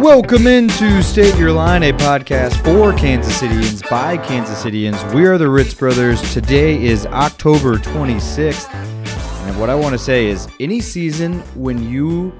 Welcome 0.00 0.46
into 0.46 1.02
State 1.02 1.36
Your 1.36 1.52
Line, 1.52 1.82
a 1.82 1.92
podcast 1.92 2.54
for 2.64 2.96
Kansas 2.96 3.38
Cityans 3.38 3.88
by 3.90 4.16
Kansas 4.16 4.64
Cityans. 4.64 5.14
We 5.14 5.26
are 5.26 5.36
the 5.36 5.50
Ritz 5.50 5.74
Brothers. 5.74 6.22
Today 6.32 6.82
is 6.82 7.04
October 7.04 7.76
26th. 7.76 8.72
And 8.74 9.60
what 9.60 9.68
I 9.68 9.74
want 9.74 9.92
to 9.92 9.98
say 9.98 10.28
is 10.28 10.48
any 10.58 10.80
season 10.80 11.40
when 11.54 11.86
you 11.86 12.32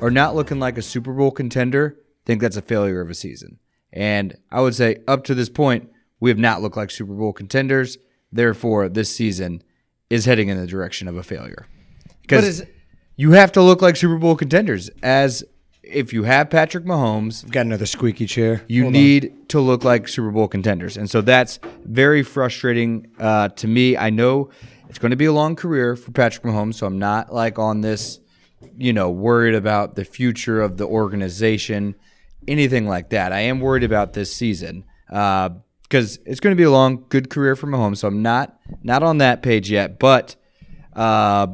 are 0.00 0.10
not 0.10 0.34
looking 0.34 0.58
like 0.58 0.78
a 0.78 0.82
Super 0.82 1.12
Bowl 1.12 1.30
contender, 1.30 1.98
think 2.24 2.40
that's 2.40 2.56
a 2.56 2.62
failure 2.62 3.02
of 3.02 3.10
a 3.10 3.14
season. 3.14 3.58
And 3.92 4.34
I 4.50 4.62
would 4.62 4.74
say 4.74 5.02
up 5.06 5.24
to 5.24 5.34
this 5.34 5.50
point, 5.50 5.90
we 6.18 6.30
have 6.30 6.38
not 6.38 6.62
looked 6.62 6.78
like 6.78 6.90
Super 6.90 7.12
Bowl 7.12 7.34
contenders. 7.34 7.98
Therefore, 8.32 8.88
this 8.88 9.14
season 9.14 9.62
is 10.08 10.24
heading 10.24 10.48
in 10.48 10.58
the 10.58 10.66
direction 10.66 11.08
of 11.08 11.16
a 11.16 11.22
failure. 11.22 11.66
Because 12.22 12.60
is- 12.60 12.66
you 13.16 13.32
have 13.32 13.52
to 13.52 13.62
look 13.62 13.82
like 13.82 13.96
Super 13.96 14.16
Bowl 14.16 14.34
contenders 14.34 14.88
as 15.02 15.44
if 15.92 16.12
you 16.12 16.24
have 16.24 16.50
Patrick 16.50 16.84
Mahomes, 16.84 17.48
Got 17.50 17.66
another 17.66 17.86
squeaky 17.86 18.26
chair. 18.26 18.62
you 18.68 18.82
Hold 18.84 18.94
on. 18.96 19.00
need 19.00 19.48
to 19.50 19.60
look 19.60 19.84
like 19.84 20.08
Super 20.08 20.30
Bowl 20.30 20.48
contenders. 20.48 20.96
And 20.96 21.08
so 21.10 21.20
that's 21.20 21.60
very 21.84 22.22
frustrating 22.22 23.08
uh, 23.18 23.48
to 23.50 23.68
me. 23.68 23.96
I 23.96 24.10
know 24.10 24.50
it's 24.88 24.98
going 24.98 25.10
to 25.10 25.16
be 25.16 25.26
a 25.26 25.32
long 25.32 25.56
career 25.56 25.96
for 25.96 26.10
Patrick 26.12 26.44
Mahomes, 26.44 26.74
so 26.74 26.86
I'm 26.86 26.98
not 26.98 27.32
like 27.32 27.58
on 27.58 27.80
this, 27.80 28.20
you 28.76 28.92
know, 28.92 29.10
worried 29.10 29.54
about 29.54 29.94
the 29.94 30.04
future 30.04 30.60
of 30.60 30.76
the 30.76 30.86
organization, 30.86 31.94
anything 32.48 32.86
like 32.88 33.10
that. 33.10 33.32
I 33.32 33.40
am 33.40 33.60
worried 33.60 33.84
about 33.84 34.12
this 34.12 34.34
season 34.34 34.84
because 35.06 36.18
it's 36.24 36.40
going 36.40 36.54
to 36.56 36.60
be 36.60 36.64
a 36.64 36.70
long, 36.70 37.04
good 37.08 37.30
career 37.30 37.54
for 37.56 37.66
Mahomes. 37.66 37.98
So 37.98 38.08
I'm 38.08 38.22
not 38.22 38.58
not 38.82 39.02
on 39.02 39.18
that 39.18 39.42
page 39.42 39.70
yet, 39.70 39.98
but 39.98 40.36
uh, 40.94 41.48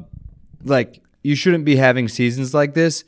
like 0.65 1.01
you 1.23 1.35
shouldn't 1.35 1.65
be 1.65 1.77
having 1.77 2.09
seasons 2.09 2.55
like 2.55 2.75
this 2.75 3.05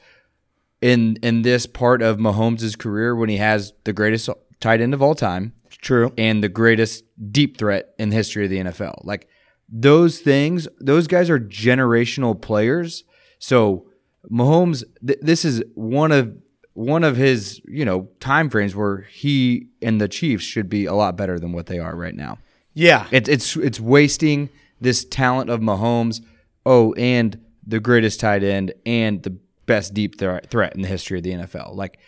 in 0.80 1.16
in 1.22 1.42
this 1.42 1.66
part 1.66 2.02
of 2.02 2.18
Mahomes' 2.18 2.78
career 2.78 3.14
when 3.14 3.28
he 3.28 3.36
has 3.36 3.72
the 3.84 3.92
greatest 3.92 4.28
tight 4.60 4.80
end 4.80 4.94
of 4.94 5.02
all 5.02 5.14
time 5.14 5.52
True. 5.80 6.12
and 6.16 6.42
the 6.42 6.48
greatest 6.48 7.04
deep 7.30 7.56
threat 7.56 7.94
in 7.98 8.10
the 8.10 8.16
history 8.16 8.44
of 8.44 8.50
the 8.50 8.58
NFL. 8.58 9.04
Like 9.04 9.28
those 9.68 10.20
things, 10.20 10.68
those 10.80 11.06
guys 11.06 11.30
are 11.30 11.38
generational 11.38 12.40
players. 12.40 13.04
So 13.38 13.86
Mahomes, 14.30 14.84
th- 15.06 15.20
this 15.22 15.44
is 15.44 15.62
one 15.74 16.12
of 16.12 16.34
one 16.74 17.04
of 17.04 17.16
his 17.16 17.60
you 17.66 17.84
know 17.84 18.08
time 18.20 18.48
frames 18.48 18.74
where 18.74 19.02
he 19.02 19.68
and 19.82 20.00
the 20.00 20.08
Chiefs 20.08 20.44
should 20.44 20.68
be 20.68 20.86
a 20.86 20.94
lot 20.94 21.16
better 21.16 21.38
than 21.38 21.52
what 21.52 21.66
they 21.66 21.78
are 21.78 21.94
right 21.96 22.14
now. 22.14 22.38
Yeah. 22.74 23.06
It's 23.10 23.28
it's 23.28 23.56
it's 23.56 23.80
wasting 23.80 24.48
this 24.80 25.04
talent 25.04 25.50
of 25.50 25.60
Mahomes. 25.60 26.24
Oh, 26.64 26.92
and 26.94 27.38
the 27.66 27.80
greatest 27.80 28.20
tight 28.20 28.42
end 28.42 28.72
and 28.84 29.22
the 29.22 29.38
best 29.74 29.94
deep 29.94 30.18
threat 30.18 30.50
threat 30.50 30.74
in 30.76 30.82
the 30.82 30.88
history 30.88 31.18
of 31.18 31.24
the 31.24 31.32
NFL. 31.32 31.74
Like 31.76 31.98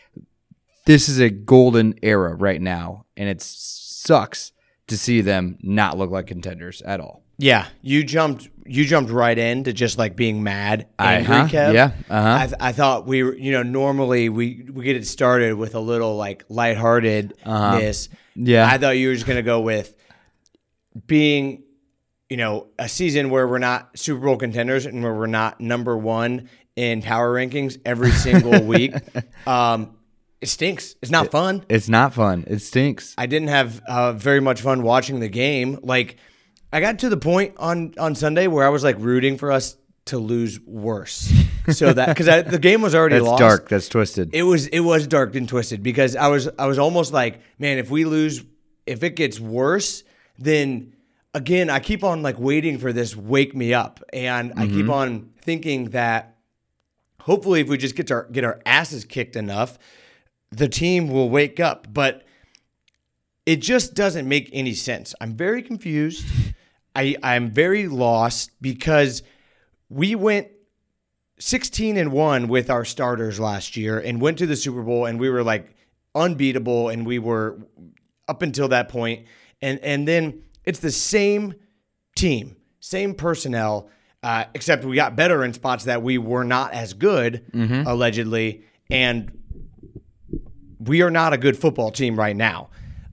this 0.86 1.08
is 1.08 1.18
a 1.20 1.30
golden 1.30 1.94
era 2.02 2.34
right 2.34 2.60
now, 2.60 3.06
and 3.16 3.28
it 3.28 3.40
sucks 3.40 4.52
to 4.88 4.98
see 4.98 5.20
them 5.20 5.56
not 5.62 5.96
look 5.96 6.10
like 6.10 6.26
contenders 6.26 6.82
at 6.82 6.98
all. 7.00 7.22
yeah. 7.38 7.66
You 7.82 8.02
jumped. 8.04 8.48
You 8.64 8.84
jumped 8.84 9.10
right 9.10 9.36
into 9.36 9.72
just 9.72 9.98
like 9.98 10.14
being 10.14 10.42
mad, 10.44 10.86
angry, 10.98 11.34
Uh-huh. 11.34 11.48
Kev. 11.48 11.74
Yeah. 11.74 11.90
Uh-huh. 12.08 12.38
I, 12.42 12.46
th- 12.46 12.56
I 12.60 12.72
thought 12.72 13.06
we 13.08 13.22
were. 13.24 13.34
You 13.36 13.52
know, 13.52 13.62
normally 13.64 14.28
we 14.28 14.64
we 14.72 14.84
get 14.84 14.96
it 14.96 15.06
started 15.06 15.54
with 15.54 15.74
a 15.74 15.80
little 15.80 16.14
like 16.16 16.44
lightheartedness. 16.48 18.08
Yeah. 18.36 18.68
I 18.70 18.78
thought 18.78 18.96
you 18.98 19.08
were 19.08 19.14
just 19.14 19.26
gonna 19.26 19.42
go 19.42 19.60
with 19.60 19.94
being, 21.06 21.62
you 22.28 22.36
know, 22.36 22.68
a 22.78 22.88
season 22.88 23.30
where 23.30 23.46
we're 23.48 23.58
not 23.58 23.98
Super 23.98 24.20
Bowl 24.24 24.36
contenders 24.36 24.86
and 24.86 25.02
where 25.02 25.14
we're 25.14 25.26
not 25.26 25.60
number 25.60 25.96
one 25.96 26.48
in 26.76 27.02
power 27.02 27.32
rankings 27.34 27.78
every 27.84 28.10
single 28.10 28.62
week. 28.64 28.94
Um, 29.46 29.96
it 30.40 30.48
stinks. 30.48 30.96
It's 31.02 31.10
not 31.10 31.30
fun. 31.30 31.64
It's 31.68 31.88
not 31.88 32.14
fun. 32.14 32.44
It 32.46 32.58
stinks. 32.60 33.14
I 33.16 33.26
didn't 33.26 33.48
have 33.48 33.80
uh, 33.86 34.12
very 34.12 34.40
much 34.40 34.60
fun 34.60 34.82
watching 34.82 35.20
the 35.20 35.28
game. 35.28 35.78
Like, 35.82 36.16
I 36.72 36.80
got 36.80 36.98
to 37.00 37.08
the 37.08 37.16
point 37.16 37.54
on 37.58 37.94
on 37.98 38.14
Sunday 38.14 38.46
where 38.48 38.66
I 38.66 38.70
was 38.70 38.82
like 38.82 38.96
rooting 38.98 39.38
for 39.38 39.52
us 39.52 39.76
to 40.06 40.18
lose 40.18 40.58
worse, 40.66 41.32
so 41.70 41.92
that 41.92 42.08
because 42.08 42.26
the 42.50 42.58
game 42.58 42.82
was 42.82 42.92
already 42.92 43.14
That's 43.18 43.26
lost. 43.26 43.38
dark. 43.40 43.68
That's 43.68 43.88
twisted. 43.88 44.30
It 44.34 44.42
was 44.42 44.66
it 44.66 44.80
was 44.80 45.06
dark 45.06 45.36
and 45.36 45.48
twisted 45.48 45.82
because 45.82 46.16
I 46.16 46.26
was 46.26 46.48
I 46.58 46.66
was 46.66 46.78
almost 46.78 47.12
like, 47.12 47.40
man, 47.60 47.78
if 47.78 47.88
we 47.88 48.04
lose, 48.04 48.42
if 48.84 49.04
it 49.04 49.14
gets 49.14 49.38
worse, 49.38 50.02
then 50.38 50.94
again, 51.34 51.70
I 51.70 51.78
keep 51.78 52.02
on 52.02 52.22
like 52.22 52.38
waiting 52.40 52.78
for 52.78 52.92
this 52.92 53.14
wake 53.14 53.54
me 53.54 53.74
up, 53.74 54.02
and 54.12 54.54
I 54.56 54.66
keep 54.66 54.88
on 54.88 55.30
thinking 55.38 55.90
that 55.90 56.31
hopefully 57.22 57.60
if 57.60 57.68
we 57.68 57.78
just 57.78 57.96
get 57.96 58.10
our 58.10 58.24
get 58.30 58.44
our 58.44 58.60
asses 58.66 59.04
kicked 59.04 59.36
enough, 59.36 59.78
the 60.50 60.68
team 60.68 61.08
will 61.08 61.30
wake 61.30 61.60
up. 61.60 61.86
But 61.92 62.24
it 63.46 63.56
just 63.56 63.94
doesn't 63.94 64.28
make 64.28 64.50
any 64.52 64.74
sense. 64.74 65.14
I'm 65.20 65.34
very 65.34 65.62
confused. 65.62 66.24
I 66.94 67.16
I'm 67.22 67.50
very 67.50 67.88
lost 67.88 68.50
because 68.60 69.22
we 69.88 70.14
went 70.14 70.48
16 71.38 71.96
and 71.96 72.12
1 72.12 72.48
with 72.48 72.70
our 72.70 72.84
starters 72.84 73.40
last 73.40 73.76
year 73.76 73.98
and 73.98 74.20
went 74.20 74.38
to 74.38 74.46
the 74.46 74.56
Super 74.56 74.82
Bowl 74.82 75.06
and 75.06 75.18
we 75.18 75.28
were 75.28 75.42
like 75.42 75.74
unbeatable 76.14 76.88
and 76.88 77.04
we 77.06 77.18
were 77.18 77.58
up 78.28 78.42
until 78.42 78.68
that 78.68 78.88
point 78.88 79.26
and 79.60 79.78
and 79.80 80.06
then 80.06 80.42
it's 80.64 80.78
the 80.78 80.92
same 80.92 81.54
team, 82.14 82.56
same 82.80 83.14
personnel 83.14 83.88
uh, 84.22 84.44
except 84.54 84.84
we 84.84 84.96
got 84.96 85.16
better 85.16 85.44
in 85.44 85.52
spots 85.52 85.84
that 85.84 86.02
we 86.02 86.18
were 86.18 86.44
not 86.44 86.72
as 86.72 86.94
good 86.94 87.44
allegedly 87.86 88.64
and 88.90 89.30
we 90.78 91.02
are 91.02 91.10
not 91.10 91.32
a 91.32 91.38
good 91.38 91.56
football 91.56 91.90
team 91.90 92.18
right 92.18 92.36
now. 92.36 92.68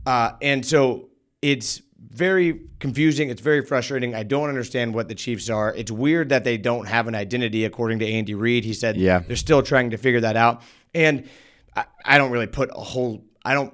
Uh, 0.06 0.31
and 0.42 0.66
so 0.66 1.09
it's 1.42 1.81
very 2.09 2.62
confusing. 2.80 3.30
It's 3.30 3.42
very 3.42 3.64
frustrating. 3.64 4.16
I 4.16 4.24
don't 4.24 4.50
understand 4.50 4.94
what 4.94 5.08
the 5.08 5.16
Chiefs 5.16 5.50
are. 5.50 5.74
It's 5.75 5.92
weird 5.92 6.30
that 6.30 6.44
they 6.44 6.58
don't 6.58 6.88
have 6.88 7.08
an 7.08 7.14
identity, 7.16 7.66
according 7.66 8.00
to 8.00 8.08
Andy 8.08 8.34
Reid. 8.34 8.66
He 8.66 8.74
said 8.74 8.97
Yeah. 8.97 9.20
they're 9.20 9.36
still 9.36 9.62
trying 9.62 9.91
to 9.91 9.97
figure 9.97 10.22
that 10.22 10.36
out. 10.36 10.64
And 10.96 11.30
I, 11.76 11.86
I 12.03 12.18
don't 12.18 12.31
really 12.31 12.47
put 12.47 12.70
a 12.74 12.81
whole, 12.81 13.24
I 13.46 13.53
don't, 13.53 13.74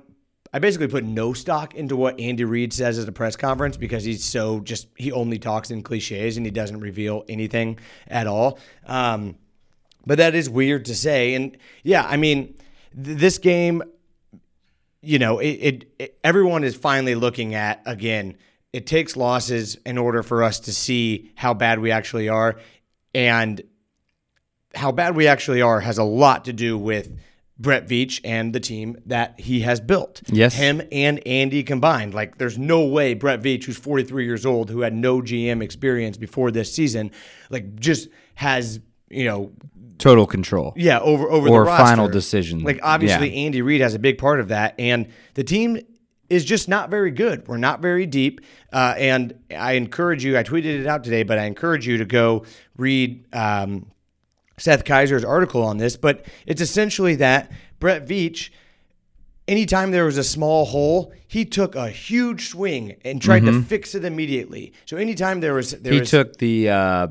I 0.55 0.59
basically 0.59 0.88
put 0.88 1.03
no 1.03 1.33
stock 1.33 1.75
into 1.75 1.97
what 1.97 2.17
Andy 2.17 2.45
Reid 2.45 2.71
says 2.71 2.97
at 2.97 3.09
a 3.09 3.11
press 3.11 3.35
conference 3.35 3.75
because 3.75 4.05
he's 4.05 4.23
so 4.23 4.61
just, 4.61 4.88
he 4.95 5.11
only 5.11 5.38
talks 5.38 5.69
in 5.69 5.83
cliches 5.83 6.38
and 6.38 6.45
he 6.45 6.49
doesn't 6.49 6.79
reveal 6.79 7.25
anything 7.27 7.77
at 8.07 8.25
all. 8.25 8.57
Um, 8.85 9.35
but 10.05 10.17
that 10.19 10.33
is 10.33 10.49
weird 10.49 10.85
to 10.85 10.95
say. 10.95 11.33
And 11.33 11.57
yeah, 11.83 12.05
I 12.07 12.16
mean, 12.16 12.55
th- 12.95 13.17
this 13.17 13.38
game, 13.38 13.83
you 15.01 15.19
know, 15.19 15.39
it, 15.39 15.49
it, 15.49 15.91
it 15.99 16.19
everyone 16.23 16.63
is 16.63 16.73
finally 16.73 17.16
looking 17.16 17.53
at 17.53 17.81
again. 17.85 18.37
It 18.72 18.87
takes 18.87 19.17
losses 19.17 19.75
in 19.85 19.97
order 19.97 20.23
for 20.23 20.41
us 20.41 20.61
to 20.61 20.73
see 20.73 21.33
how 21.35 21.53
bad 21.53 21.79
we 21.79 21.91
actually 21.91 22.29
are, 22.29 22.61
and 23.13 23.61
how 24.73 24.93
bad 24.93 25.17
we 25.17 25.27
actually 25.27 25.61
are 25.61 25.81
has 25.81 25.97
a 25.97 26.03
lot 26.05 26.45
to 26.45 26.53
do 26.53 26.77
with 26.77 27.11
Brett 27.57 27.88
Veach 27.88 28.19
and 28.25 28.51
the 28.53 28.59
team 28.59 28.97
that 29.05 29.39
he 29.39 29.61
has 29.61 29.79
built. 29.79 30.21
Yes. 30.27 30.53
him 30.55 30.81
and 30.91 31.25
Andy 31.25 31.63
combined. 31.63 32.13
Like, 32.13 32.38
there's 32.38 32.57
no 32.57 32.85
way 32.85 33.13
Brett 33.13 33.41
Veach, 33.41 33.63
who's 33.63 33.77
43 33.77 34.25
years 34.25 34.45
old, 34.45 34.69
who 34.69 34.81
had 34.81 34.93
no 34.93 35.21
GM 35.21 35.63
experience 35.63 36.17
before 36.17 36.51
this 36.51 36.73
season, 36.73 37.11
like 37.49 37.75
just 37.79 38.09
has 38.35 38.79
you 39.09 39.23
know 39.25 39.51
Total 39.97 40.27
control. 40.27 40.73
yeah, 40.75 40.99
over 40.99 41.29
over 41.31 41.47
Or 41.47 41.59
the 41.61 41.66
roster. 41.67 41.85
final 41.85 42.09
decision. 42.09 42.59
Like 42.63 42.79
obviously, 42.84 43.29
Yeah. 43.34 43.46
Andy 43.46 43.61
Reid 43.61 43.79
has 43.79 43.93
a 43.93 43.99
big 43.99 44.17
part 44.17 44.41
of 44.41 44.49
that, 44.49 44.75
and 44.78 45.08
the 45.35 45.43
team 45.46 45.79
is 46.29 46.43
just 46.43 46.67
not 46.67 46.90
very 46.90 47.11
good. 47.11 47.47
We're 47.47 47.55
not 47.58 47.81
very 47.81 48.05
deep, 48.05 48.41
uh, 48.73 48.96
and 48.97 49.34
I 49.55 49.73
encourage 49.73 50.25
you. 50.25 50.37
I 50.37 50.43
tweeted 50.43 50.81
it 50.81 50.87
out 50.87 51.03
today, 51.05 51.23
but 51.23 51.37
I 51.40 51.46
encourage 51.46 51.87
you 51.87 51.97
to 51.99 52.05
go 52.05 52.43
read 52.75 53.23
um, 53.31 53.85
Seth 54.57 54.84
Keysor's 54.84 55.23
article 55.23 55.63
on 55.63 55.78
this. 55.78 55.97
But 55.97 56.25
it's 56.46 56.61
essentially 56.61 57.16
that 57.16 57.52
Brett 57.79 58.07
Veach. 58.07 58.49
Anytime 59.47 59.91
there 59.91 60.05
was 60.05 60.17
a 60.17 60.23
small 60.23 60.66
hole, 60.66 61.13
he 61.28 61.46
took 61.46 61.75
a 61.75 61.87
huge 61.90 62.47
swing 62.49 62.96
and 63.05 63.22
tried 63.22 63.41
to 63.41 63.61
fix 63.61 63.93
it 63.93 64.03
immediately. 64.03 64.73
So 64.85 64.97
anytime 64.97 65.40
there 65.40 65.53
was, 65.53 65.69
there 65.69 65.79
Mm-hmm. 65.79 65.93
He 65.93 65.99
was 65.99 66.09
took 66.09 66.37
the 66.37 66.69
uh, 66.69 67.07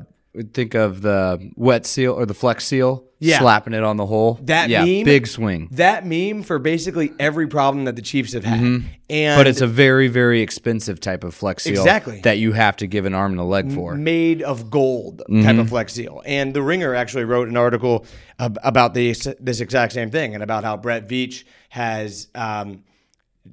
think 0.53 0.73
of 0.73 1.01
the 1.01 1.51
wet 1.55 1.85
seal 1.85 2.13
or 2.13 2.25
the 2.25 2.33
flex 2.33 2.65
seal, 2.65 3.03
Yeah. 3.19 3.39
slapping 3.39 3.73
it 3.73 3.83
on 3.83 3.97
the 3.97 4.05
hole. 4.05 4.39
That 4.43 4.69
yeah, 4.69 4.83
meme- 4.85 5.03
big 5.05 5.27
swing. 5.27 5.69
that 5.71 6.05
meme 6.05 6.43
for 6.43 6.59
basically 6.59 7.13
every 7.19 7.47
problem 7.47 7.85
that 7.85 7.95
the 7.95 8.01
Chiefs 8.01 8.33
have 8.33 8.43
had. 8.43 8.59
And 8.59 8.85
Mm-hmm. 9.07 9.37
But 9.39 9.45
it's 9.47 9.61
a 9.61 9.67
very, 9.67 10.07
very 10.07 10.41
expensive 10.41 10.99
type 10.99 11.23
of 11.23 11.33
flex 11.35 11.63
seal 11.63 11.73
Exactly. 11.79 12.21
that 12.21 12.37
you 12.39 12.53
have 12.53 12.75
to 12.77 12.87
give 12.87 13.05
an 13.05 13.13
arm 13.13 13.31
and 13.33 13.39
a 13.39 13.43
leg 13.43 13.71
for. 13.71 13.95
made 13.95 14.41
of 14.41 14.69
gold 14.71 15.19
type 15.19 15.27
Mm-hmm. 15.29 15.59
of 15.59 15.69
flex 15.69 15.93
seal. 15.93 16.21
And 16.25 16.53
the 16.53 16.61
Ringer 16.63 16.95
actually 16.95 17.25
wrote 17.25 17.47
an 17.47 17.55
article 17.57 18.05
about 18.39 18.93
this 18.93 19.27
this 19.39 19.59
exact 19.61 19.93
same 19.93 20.09
thing 20.11 20.33
and 20.33 20.41
about 20.43 20.63
how 20.63 20.75
Brett 20.77 21.07
Veach 21.07 21.43
has 21.69 22.27
um, 22.35 22.83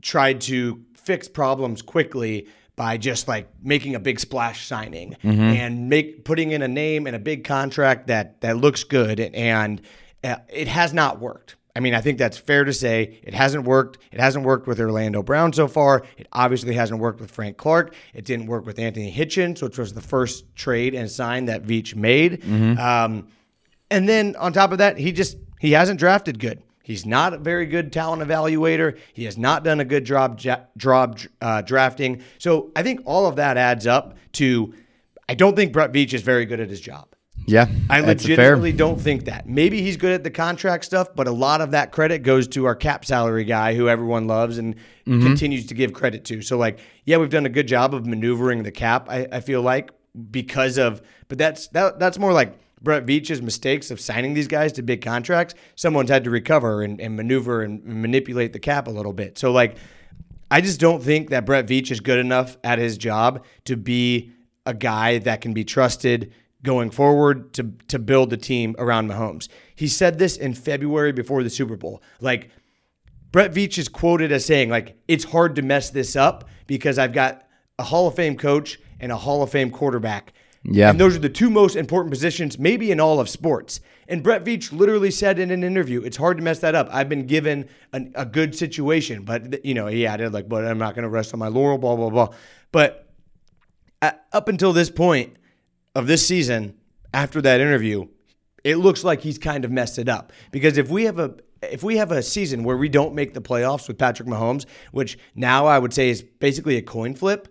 tried 0.00 0.40
to 0.42 0.82
fix 0.96 1.28
problems 1.28 1.82
quickly 1.82 2.46
by 2.76 2.96
just 2.96 3.28
like 3.28 3.48
making 3.62 3.94
a 3.94 4.00
big 4.00 4.18
splash 4.18 4.66
signing 4.66 5.16
Mm-hmm. 5.22 5.40
and 5.40 5.88
make 5.88 6.24
putting 6.24 6.52
in 6.52 6.62
a 6.62 6.68
name 6.68 7.06
and 7.06 7.14
a 7.14 7.18
big 7.18 7.44
contract 7.44 8.06
that 8.06 8.40
that 8.40 8.56
looks 8.56 8.84
good 8.84 9.20
and 9.20 9.82
uh, 10.24 10.36
it 10.48 10.68
has 10.68 10.92
not 10.94 11.20
worked. 11.20 11.56
I 11.74 11.80
mean, 11.80 11.94
I 11.94 12.00
think 12.02 12.18
that's 12.18 12.36
fair 12.36 12.64
to 12.64 12.72
say. 12.72 13.18
It 13.22 13.32
hasn't 13.32 13.64
worked. 13.64 13.98
It 14.12 14.20
hasn't 14.20 14.44
worked 14.44 14.66
with 14.66 14.78
Orlando 14.78 15.22
Brown 15.22 15.54
so 15.54 15.66
far. 15.68 16.02
It 16.18 16.28
obviously 16.32 16.74
hasn't 16.74 17.00
worked 17.00 17.18
with 17.20 17.30
Frank 17.30 17.56
Clark. 17.56 17.94
It 18.12 18.26
didn't 18.26 18.46
work 18.46 18.66
with 18.66 18.78
Anthony 18.78 19.10
Hitchens, 19.10 19.62
which 19.62 19.78
was 19.78 19.94
the 19.94 20.02
first 20.02 20.54
trade 20.54 20.94
and 20.94 21.10
sign 21.10 21.46
that 21.46 21.62
Veach 21.64 21.96
made. 21.96 22.44
Um, 22.78 23.26
and 23.90 24.06
then 24.08 24.36
on 24.36 24.52
top 24.52 24.72
of 24.72 24.78
that, 24.78 24.98
he 24.98 25.12
just 25.12 25.38
he 25.60 25.72
hasn't 25.72 25.98
drafted 25.98 26.38
good. 26.38 26.62
He's 26.82 27.06
not 27.06 27.32
a 27.34 27.38
very 27.38 27.66
good 27.66 27.92
talent 27.92 28.22
evaluator. 28.22 28.98
He 29.12 29.24
has 29.24 29.38
not 29.38 29.64
done 29.64 29.80
a 29.80 29.84
good 29.84 30.04
job 30.04 30.38
job 30.38 31.18
uh, 31.40 31.62
drafting. 31.62 32.22
So 32.38 32.70
I 32.74 32.82
think 32.82 33.00
all 33.04 33.26
of 33.26 33.36
that 33.36 33.56
adds 33.56 33.86
up 33.86 34.16
to. 34.32 34.74
I 35.28 35.34
don't 35.34 35.54
think 35.56 35.72
Brett 35.72 35.92
Veach 35.92 36.12
is 36.12 36.22
very 36.22 36.44
good 36.44 36.60
at 36.60 36.68
his 36.68 36.80
job. 36.80 37.08
Yeah, 37.44 37.66
I 37.90 38.00
legitimately 38.00 38.70
don't 38.72 39.00
think 39.00 39.24
that. 39.24 39.48
Maybe 39.48 39.82
he's 39.82 39.96
good 39.96 40.12
at 40.12 40.22
the 40.22 40.30
contract 40.30 40.84
stuff, 40.84 41.08
but 41.16 41.26
a 41.26 41.32
lot 41.32 41.60
of 41.60 41.72
that 41.72 41.90
credit 41.90 42.18
goes 42.22 42.46
to 42.48 42.66
our 42.66 42.76
cap 42.76 43.04
salary 43.04 43.42
guy 43.42 43.74
who 43.74 43.88
everyone 43.88 44.26
loves 44.26 44.58
and 44.58 44.76
Mm-hmm. 45.04 45.26
continues 45.26 45.66
to 45.66 45.74
give 45.74 45.92
credit 45.92 46.24
to. 46.26 46.42
So, 46.42 46.56
like, 46.56 46.78
yeah, 47.04 47.16
we've 47.16 47.28
done 47.28 47.44
a 47.44 47.48
good 47.48 47.66
job 47.66 47.92
of 47.92 48.06
maneuvering 48.06 48.62
the 48.62 48.70
cap. 48.70 49.08
I, 49.10 49.26
I 49.32 49.40
feel 49.40 49.60
like 49.60 49.90
because 50.30 50.78
of, 50.78 51.02
but 51.26 51.38
that's 51.38 51.66
that 51.68 51.98
that's 51.98 52.20
more 52.20 52.32
like 52.32 52.56
Brett 52.82 53.06
Veach's 53.06 53.40
mistakes 53.40 53.90
of 53.90 54.00
signing 54.00 54.34
these 54.34 54.48
guys 54.48 54.72
to 54.72 54.82
big 54.82 55.02
contracts. 55.02 55.54
Someone's 55.76 56.10
had 56.10 56.24
to 56.24 56.30
recover 56.30 56.82
and, 56.82 57.00
and 57.00 57.16
maneuver 57.16 57.62
and 57.62 57.84
manipulate 57.84 58.52
the 58.52 58.58
cap 58.58 58.88
a 58.88 58.90
little 58.90 59.12
bit. 59.12 59.38
So, 59.38 59.52
like, 59.52 59.76
I 60.50 60.60
just 60.60 60.80
don't 60.80 61.02
think 61.02 61.30
that 61.30 61.46
Brett 61.46 61.66
Veach 61.66 61.90
is 61.90 62.00
good 62.00 62.18
enough 62.18 62.56
at 62.62 62.78
his 62.78 62.98
job 62.98 63.44
to 63.64 63.76
be 63.76 64.32
a 64.66 64.74
guy 64.74 65.18
that 65.18 65.40
can 65.40 65.54
be 65.54 65.64
trusted 65.64 66.32
going 66.62 66.90
forward 66.90 67.52
to 67.54 67.72
to 67.88 67.98
build 67.98 68.30
the 68.30 68.36
team 68.36 68.76
around 68.78 69.08
Mahomes. 69.08 69.48
He 69.74 69.88
said 69.88 70.18
this 70.18 70.36
in 70.36 70.54
February 70.54 71.12
before 71.12 71.42
the 71.42 71.50
Super 71.50 71.76
Bowl. 71.76 72.02
Like 72.20 72.50
Brett 73.32 73.52
Veach 73.52 73.78
is 73.78 73.88
quoted 73.88 74.30
as 74.30 74.44
saying, 74.44 74.68
like, 74.68 74.96
it's 75.08 75.24
hard 75.24 75.56
to 75.56 75.62
mess 75.62 75.90
this 75.90 76.14
up 76.16 76.48
because 76.66 76.98
I've 76.98 77.14
got 77.14 77.48
a 77.78 77.82
Hall 77.82 78.06
of 78.06 78.14
Fame 78.14 78.36
coach 78.36 78.78
and 79.00 79.10
a 79.10 79.16
Hall 79.16 79.42
of 79.42 79.50
Fame 79.50 79.70
quarterback. 79.70 80.34
Yeah. 80.64 80.90
And 80.90 81.00
those 81.00 81.16
are 81.16 81.20
the 81.20 81.28
two 81.28 81.50
most 81.50 81.74
important 81.74 82.12
positions, 82.12 82.58
maybe 82.58 82.90
in 82.90 83.00
all 83.00 83.18
of 83.18 83.28
sports. 83.28 83.80
And 84.06 84.22
Brett 84.22 84.44
Veach 84.44 84.72
literally 84.72 85.10
said 85.10 85.38
in 85.38 85.50
an 85.50 85.64
interview, 85.64 86.02
it's 86.02 86.16
hard 86.16 86.36
to 86.36 86.42
mess 86.42 86.60
that 86.60 86.74
up. 86.74 86.88
I've 86.92 87.08
been 87.08 87.26
given 87.26 87.68
an, 87.92 88.12
a 88.14 88.24
good 88.24 88.54
situation, 88.54 89.24
but, 89.24 89.64
you 89.64 89.74
know, 89.74 89.88
he 89.88 90.06
added, 90.06 90.32
like, 90.32 90.48
but 90.48 90.64
I'm 90.64 90.78
not 90.78 90.94
going 90.94 91.02
to 91.02 91.08
rest 91.08 91.34
on 91.34 91.40
my 91.40 91.48
laurel, 91.48 91.78
blah, 91.78 91.96
blah, 91.96 92.10
blah. 92.10 92.28
But 92.70 93.08
uh, 94.00 94.12
up 94.32 94.48
until 94.48 94.72
this 94.72 94.90
point 94.90 95.36
of 95.94 96.06
this 96.06 96.26
season, 96.26 96.74
after 97.12 97.42
that 97.42 97.60
interview, 97.60 98.06
it 98.64 98.76
looks 98.76 99.02
like 99.02 99.20
he's 99.20 99.38
kind 99.38 99.64
of 99.64 99.70
messed 99.70 99.98
it 99.98 100.08
up. 100.08 100.32
Because 100.50 100.78
if 100.78 100.88
we 100.88 101.04
have 101.04 101.18
a 101.18 101.34
if 101.62 101.82
we 101.82 101.96
have 101.96 102.10
a 102.10 102.22
season 102.22 102.64
where 102.64 102.76
we 102.76 102.88
don't 102.88 103.14
make 103.14 103.34
the 103.34 103.40
playoffs 103.40 103.86
with 103.86 103.96
Patrick 103.96 104.28
Mahomes, 104.28 104.66
which 104.90 105.16
now 105.34 105.66
I 105.66 105.78
would 105.78 105.92
say 105.92 106.10
is 106.10 106.22
basically 106.22 106.76
a 106.76 106.82
coin 106.82 107.14
flip, 107.14 107.48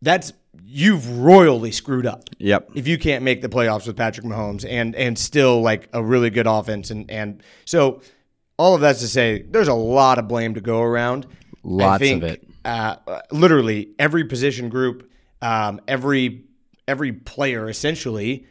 that's 0.00 0.32
you've 0.64 1.18
royally 1.18 1.72
screwed 1.72 2.06
up. 2.06 2.24
Yep. 2.38 2.70
If 2.74 2.86
you 2.86 2.98
can't 2.98 3.24
make 3.24 3.42
the 3.42 3.48
playoffs 3.48 3.86
with 3.86 3.96
Patrick 3.96 4.26
Mahomes 4.26 4.66
and 4.68 4.94
and 4.94 5.18
still 5.18 5.60
like 5.60 5.88
a 5.92 6.02
really 6.02 6.30
good 6.30 6.46
offense 6.46 6.90
and 6.90 7.10
and 7.10 7.42
so 7.64 8.00
all 8.56 8.74
of 8.74 8.80
that's 8.80 9.00
to 9.00 9.08
say 9.08 9.42
there's 9.42 9.68
a 9.68 9.74
lot 9.74 10.18
of 10.18 10.28
blame 10.28 10.54
to 10.54 10.60
go 10.60 10.82
around. 10.82 11.26
Lots 11.62 11.96
of 11.96 12.00
think, 12.00 12.22
it. 12.22 12.48
Uh, 12.64 12.96
literally 13.30 13.90
every 13.98 14.24
position 14.24 14.68
group, 14.68 15.10
um, 15.40 15.80
every 15.88 16.44
every 16.86 17.12
player 17.12 17.68
essentially 17.68 18.46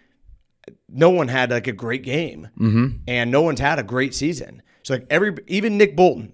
no 0.90 1.10
one 1.10 1.28
had 1.28 1.52
like 1.52 1.68
a 1.68 1.72
great 1.72 2.04
game, 2.04 2.50
mm-hmm. 2.58 2.98
and 3.08 3.32
no 3.32 3.42
one's 3.42 3.60
had 3.60 3.80
a 3.80 3.84
great 3.84 4.14
season. 4.14 4.62
So 4.84 4.96
like 4.96 5.08
every 5.10 5.36
even 5.48 5.78
Nick 5.78 5.96
Bolton, 5.96 6.34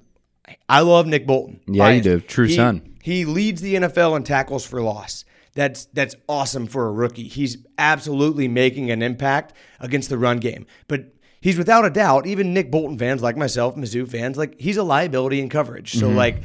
I 0.70 0.82
love 0.82 1.08
Nick 1.08 1.26
Bolton. 1.26 1.60
Yeah, 1.68 1.90
you 1.90 2.02
do. 2.02 2.20
True 2.20 2.48
He- 2.48 2.56
son. 2.56 2.90
He 3.02 3.26
leads 3.26 3.60
the 3.60 3.76
NFL 3.76 4.16
in 4.16 4.24
tackles 4.24 4.66
for 4.66 4.82
loss. 4.82 5.26
That's 5.56 5.86
that's 5.86 6.16
awesome 6.28 6.68
for 6.68 6.88
a 6.88 6.92
rookie. 6.92 7.28
He's 7.28 7.58
absolutely 7.78 8.48
making 8.48 8.90
an 8.92 9.02
impact 9.02 9.54
against 9.80 10.10
the 10.10 10.18
run 10.18 10.40
game. 10.40 10.66
But 10.88 11.14
he's 11.42 11.58
without 11.58 11.86
a 11.86 11.90
doubt, 11.90 12.26
even 12.26 12.54
Nick 12.54 12.72
Bolton 12.72 12.98
fans 12.98 13.22
like 13.22 13.38
myself, 13.38 13.76
Mizzou 13.76 14.08
fans, 14.08 14.38
like 14.38 14.60
he's 14.60 14.78
a 14.78 14.84
liability 14.84 15.40
in 15.40 15.50
coverage. 15.50 15.94
So 15.94 16.10
like 16.10 16.42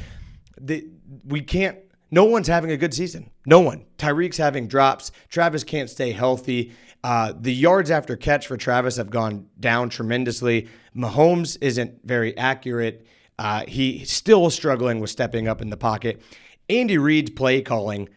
the 0.59 0.87
we 1.25 1.41
can't 1.41 1.79
no 2.11 2.25
one's 2.25 2.47
having 2.47 2.71
a 2.71 2.77
good 2.77 2.93
season. 2.93 3.29
No 3.45 3.59
one. 3.59 3.85
Tyreek's 3.97 4.37
having 4.37 4.67
drops. 4.67 5.11
Travis 5.29 5.63
can't 5.63 5.89
stay 5.89 6.11
healthy. 6.11 6.73
Uh, 7.03 7.33
the 7.39 7.53
yards 7.53 7.91
after 7.91 8.15
catch 8.15 8.47
for 8.47 8.57
Travis 8.57 8.97
have 8.97 9.09
gone 9.09 9.47
down 9.59 9.89
tremendously. 9.89 10.67
Mahomes 10.95 11.57
isn't 11.61 11.99
very 12.03 12.35
accurate. 12.37 13.05
Uh, 13.37 13.63
he's 13.67 14.11
still 14.11 14.49
struggling 14.49 14.99
with 14.99 15.09
stepping 15.09 15.47
up 15.47 15.61
in 15.61 15.69
the 15.69 15.77
pocket. 15.77 16.21
Andy 16.67 16.97
Reid's 16.97 17.31
play 17.31 17.61
calling, 17.61 18.09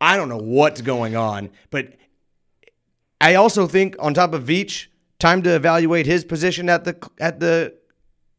I 0.00 0.16
don't 0.16 0.28
know 0.28 0.38
what's 0.38 0.80
going 0.80 1.16
on, 1.16 1.50
but 1.70 1.94
I 3.20 3.34
also 3.36 3.66
think 3.66 3.96
on 3.98 4.14
top 4.14 4.34
of 4.34 4.44
Veach, 4.44 4.88
time 5.18 5.42
to 5.42 5.54
evaluate 5.54 6.06
his 6.06 6.24
position 6.24 6.68
at 6.68 6.84
the 6.84 7.10
at 7.18 7.40
the 7.40 7.74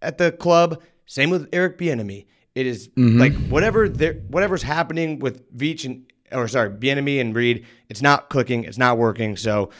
at 0.01 0.17
the 0.17 0.31
club. 0.31 0.81
Same 1.05 1.29
with 1.29 1.49
Eric 1.53 1.77
Bieniemy. 1.77 2.25
It 2.53 2.65
is 2.65 2.89
mm-hmm. 2.89 3.19
like 3.19 3.33
whatever 3.49 3.89
there 3.89 4.13
whatever's 4.29 4.63
happening 4.63 5.19
with 5.19 5.51
Veach 5.57 5.85
and 5.85 6.05
or 6.31 6.47
sorry 6.47 6.69
Bieniemy 6.69 7.19
and 7.19 7.35
Reid, 7.35 7.65
it's 7.89 8.01
not 8.01 8.29
clicking, 8.29 8.63
it's 8.63 8.77
not 8.77 8.97
working. 8.97 9.37
So 9.37 9.71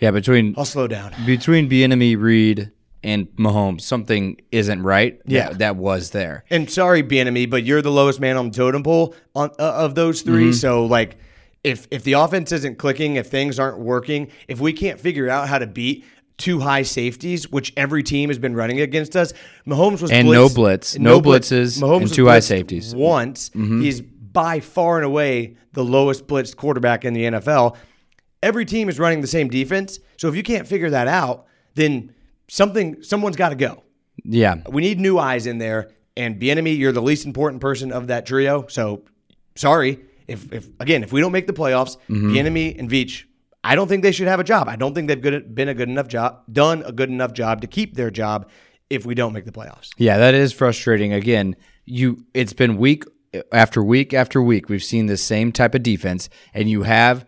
Yeah, 0.00 0.10
between 0.10 0.54
I'll 0.56 0.64
slow 0.64 0.88
down. 0.88 1.14
between 1.26 1.68
Bieniemy, 1.68 2.20
Reid, 2.20 2.70
and 3.02 3.28
Mahomes, 3.36 3.82
something 3.82 4.40
isn't 4.50 4.82
right. 4.82 5.20
Yeah. 5.26 5.50
that, 5.54 5.76
was 5.76 6.10
there. 6.10 6.44
And 6.50 6.70
sorry, 6.70 7.02
Bieniemy, 7.02 7.50
but 7.50 7.64
you're 7.64 7.82
the 7.82 7.90
lowest 7.90 8.20
man 8.20 8.36
on 8.36 8.50
the 8.50 8.56
totem 8.56 8.82
pole 8.82 9.14
on, 9.34 9.50
uh, 9.58 9.72
of 9.72 9.94
those 9.94 10.22
3 10.22 10.52
So 10.52 10.86
like, 10.86 11.16
if 11.64 11.86
if 11.92 12.02
the 12.02 12.14
offense 12.14 12.50
isn't 12.50 12.78
clicking, 12.78 13.16
if 13.16 13.28
things 13.28 13.58
aren't 13.58 13.78
working, 13.78 14.30
if 14.48 14.60
we 14.60 14.72
can't 14.72 14.98
figure 14.98 15.28
out 15.28 15.48
how 15.48 15.58
to 15.58 15.66
beat 15.66 16.04
two 16.36 16.58
high 16.58 16.82
safeties, 16.82 17.50
which 17.50 17.72
every 17.76 18.02
team 18.02 18.30
has 18.30 18.38
been 18.38 18.54
running 18.56 18.80
against 18.80 19.14
us, 19.14 19.32
Mahomes 19.66 20.02
was 20.02 20.10
And 20.10 20.28
no 20.28 20.48
blitz. 20.48 20.98
No 20.98 21.20
blitzes 21.20 21.80
and 21.80 22.02
was 22.02 22.10
two 22.10 22.26
high 22.26 22.40
safeties. 22.40 22.94
Once 22.94 23.50
he's 23.54 24.00
by 24.00 24.60
far 24.60 24.96
and 24.96 25.04
away 25.04 25.56
the 25.72 25.84
lowest 25.84 26.26
blitzed 26.26 26.56
quarterback 26.56 27.04
in 27.04 27.14
the 27.14 27.24
NFL. 27.24 27.76
Every 28.42 28.64
team 28.64 28.88
is 28.88 28.98
running 28.98 29.20
the 29.20 29.26
same 29.26 29.48
defense. 29.48 30.00
So 30.16 30.28
if 30.28 30.34
you 30.34 30.42
can't 30.42 30.66
figure 30.66 30.90
that 30.90 31.06
out, 31.06 31.46
then 31.74 32.12
something 32.52 33.02
someone's 33.02 33.36
got 33.36 33.48
to 33.48 33.54
go. 33.54 33.82
Yeah, 34.24 34.56
We 34.68 34.82
need 34.82 35.00
new 35.00 35.18
eyes 35.18 35.46
in 35.46 35.56
there. 35.58 35.90
And 36.16 36.38
Bieniemy, 36.38 36.76
you're 36.76 36.92
the 36.92 37.00
least 37.02 37.24
important 37.24 37.62
person 37.62 37.90
of 37.92 38.08
that 38.08 38.26
trio. 38.26 38.66
So 38.68 39.04
sorry. 39.56 40.00
If, 40.28 40.52
if 40.52 40.68
again, 40.78 41.02
if 41.02 41.12
we 41.12 41.20
don't 41.22 41.32
make 41.32 41.46
the 41.46 41.52
playoffs, 41.54 41.96
Mm-hmm. 42.08 42.30
Bieniemy 42.34 42.78
and 42.78 42.90
Veach, 42.90 43.24
I 43.64 43.74
don't 43.74 43.88
think 43.88 44.02
they 44.02 44.12
should 44.12 44.28
have 44.28 44.38
a 44.38 44.44
job. 44.44 44.68
I 44.68 44.76
don't 44.76 44.94
think 44.94 45.08
they've 45.08 45.20
good, 45.20 45.54
been 45.54 45.68
a 45.68 45.74
good 45.74 45.88
enough 45.88 46.08
job, 46.08 46.42
done 46.52 46.82
a 46.84 46.92
good 46.92 47.08
enough 47.08 47.32
job 47.32 47.62
to 47.62 47.66
keep 47.66 47.94
their 47.94 48.10
job 48.10 48.50
if 48.90 49.06
we 49.06 49.14
don't 49.14 49.32
make 49.32 49.46
the 49.46 49.52
playoffs. 49.52 49.88
yeah, 49.96 50.18
that 50.18 50.34
is 50.34 50.52
frustrating. 50.52 51.12
Again, 51.14 51.56
you 51.86 52.24
it's 52.34 52.52
been 52.52 52.76
week 52.76 53.04
after 53.50 53.82
week 53.82 54.12
after 54.12 54.42
week. 54.42 54.68
We've 54.68 54.84
seen 54.84 55.06
the 55.06 55.16
same 55.16 55.52
type 55.52 55.74
of 55.74 55.82
defense, 55.82 56.28
and 56.52 56.68
you 56.68 56.82
have 56.82 57.24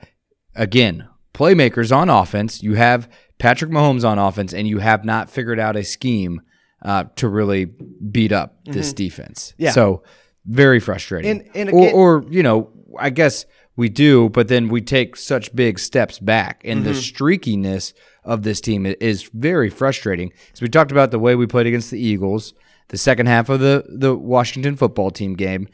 again 0.54 1.08
playmakers 1.32 1.94
on 1.96 2.10
offense. 2.10 2.62
You 2.62 2.74
have 2.74 3.08
Patrick 3.38 3.70
Mahomes 3.70 4.04
on 4.08 4.18
offense, 4.18 4.52
and 4.54 4.66
you 4.68 4.78
have 4.78 5.04
not 5.04 5.28
figured 5.30 5.58
out 5.60 5.76
a 5.76 5.84
scheme 5.84 6.40
uh, 6.82 7.04
to 7.16 7.28
really 7.28 7.64
beat 7.64 8.32
up 8.32 8.56
this 8.64 8.92
defense. 8.92 9.52
Mm-hmm. 9.52 9.62
Yeah. 9.64 9.70
So 9.72 10.02
very 10.46 10.80
frustrating. 10.80 11.30
And- 11.30 11.48
and 11.56 11.70
or, 11.70 11.78
again- 11.82 11.94
or 11.94 12.24
you 12.30 12.42
know, 12.42 12.70
I 12.98 13.10
guess 13.10 13.46
we 13.76 13.88
do, 13.88 14.28
but 14.28 14.46
then 14.48 14.68
we 14.68 14.80
take 14.80 15.16
such 15.16 15.54
big 15.54 15.78
steps 15.80 16.18
back, 16.20 16.60
and 16.64 16.84
the 16.84 16.90
Mm-hmm. 16.90 17.24
streakiness 17.24 17.92
of 18.24 18.42
this 18.42 18.60
team 18.60 18.86
is 18.86 19.28
very 19.34 19.68
frustrating. 19.68 20.32
Because 20.46 20.60
we 20.62 20.68
talked 20.68 20.92
about 20.92 21.10
the 21.10 21.18
way 21.18 21.34
we 21.34 21.46
played 21.46 21.66
against 21.66 21.90
the 21.90 21.98
Eagles, 22.00 22.54
the 22.88 22.98
second 22.98 23.26
half 23.26 23.48
of 23.48 23.60
the 23.60 23.84
the 23.88 24.14
Washington 24.14 24.76
football 24.76 25.10
team 25.10 25.34
game. 25.34 25.66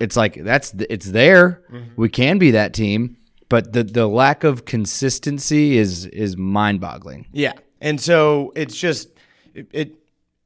It's 0.00 0.16
like 0.16 0.42
that's 0.42 0.74
it's 0.90 1.06
there. 1.06 1.62
Mm-hmm. 1.70 2.00
We 2.00 2.08
can 2.08 2.38
be 2.38 2.50
that 2.52 2.72
team, 2.74 3.16
but 3.48 3.72
the 3.72 3.84
the 3.84 4.06
lack 4.06 4.44
of 4.44 4.64
consistency 4.64 5.76
is 5.78 6.06
is 6.06 6.36
mind 6.36 6.80
boggling. 6.80 7.26
Yeah, 7.32 7.52
and 7.80 8.00
so 8.00 8.52
it's 8.56 8.76
just 8.76 9.08
it, 9.54 9.68
it 9.72 9.94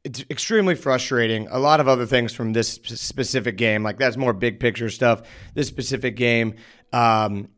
it's 0.04 0.24
extremely 0.30 0.74
frustrating. 0.74 1.46
A 1.50 1.58
lot 1.58 1.80
of 1.80 1.88
other 1.88 2.06
things 2.06 2.32
from 2.32 2.52
this 2.52 2.68
specific 2.84 3.56
game, 3.56 3.82
like 3.82 3.98
that's 3.98 4.16
more 4.16 4.32
big 4.32 4.60
picture 4.60 4.88
stuff. 4.90 5.22
This 5.54 5.68
specific 5.68 6.16
game, 6.16 6.54
um, 6.92 7.48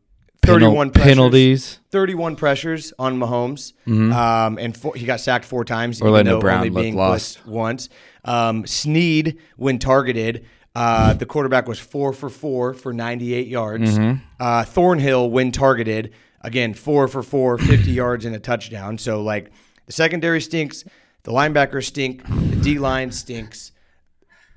thirty-one 0.43 0.91
pressures, 0.91 1.11
penalties. 1.15 1.79
31 1.91 2.37
pressures 2.37 2.93
on 2.99 3.19
Mahomes, 3.19 3.75
um, 3.87 4.59
and 4.59 4.77
four, 4.77 4.95
he 4.95 5.05
got 5.07 5.21
sacked 5.21 5.45
four 5.45 5.65
times. 5.65 6.01
Orlando 6.01 6.41
Brown 6.41 6.67
only 6.67 6.71
being 6.71 6.97
lost. 6.97 7.45
once. 7.47 7.89
Um, 8.25 8.67
Sneed, 8.67 9.39
when 9.57 9.79
targeted, 9.79 10.47
uh, 10.75 11.15
the 11.15 11.27
quarterback 11.27 11.69
was 11.69 11.79
four 11.79 12.13
for 12.13 12.31
four 12.31 12.73
for 12.75 12.93
98 12.93 13.47
yards. 13.47 13.99
Mm-hmm. 13.99 14.25
Uh, 14.41 14.65
Thornhill, 14.65 15.31
when 15.31 15.53
targeted, 15.53 16.13
again 16.41 16.75
four 16.75 17.09
for 17.09 17.23
four, 17.23 17.59
50 17.59 17.91
yards 17.93 18.25
and 18.25 18.35
a 18.35 18.41
touchdown. 18.41 18.99
So 18.99 19.23
like 19.23 19.51
the 19.87 19.93
secondary 19.93 20.41
stinks. 20.41 20.85
The 21.25 21.31
linebackers 21.31 21.85
stink. 21.85 22.27
The 22.27 22.57
D 22.57 22.79
line 22.79 23.13
stinks. 23.13 23.71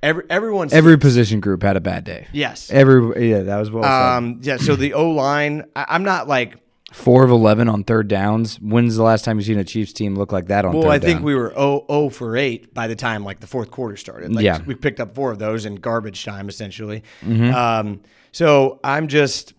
Every 0.02 0.24
everyone. 0.30 0.70
Every 0.72 0.98
position 0.98 1.40
group 1.40 1.62
had 1.64 1.78
a 1.78 1.82
bad 1.82 2.04
day. 2.04 2.28
yes. 2.32 2.72
Every 2.72 3.30
yeah, 3.30 3.42
that 3.44 3.58
was 3.58 3.70
said. 3.70 3.84
Um. 3.84 4.40
Yeah. 4.42 4.58
So 4.58 4.76
the 4.76 4.94
O 4.94 5.12
line. 5.12 5.66
I'm 5.76 6.04
not 6.04 6.28
like. 6.28 6.58
Four 6.94 7.24
of 7.26 7.32
eleven 7.32 7.68
on 7.68 7.84
third 7.84 8.08
downs. 8.08 8.58
When's 8.62 8.96
the 8.96 9.04
last 9.04 9.26
time 9.26 9.38
you've 9.38 9.46
seen 9.48 9.58
a 9.60 9.64
Chiefs 9.64 9.92
team 9.92 10.16
look 10.16 10.32
like 10.32 10.48
that 10.48 10.66
on 10.66 10.74
Well, 10.78 10.90
I 10.90 11.00
think 11.00 11.18
down? 11.20 11.24
we 11.26 11.36
were 11.36 11.50
0, 11.50 11.84
0 11.90 12.10
for 12.10 12.38
8 12.38 12.74
by 12.74 12.88
the 12.88 12.96
time 12.96 13.24
like 13.26 13.40
the 13.40 13.48
fourth 13.48 13.72
quarter 13.72 13.98
started. 13.98 14.34
Like, 14.34 14.46
Yeah. 14.46 14.62
We 14.66 14.76
picked 14.76 15.00
up 15.00 15.16
four 15.16 15.32
of 15.32 15.40
those 15.40 15.66
in 15.66 15.76
garbage 15.76 16.24
time, 16.24 16.48
essentially. 16.48 17.04
Mm-hmm. 17.24 17.54
Um, 17.54 18.02
so 18.32 18.80
I'm 18.84 19.08
just, 19.08 19.54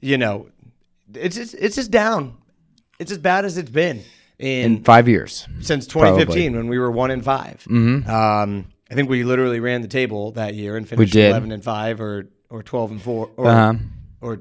you 0.00 0.18
know, 0.18 0.48
it's 1.14 1.36
just, 1.36 1.54
it's 1.54 1.76
just 1.76 1.90
down. 1.92 2.36
It's 2.98 3.12
as 3.12 3.18
bad 3.18 3.44
as 3.44 3.56
it's 3.56 3.70
been 3.70 4.02
in, 4.38 4.76
in 4.78 4.84
five 4.84 5.08
years. 5.08 5.46
since 5.60 5.86
2015 5.86 6.54
when 6.56 6.66
we 6.68 6.78
were 6.78 6.90
one 6.90 7.10
in 7.12 7.22
5 7.22 7.66
Mm-hmm. 7.70 8.10
Um, 8.10 8.66
I 8.90 8.94
think 8.94 9.08
we 9.08 9.24
literally 9.24 9.60
ran 9.60 9.80
the 9.80 9.88
table 9.88 10.32
that 10.32 10.54
year 10.54 10.76
and 10.76 10.86
finished 10.88 11.12
did. 11.12 11.30
11 11.30 11.50
and 11.52 11.64
five 11.64 12.00
or 12.00 12.26
or 12.50 12.62
12 12.62 12.90
and 12.90 13.02
four 13.02 13.30
or 13.36 13.46
Uh-huh. 13.46 13.74
or 14.20 14.40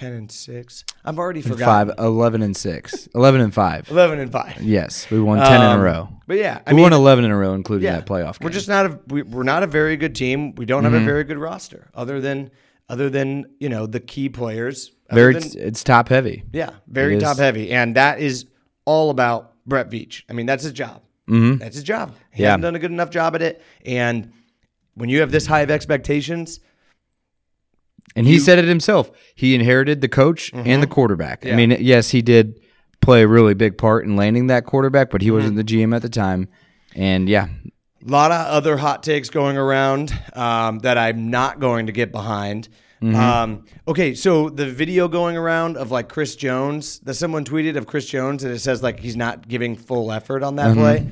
10 0.00 0.12
and 0.12 0.32
six. 0.32 0.84
I've 1.04 1.18
already 1.18 1.42
Five, 1.42 1.52
forgotten. 1.88 1.94
11 2.04 2.42
and 2.42 2.56
six. 2.56 3.06
11 3.14 3.40
and 3.42 3.52
five. 3.52 3.88
11 3.90 4.18
and 4.18 4.32
five. 4.32 4.60
Yes, 4.62 5.10
we 5.10 5.20
won 5.20 5.38
ten 5.38 5.60
in 5.60 5.66
Um, 5.66 5.78
a 5.80 5.82
row. 5.82 6.08
But 6.26 6.38
yeah, 6.38 6.60
I 6.66 6.70
we 6.72 6.76
mean, 6.76 6.84
won 6.84 6.92
eleven 6.94 7.24
in 7.26 7.30
a 7.30 7.36
row, 7.36 7.52
including 7.54 7.90
that 7.90 8.06
playoff 8.06 8.38
game. 8.38 8.46
We're 8.46 8.50
just 8.52 8.68
not 8.68 8.86
a 8.86 8.98
we, 9.08 9.22
we're 9.22 9.42
not 9.42 9.62
a 9.62 9.66
very 9.66 9.96
good 9.98 10.14
team. 10.14 10.54
We 10.54 10.64
don't 10.64 10.84
have 10.84 10.92
Mm-hmm. 10.92 11.02
a 11.02 11.06
very 11.06 11.24
good 11.24 11.38
roster 11.38 11.90
other 11.94 12.20
than 12.20 12.50
other 12.88 13.10
than 13.10 13.44
you 13.60 13.68
know 13.68 13.86
the 13.86 14.00
key 14.00 14.28
players. 14.30 14.92
Other 15.10 15.20
very. 15.20 15.34
than- 15.34 15.42
It's, 15.44 15.54
it's 15.54 15.84
top 15.84 16.08
heavy. 16.08 16.44
yeah, 16.52 16.70
very 16.86 17.14
it 17.14 17.18
is. 17.18 17.22
top 17.22 17.36
heavy, 17.36 17.70
and 17.70 17.96
that 17.96 18.20
is 18.20 18.46
all 18.86 19.10
about 19.10 19.52
Brett 19.66 19.90
Veach. 19.90 20.22
I 20.30 20.32
mean, 20.32 20.46
that's 20.46 20.62
his 20.64 20.72
job. 20.72 21.02
Mm-hmm. 21.28 21.58
That's 21.58 21.74
his 21.76 21.84
job. 21.84 22.14
He 22.32 22.42
Yeah. 22.42 22.48
hasn't 22.50 22.62
done 22.62 22.74
a 22.76 22.78
good 22.78 22.90
enough 22.92 23.10
job 23.10 23.34
at 23.34 23.42
it, 23.42 23.62
and 23.84 24.32
when 24.94 25.08
you 25.10 25.20
have 25.20 25.30
this 25.30 25.46
high 25.46 25.60
of 25.60 25.70
expectations, 25.70 26.60
And 28.16 28.26
he 28.26 28.38
said 28.38 28.58
it 28.58 28.64
himself. 28.64 29.10
He 29.34 29.54
inherited 29.54 30.00
the 30.00 30.08
coach 30.08 30.52
and 30.52 30.82
the 30.82 30.86
quarterback. 30.86 31.46
I 31.46 31.52
mean, 31.52 31.76
yes, 31.80 32.10
he 32.10 32.22
did 32.22 32.60
play 33.00 33.22
a 33.22 33.28
really 33.28 33.54
big 33.54 33.78
part 33.78 34.04
in 34.04 34.16
landing 34.16 34.48
that 34.48 34.66
quarterback, 34.66 35.10
but 35.10 35.22
he 35.22 35.30
wasn't 35.30 35.56
the 35.56 35.64
GM 35.64 35.94
at 35.94 36.02
the 36.02 36.08
time. 36.08 36.48
And 36.94 37.28
yeah, 37.28 37.48
a 38.06 38.10
lot 38.10 38.32
of 38.32 38.46
other 38.46 38.76
hot 38.76 39.02
takes 39.02 39.30
going 39.30 39.56
around 39.56 40.12
um, 40.34 40.80
that 40.80 40.98
I'm 40.98 41.30
not 41.30 41.60
going 41.60 41.86
to 41.86 41.92
get 41.92 42.12
behind. 42.12 42.68
Um, 43.02 43.64
okay, 43.88 44.14
so 44.14 44.50
the 44.50 44.66
video 44.66 45.08
going 45.08 45.36
around 45.36 45.78
of 45.78 45.90
like 45.90 46.08
Chris 46.10 46.36
Jones, 46.36 46.98
that 47.00 47.14
someone 47.14 47.44
tweeted 47.46 47.76
of 47.76 47.86
Chris 47.86 48.06
Jones, 48.06 48.44
and 48.44 48.52
it 48.52 48.58
says 48.58 48.82
like 48.82 49.00
he's 49.00 49.16
not 49.16 49.48
giving 49.48 49.74
full 49.76 50.12
effort 50.12 50.42
on 50.42 50.56
that 50.56 50.74
play. 50.76 51.08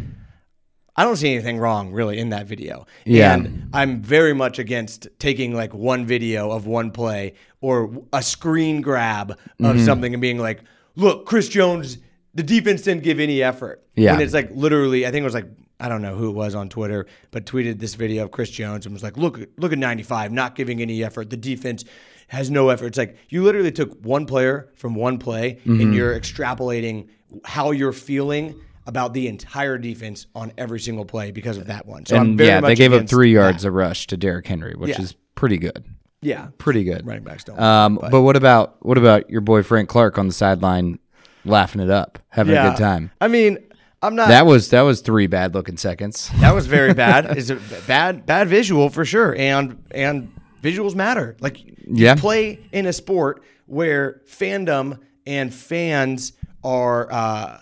I 0.99 1.05
don't 1.05 1.17
see 1.17 1.33
anything 1.33 1.59
wrong 1.59 1.93
really 1.93 2.19
in 2.19 2.31
that 2.31 2.47
video. 2.47 2.87
Yeah. 3.05 3.35
And 3.35 3.71
I'm 3.73 4.03
very 4.03 4.35
much 4.35 4.59
against 4.59 5.07
taking 5.19 5.55
like 5.55 5.73
one 5.73 6.05
video 6.07 6.51
of 6.51 6.67
one 6.67 6.91
play 6.91 7.35
or 7.61 7.91
a 8.13 8.23
screen 8.23 8.81
grab 8.81 9.31
of 9.31 9.39
Mm-hmm. 9.61 9.85
something 9.85 10.13
and 10.13 10.21
being 10.21 10.39
like, 10.39 10.61
look, 10.97 11.25
Chris 11.25 11.49
Jones, 11.49 11.99
the 12.35 12.43
defense 12.43 12.83
didn't 12.83 13.05
give 13.05 13.21
any 13.21 13.43
effort. 13.43 13.85
Yeah. 13.95 14.13
And 14.13 14.21
it's 14.23 14.35
like 14.35 14.51
literally, 14.53 15.07
I 15.07 15.11
think 15.13 15.23
it 15.23 15.25
was 15.25 15.35
like, 15.35 15.49
I 15.81 15.89
don't 15.89 16.03
know 16.03 16.17
who 16.17 16.29
it 16.31 16.35
was 16.35 16.57
on 16.57 16.69
Twitter, 16.69 17.07
but 17.31 17.47
tweeted 17.47 17.79
this 17.79 17.95
video 17.95 18.25
of 18.25 18.33
Chris 18.33 18.51
Jones 18.51 18.85
and 18.85 18.93
was 18.93 19.05
like, 19.05 19.17
look, 19.17 19.39
look 19.59 19.73
at 19.73 19.79
95, 19.79 20.33
not 20.33 20.57
giving 20.57 20.83
any 20.83 21.05
effort. 21.05 21.31
The 21.31 21.37
defense 21.37 21.85
has 22.27 22.51
no 22.51 22.69
effort. 22.71 22.87
It's 22.87 22.99
like 22.99 23.17
you 23.29 23.45
literally 23.45 23.71
took 23.71 23.97
one 24.05 24.27
player 24.27 24.69
from 24.75 24.97
one 24.97 25.19
play 25.19 25.55
Mm-hmm. 25.65 25.81
and 25.81 25.95
you're 25.95 26.19
extrapolating 26.19 27.09
how 27.45 27.71
you're 27.71 27.93
feeling 27.93 28.55
about 28.89 29.13
the 29.13 29.29
entire 29.29 29.77
defense 29.79 30.27
on 30.35 30.51
every 30.59 30.81
single 30.81 31.05
play 31.05 31.31
because 31.31 31.59
of 31.59 31.67
that 31.69 31.85
one. 31.87 32.05
So 32.07 32.17
I'm 32.17 32.31
and 32.31 32.41
yeah, 32.41 32.61
they 32.61 32.75
gave 32.75 32.93
up 32.93 33.07
three 33.09 33.33
that. 33.35 33.41
yards 33.41 33.65
a 33.65 33.71
rush 33.71 34.07
to 34.09 34.17
Derrick 34.17 34.47
Henry, 34.47 34.75
which 34.77 34.91
Yeah. 34.99 35.03
is 35.03 35.15
pretty 35.37 35.59
good. 35.59 35.85
Yeah, 36.23 36.49
Pretty 36.59 36.83
good. 36.83 37.07
running 37.07 37.23
backs 37.23 37.45
don't. 37.45 37.61
Um, 37.61 37.99
but 38.11 38.23
what 38.23 38.35
about 38.35 38.77
what 38.85 38.99
about 38.99 39.31
your 39.31 39.41
boy 39.43 39.63
Frank 39.63 39.89
Clark 39.89 40.19
on 40.19 40.27
the 40.27 40.33
sideline, 40.33 40.99
laughing 41.45 41.81
it 41.81 41.91
up, 41.91 42.19
having 42.31 42.57
a 42.57 42.71
good 42.71 42.77
time? 42.77 43.13
I 43.21 43.29
mean, 43.29 43.59
I'm 44.03 44.17
not. 44.17 44.27
That 44.29 44.45
was 44.47 44.71
that 44.71 44.81
was 44.83 45.01
three 45.01 45.27
bad 45.29 45.55
looking 45.55 45.77
seconds. 45.77 46.31
That 46.41 46.55
was 46.55 46.67
very 46.67 46.93
bad. 46.95 47.37
Is 47.39 47.51
it 47.51 47.59
bad 47.87 48.27
bad 48.27 48.49
visual 48.49 48.89
for 48.91 49.05
sure, 49.05 49.37
and 49.37 49.85
and 49.93 50.33
visuals 50.63 50.95
matter. 50.97 51.37
Like 51.41 51.65
you 51.65 51.75
Yeah. 51.87 52.15
play 52.17 52.59
in 52.73 52.87
a 52.87 52.93
sport 52.93 53.43
where 53.67 54.23
fandom 54.29 54.99
and 55.27 55.53
fans 55.55 56.33
are, 56.65 57.13
uh, 57.13 57.59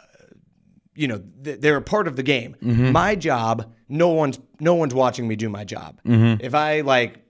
you 0.97 1.07
know, 1.09 1.23
th- 1.45 1.61
they're 1.61 1.77
a 1.77 1.83
part 1.83 2.09
of 2.09 2.17
the 2.17 2.23
game. 2.23 2.57
Mm-hmm. 2.63 2.93
My 2.93 3.15
job, 3.15 3.73
no 3.89 4.09
one's 4.09 4.39
no 4.61 4.75
one's 4.75 4.95
watching 4.95 5.29
me 5.29 5.37
do 5.37 5.49
my 5.49 5.65
job. 5.65 6.01
Mm-hmm. 6.05 6.45
If 6.45 6.55
I 6.55 6.81
like 6.81 7.21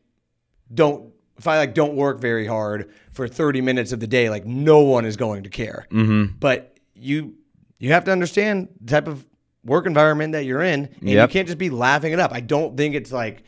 don't 0.73 1.13
if 1.39 1.47
I 1.47 1.59
like 1.59 1.75
don't 1.75 1.97
work 1.97 2.21
very 2.21 2.47
hard 2.47 2.91
for 3.13 3.29
30 3.29 3.61
minutes 3.61 3.93
of 3.93 4.01
the 4.01 4.07
day, 4.07 4.31
like 4.31 4.47
no 4.47 4.81
one 4.81 5.05
is 5.05 5.17
going 5.17 5.43
to 5.43 5.51
care. 5.51 5.87
Mm-hmm. 5.91 6.37
But 6.39 6.79
you 6.95 7.35
you 7.79 7.93
have 7.93 8.05
to 8.05 8.13
understand 8.13 8.69
the 8.81 8.87
type 8.93 9.07
of 9.09 9.27
work 9.65 9.85
environment 9.87 10.33
that 10.33 10.45
you're 10.45 10.63
in, 10.63 10.85
and 11.01 11.09
Yep. 11.11 11.29
you 11.29 11.33
can't 11.33 11.47
just 11.49 11.59
be 11.59 11.71
laughing 11.71 12.13
it 12.13 12.21
up. 12.21 12.33
I 12.33 12.41
don't 12.41 12.77
think 12.77 12.95
it's 12.95 13.13
like 13.13 13.43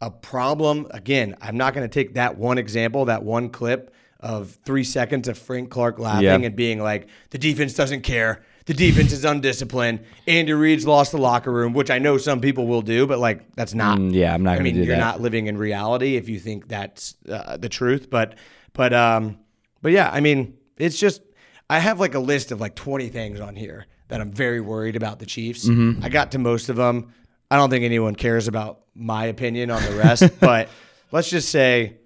a 0.00 0.10
problem. 0.10 0.88
Again, 0.90 1.36
I'm 1.40 1.56
not 1.56 1.74
going 1.74 1.88
to 1.88 1.92
take 1.92 2.14
that 2.14 2.36
one 2.38 2.58
example, 2.58 3.04
that 3.04 3.22
one 3.22 3.50
clip 3.50 3.94
of 4.18 4.58
three 4.64 4.82
seconds 4.82 5.28
of 5.28 5.36
Frank 5.38 5.70
Clark 5.70 5.98
laughing 5.98 6.24
Yeah. 6.24 6.34
and 6.38 6.56
being 6.56 6.80
like, 6.80 7.08
the 7.30 7.38
defense 7.38 7.74
doesn't 7.74 8.00
care. 8.02 8.42
The 8.66 8.74
defense 8.74 9.12
is 9.12 9.24
undisciplined. 9.24 10.04
Andy 10.26 10.52
Reid's 10.52 10.86
lost 10.86 11.12
the 11.12 11.18
locker 11.18 11.50
room, 11.50 11.72
which 11.72 11.90
I 11.90 11.98
know 11.98 12.16
some 12.16 12.40
people 12.40 12.66
will 12.66 12.82
do, 12.82 13.06
but 13.06 13.18
like 13.18 13.54
that's 13.54 13.74
not. 13.74 13.98
Mm, 13.98 14.12
yeah, 14.12 14.32
I'm 14.32 14.42
not 14.42 14.58
I 14.58 14.62
mean, 14.62 14.76
you're 14.76 14.86
that. 14.86 14.98
not 14.98 15.20
living 15.20 15.46
in 15.46 15.58
reality 15.58 16.16
if 16.16 16.28
you 16.28 16.38
think 16.38 16.68
that's 16.68 17.16
uh, 17.28 17.56
the 17.56 17.68
truth. 17.68 18.08
But, 18.08 18.36
but, 18.72 18.92
um, 18.92 19.38
but 19.80 19.92
yeah, 19.92 20.10
I 20.12 20.20
mean, 20.20 20.58
it's 20.76 20.98
just 20.98 21.22
I 21.68 21.78
have 21.78 21.98
like 21.98 22.14
a 22.14 22.20
list 22.20 22.52
of 22.52 22.60
like 22.60 22.74
20 22.74 23.08
things 23.08 23.40
on 23.40 23.56
here 23.56 23.86
that 24.08 24.20
I'm 24.20 24.30
very 24.30 24.60
worried 24.60 24.94
about 24.94 25.18
the 25.18 25.26
Chiefs. 25.26 25.66
Mm-hmm. 25.66 26.04
I 26.04 26.08
got 26.08 26.32
to 26.32 26.38
most 26.38 26.68
of 26.68 26.76
them. 26.76 27.12
I 27.50 27.56
don't 27.56 27.70
think 27.70 27.84
anyone 27.84 28.14
cares 28.14 28.46
about 28.46 28.80
my 28.94 29.26
opinion 29.26 29.70
on 29.70 29.82
the 29.82 29.96
rest, 29.96 30.24
but 30.40 30.68
let's 31.10 31.30
just 31.30 31.48
say 31.48 31.96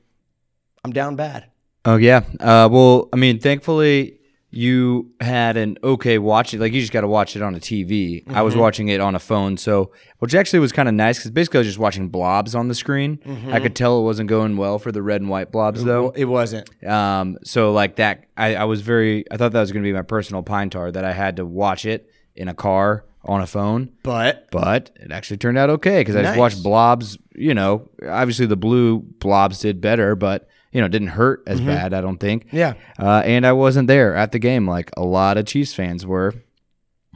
I'm 0.85 0.93
down 0.93 1.17
bad. 1.17 1.51
Oh 1.85 1.97
yeah. 1.97 2.23
Uh, 2.41 2.69
well, 2.71 3.09
I 3.13 3.17
mean, 3.17 3.41
thankfully 3.41 4.21
you 4.51 5.11
had 5.21 5.57
an 5.57 5.77
okay 5.83 6.19
watch 6.19 6.55
it. 6.55 6.61
Like 6.61 6.73
you 6.73 6.81
just 6.81 6.93
got 6.93 7.01
to 7.03 7.09
watch 7.09 7.37
it 7.37 7.43
on 7.43 7.55
a 7.55 7.59
TV. 7.61 8.23
I 8.27 8.31
Mm-hmm. 8.31 8.45
was 8.45 8.57
watching 8.57 8.89
it 8.89 9.01
on 9.01 9.15
a 9.15 9.19
phone, 9.19 9.57
so 9.57 9.91
which 10.19 10.35
actually 10.35 10.61
was 10.61 10.73
kind 10.73 10.89
of 10.89 10.95
nice 10.95 11.19
because 11.19 11.31
basically 11.33 11.59
I 11.59 11.61
was 11.61 11.67
just 11.69 11.79
watching 11.79 12.09
blobs 12.09 12.55
on 12.55 12.69
the 12.69 12.75
screen. 12.75 13.19
Mm-hmm. 13.19 13.53
I 13.53 13.61
could 13.61 13.75
tell 13.77 14.01
it 14.01 14.05
wasn't 14.05 14.29
going 14.29 14.57
well 14.57 14.79
for 14.79 14.93
the 14.93 15.03
red 15.03 15.21
and 15.21 15.29
white 15.29 15.51
blobs 15.53 15.85
though. 15.85 16.11
It 16.11 16.27
wasn't. 16.27 16.71
Um, 16.87 17.39
so 17.45 17.73
like 17.73 17.97
that, 17.97 18.27
I, 18.37 18.55
I 18.57 18.65
was 18.65 18.81
very. 18.83 19.25
I 19.31 19.37
thought 19.37 19.53
that 19.53 19.61
was 19.61 19.73
going 19.73 19.83
to 19.83 19.89
be 19.89 19.93
my 19.93 20.03
personal 20.03 20.43
pine 20.43 20.71
tar 20.71 20.91
that 20.93 21.05
I 21.05 21.13
had 21.13 21.37
to 21.37 21.45
watch 21.47 21.85
it 21.85 22.09
in 22.35 22.49
a 22.49 22.55
car 22.55 23.05
on 23.25 23.41
a 23.41 23.47
phone. 23.47 23.91
But 24.05 24.49
But 24.53 24.91
it 24.97 25.11
actually 25.11 25.39
turned 25.39 25.59
out 25.59 25.69
okay 25.71 26.01
because 26.01 26.15
I 26.17 26.23
just 26.23 26.39
watched 26.39 26.63
blobs. 26.63 27.19
You 27.35 27.53
know, 27.55 27.91
obviously 28.09 28.47
the 28.47 28.57
blue 28.57 29.01
blobs 29.01 29.59
did 29.59 29.81
better, 29.81 30.15
but 30.15 30.49
you 30.77 30.83
know, 30.83 30.89
didn't 30.89 31.09
hurt 31.09 31.43
as 31.47 31.59
bad. 31.61 31.95
I 31.95 32.01
don't 32.03 32.19
think. 32.19 32.47
Mm-hmm. 32.49 32.57
Yeah. 32.57 32.75
Uh, 32.99 33.23
and 33.25 33.47
I 33.47 33.53
wasn't 33.53 33.89
there 33.89 34.15
at 34.15 34.31
the 34.33 34.39
game 34.39 34.69
like 34.69 34.91
a 34.97 35.03
lot 35.05 35.39
of 35.39 35.47
Chiefs 35.47 35.73
fans 35.73 36.05
were, 36.05 36.35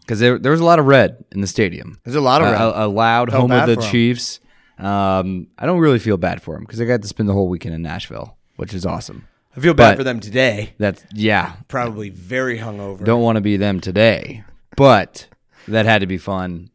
because 0.00 0.18
there 0.20 0.38
there 0.38 0.52
was 0.52 0.60
a 0.60 0.64
lot 0.64 0.78
of 0.78 0.86
red 0.86 1.24
in 1.32 1.42
the 1.42 1.46
stadium. 1.46 1.98
there's 2.04 2.16
a 2.16 2.20
lot 2.22 2.40
of 2.40 2.48
A- 2.48 2.52
red. 2.52 2.60
a, 2.60 2.84
a 2.84 2.88
loud 2.88 3.28
home 3.30 3.50
of 3.52 3.66
the. 3.66 3.76
Chiefs. 3.76 4.40
Um, 4.78 5.48
I 5.58 5.66
don't 5.66 5.78
really 5.80 5.98
feel 5.98 6.16
bad 6.16 6.40
for 6.42 6.54
them 6.54 6.64
because 6.64 6.80
I 6.80 6.86
got 6.86 7.02
to 7.02 7.08
spend 7.08 7.28
the 7.28 7.34
whole 7.34 7.48
weekend 7.48 7.74
in 7.74 7.82
Nashville, 7.82 8.38
which 8.56 8.72
is 8.72 8.86
awesome. 8.86 9.28
I 9.54 9.60
feel 9.60 9.74
bad 9.74 9.90
but- 9.92 9.96
for 9.98 10.04
them 10.04 10.20
today. 10.20 10.72
That's 10.78 11.04
yeah. 11.12 11.56
Probably 11.68 12.08
very 12.08 12.58
hungover. 12.58 13.04
Don't 13.04 13.20
want 13.22 13.36
to 13.36 13.42
be 13.42 13.56
them 13.58 13.80
today, 13.80 14.42
but 14.76 15.26
that 15.68 15.84
had 15.84 16.00
to 16.00 16.06
be 16.06 16.16
fun 16.18 16.70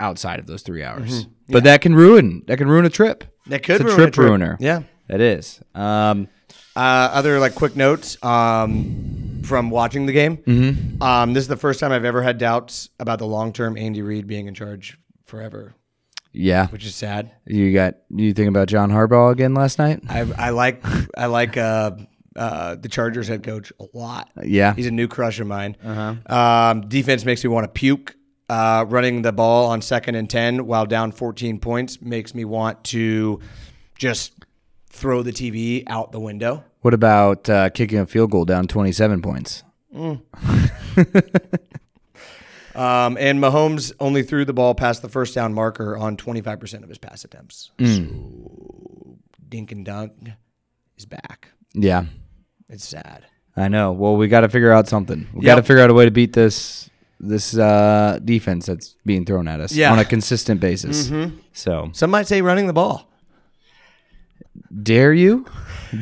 outside 0.00 0.38
of 0.40 0.46
those 0.46 0.62
three 0.62 0.82
hours. 0.82 1.26
But 1.48 1.64
that 1.64 1.80
can 1.80 1.94
ruin 1.94 2.42
that 2.46 2.58
can 2.58 2.68
ruin 2.68 2.84
a 2.84 2.90
trip. 2.90 3.24
that 3.46 3.62
could 3.62 3.76
it's 3.80 3.82
a 3.82 3.96
ruin 3.96 3.96
trip 4.12 4.16
ruiner. 4.16 4.56
Yeah. 4.60 4.82
That 5.08 5.20
is. 5.20 5.60
Um, 5.74 6.28
Uh, 6.76 7.10
other 7.12 7.40
like 7.40 7.56
quick 7.56 7.74
notes 7.74 8.22
um, 8.22 9.40
from 9.42 9.68
watching 9.68 10.06
the 10.06 10.12
game. 10.12 10.36
Mm-hmm. 10.36 11.02
Um, 11.02 11.34
this 11.34 11.42
is 11.42 11.48
the 11.48 11.56
first 11.56 11.80
time 11.80 11.90
I've 11.90 12.04
ever 12.04 12.22
had 12.22 12.38
doubts 12.38 12.90
about 13.00 13.18
the 13.18 13.26
long 13.26 13.52
term 13.52 13.76
Andy 13.76 14.00
Reid 14.00 14.28
being 14.28 14.46
in 14.46 14.54
charge 14.54 14.96
forever, 15.26 15.74
yeah. 16.32 16.68
which 16.68 16.86
is 16.86 16.94
sad. 16.94 17.32
You 17.46 17.72
got 17.72 17.96
you 18.10 18.32
think 18.32 18.48
about 18.48 18.68
John 18.68 18.90
Harbaugh 18.90 19.32
again 19.32 19.54
last 19.54 19.80
night? 19.80 20.02
I, 20.08 20.20
I 20.38 20.50
like 20.50 20.84
I 21.16 21.26
like 21.26 21.56
uh, 21.56 21.92
uh, 22.36 22.76
the 22.76 22.88
Chargers 22.88 23.26
head 23.26 23.42
coach 23.42 23.72
a 23.80 23.86
lot. 23.92 24.30
Yeah. 24.44 24.72
He's 24.74 24.86
a 24.86 24.92
new 24.92 25.08
crush 25.08 25.40
of 25.40 25.48
mine. 25.48 25.76
Um, 26.26 26.82
defense 26.88 27.24
makes 27.24 27.42
me 27.42 27.48
want 27.48 27.64
to 27.64 27.68
puke. 27.68 28.14
Uh, 28.48 28.86
running 28.88 29.22
the 29.22 29.32
ball 29.32 29.66
on 29.68 29.82
second 29.82 30.14
and 30.14 30.30
10 30.30 30.64
while 30.64 30.86
down 30.86 31.12
14 31.12 31.58
points 31.58 32.00
makes 32.00 32.34
me 32.34 32.44
want 32.46 32.82
to 32.84 33.40
just 33.98 34.32
throw 34.98 35.22
the 35.22 35.32
TV 35.32 35.84
out 35.86 36.12
the 36.12 36.20
window. 36.20 36.64
What 36.82 36.94
about 36.94 37.48
uh, 37.48 37.70
kicking 37.70 37.98
a 37.98 38.06
field 38.06 38.30
goal 38.30 38.44
down 38.44 38.66
27 38.66 39.22
points? 39.22 39.62
Um, 39.94 40.22
Um, 42.74 43.16
and 43.18 43.40
Mahomes 43.40 43.92
only 43.98 44.22
threw 44.22 44.44
the 44.44 44.52
ball 44.52 44.72
past 44.72 45.02
the 45.02 45.08
first 45.08 45.34
down 45.34 45.52
marker 45.52 45.96
on 45.96 46.16
25% 46.16 46.84
of 46.84 46.88
his 46.88 46.96
pass 46.98 47.24
attempts. 47.24 47.72
So 47.80 49.18
Dink 49.48 49.72
and 49.72 49.84
Dunk 49.84 50.12
is 50.96 51.04
back. 51.04 51.48
Yeah, 51.74 52.04
It's 52.68 52.86
sad. 52.86 53.24
I 53.56 53.66
know. 53.66 53.90
Well, 53.90 54.16
we 54.16 54.28
got 54.28 54.42
to 54.42 54.48
figure 54.48 54.70
out 54.70 54.86
something. 54.86 55.26
We 55.34 55.44
got 55.44 55.56
to 55.56 55.62
figure 55.64 55.82
out 55.82 55.90
a 55.90 55.94
way 55.94 56.04
to 56.04 56.12
beat 56.12 56.34
this 56.34 56.88
this 57.18 57.58
uh, 57.58 58.20
defense 58.24 58.66
that's 58.66 58.94
being 59.04 59.24
thrown 59.24 59.48
at 59.48 59.58
us 59.58 59.72
Yeah. 59.72 59.90
on 59.90 59.98
a 59.98 60.04
consistent 60.04 60.60
basis. 60.60 61.10
So, 61.52 61.90
Some 61.92 62.10
might 62.12 62.28
say 62.28 62.42
running 62.42 62.68
the 62.68 62.72
ball. 62.72 63.07
Dare 64.82 65.12
you? 65.12 65.46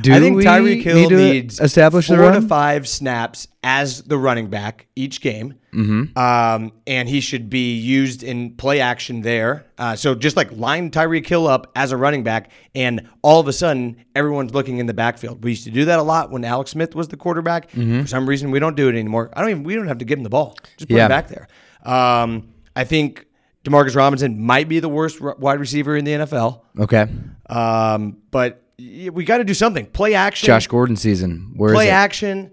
Do 0.00 0.12
I 0.12 0.18
think 0.18 0.36
we 0.36 0.44
Tyreek 0.44 0.82
Hill 0.82 1.10
needs 1.10 1.60
establish 1.60 2.08
the 2.08 2.16
four 2.16 2.32
to 2.32 2.42
five 2.42 2.88
snaps 2.88 3.46
as 3.62 4.02
the 4.02 4.18
running 4.18 4.48
back 4.48 4.86
each 4.96 5.20
game, 5.20 5.54
mm-hmm. 5.72 6.18
um, 6.18 6.72
and 6.86 7.08
he 7.08 7.20
should 7.20 7.48
be 7.48 7.76
used 7.76 8.24
in 8.24 8.56
play 8.56 8.80
action 8.80 9.20
there. 9.20 9.66
Uh, 9.78 9.94
so 9.94 10.14
just 10.16 10.36
like 10.36 10.50
line 10.52 10.90
Tyreek 10.90 11.26
Hill 11.26 11.46
up 11.46 11.70
as 11.76 11.92
a 11.92 11.96
running 11.96 12.24
back, 12.24 12.50
and 12.74 13.08
all 13.22 13.38
of 13.38 13.46
a 13.46 13.52
sudden 13.52 14.04
everyone's 14.16 14.52
looking 14.54 14.78
in 14.78 14.86
the 14.86 14.94
backfield. 14.94 15.44
We 15.44 15.50
used 15.50 15.64
to 15.64 15.70
do 15.70 15.84
that 15.84 15.98
a 15.98 16.02
lot 16.02 16.30
when 16.32 16.44
Alex 16.44 16.72
Smith 16.72 16.96
was 16.96 17.08
the 17.08 17.16
quarterback. 17.16 17.70
Mm-hmm. 17.70 18.02
For 18.02 18.08
some 18.08 18.28
reason, 18.28 18.50
we 18.50 18.58
don't 18.58 18.76
do 18.76 18.88
it 18.88 18.96
anymore. 18.96 19.30
I 19.34 19.40
don't 19.40 19.50
even. 19.50 19.62
We 19.62 19.76
don't 19.76 19.86
have 19.88 19.98
to 19.98 20.04
give 20.04 20.18
him 20.18 20.24
the 20.24 20.30
ball. 20.30 20.56
Just 20.76 20.88
put 20.88 20.96
Yeah. 20.96 21.04
him 21.04 21.10
back 21.10 21.28
there. 21.28 21.46
Um, 21.84 22.48
I 22.74 22.82
think 22.82 23.26
Demarcus 23.64 23.96
Robinson 23.96 24.40
might 24.40 24.68
be 24.68 24.80
the 24.80 24.88
worst 24.88 25.20
wide 25.20 25.58
receiver 25.60 25.96
in 25.96 26.04
the 26.04 26.12
NFL. 26.12 26.60
Okay, 26.78 27.06
Um, 27.48 28.18
but 28.30 28.62
we 28.78 29.24
got 29.24 29.38
to 29.38 29.44
do 29.44 29.54
something. 29.54 29.86
Play 29.86 30.14
action 30.14 30.46
Josh 30.46 30.66
Gordon 30.66 30.96
season. 30.96 31.52
Where 31.56 31.70
is 31.72 31.76
play 31.76 31.90
action, 31.90 32.50